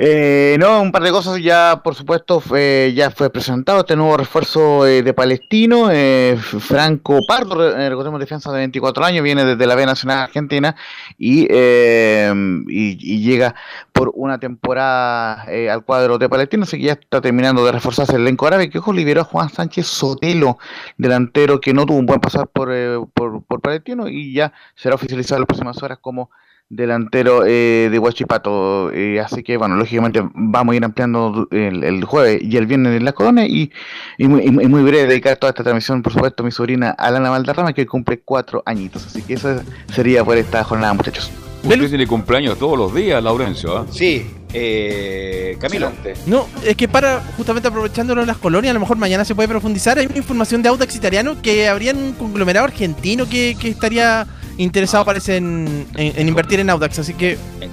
[0.00, 4.16] Eh, no, un par de cosas ya, por supuesto, fue, ya fue presentado este nuevo
[4.16, 9.66] refuerzo eh, de Palestino, eh, Franco Pardo, eh, recordemos defensa de 24 años, viene desde
[9.66, 10.76] la B Nacional Argentina
[11.18, 12.32] y, eh,
[12.68, 13.56] y, y, llega
[13.92, 18.14] por una temporada eh, al cuadro de Palestino, así que ya está terminando de reforzarse
[18.14, 20.58] el elenco árabe, que ojo liberó a Juan Sánchez Sotelo,
[20.96, 22.70] delantero que no tuvo un buen pasar por,
[23.14, 26.30] por, por Palestino y ya será oficializado en las próximas horas como
[26.70, 28.92] delantero eh, de Huachipato.
[28.92, 32.96] Eh, así que, bueno, lógicamente vamos a ir ampliando el, el jueves y el viernes
[32.96, 33.72] en la colonia y,
[34.18, 37.30] y, muy, y, muy, breve dedicar toda esta transmisión, por supuesto, a mi sobrina Alana
[37.30, 39.06] Valderrama, que cumple cuatro añitos.
[39.06, 39.60] Así que eso
[39.92, 41.30] sería por esta jornada, muchachos.
[41.62, 43.82] Usted tiene cumpleaños todos los días, Laurencio.
[43.82, 43.86] ¿eh?
[43.90, 45.90] Sí, eh, Camilo.
[46.26, 49.48] No, es que para, justamente aprovechándolo en las colonias, a lo mejor mañana se puede
[49.48, 49.98] profundizar.
[49.98, 54.26] Hay una información de Audax Italiano que habría un conglomerado argentino que, que estaría
[54.58, 57.38] interesado parece en, en, en, invertir en Audax, así que...
[57.60, 57.70] En,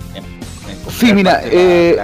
[0.89, 1.97] sí, mira, eh,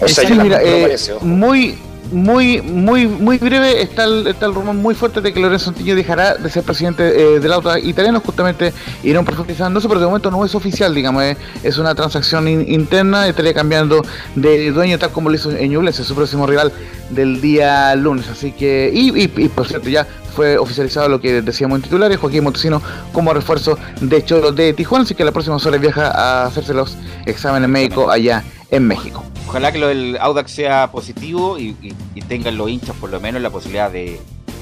[0.00, 1.78] o sea, sí, mira eh, muy,
[2.12, 5.96] muy, muy, muy breve está el, está el rumor muy fuerte de que Lorenzo Santillo
[5.96, 8.72] dejará de ser presidente eh, del Audax italiano, justamente
[9.02, 12.64] irán profundizando eso, pero de momento no es oficial, digamos, eh, es una transacción in,
[12.68, 14.02] interna, estaría cambiando
[14.34, 16.72] de dueño tal como lo hizo en Ñublense, su próximo rival
[17.10, 21.82] del día lunes, así que, y por cierto, ya fue oficializado lo que decíamos en
[21.82, 22.82] titulares, Joaquín Montesino
[23.12, 26.96] como refuerzo de Cholo de Tijuana, así que la próxima hora viaja a hacerse los
[27.26, 29.22] exámenes médicos allá en México.
[29.46, 33.20] Ojalá que lo del Audax sea positivo y, y, y tengan los hinchas por lo
[33.20, 34.18] menos la posibilidad de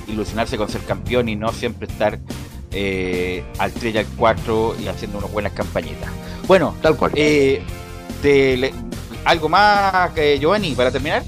[0.08, 2.18] ilusionarse con ser campeón y no siempre estar
[2.72, 6.10] eh, al 3 y al 4 y haciendo unas buenas campañitas.
[6.46, 7.12] Bueno, tal cual.
[7.14, 7.62] Eh,
[8.20, 8.74] te, le,
[9.24, 11.22] ¿Algo más, que Giovanni, para terminar?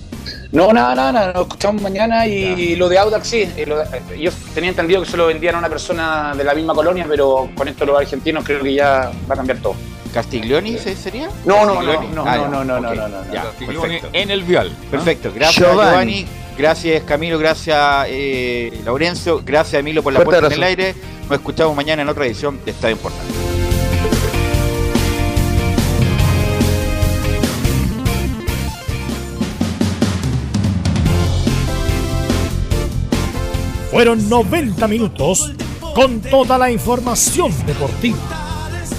[0.51, 3.49] No, nada, nada, nada, nos escuchamos mañana y lo de Audax sí.
[3.67, 6.75] Lo de, yo tenía entendido que se lo vendían a una persona de la misma
[6.75, 9.75] colonia, pero con esto los argentinos creo que ya va a cambiar todo.
[10.13, 11.29] ¿Castiglioni sería?
[11.45, 12.09] No, no, Castiglioni.
[12.09, 13.33] no, no, Ah, no, no, no, no, no, no.
[13.33, 14.09] ya, Castiglioni perfecto.
[14.13, 14.77] en el vial.
[14.91, 16.13] Perfecto, gracias Giovanni.
[16.13, 16.27] Giovanni,
[16.59, 20.95] gracias Camilo, gracias eh, Laurencio, gracias Emilio por la Fuerte puesta en el aire.
[21.29, 23.33] Nos escuchamos mañana en otra edición de Estadio Importante.
[33.91, 35.53] Fueron 90 minutos
[35.95, 38.42] con toda la información deportiva.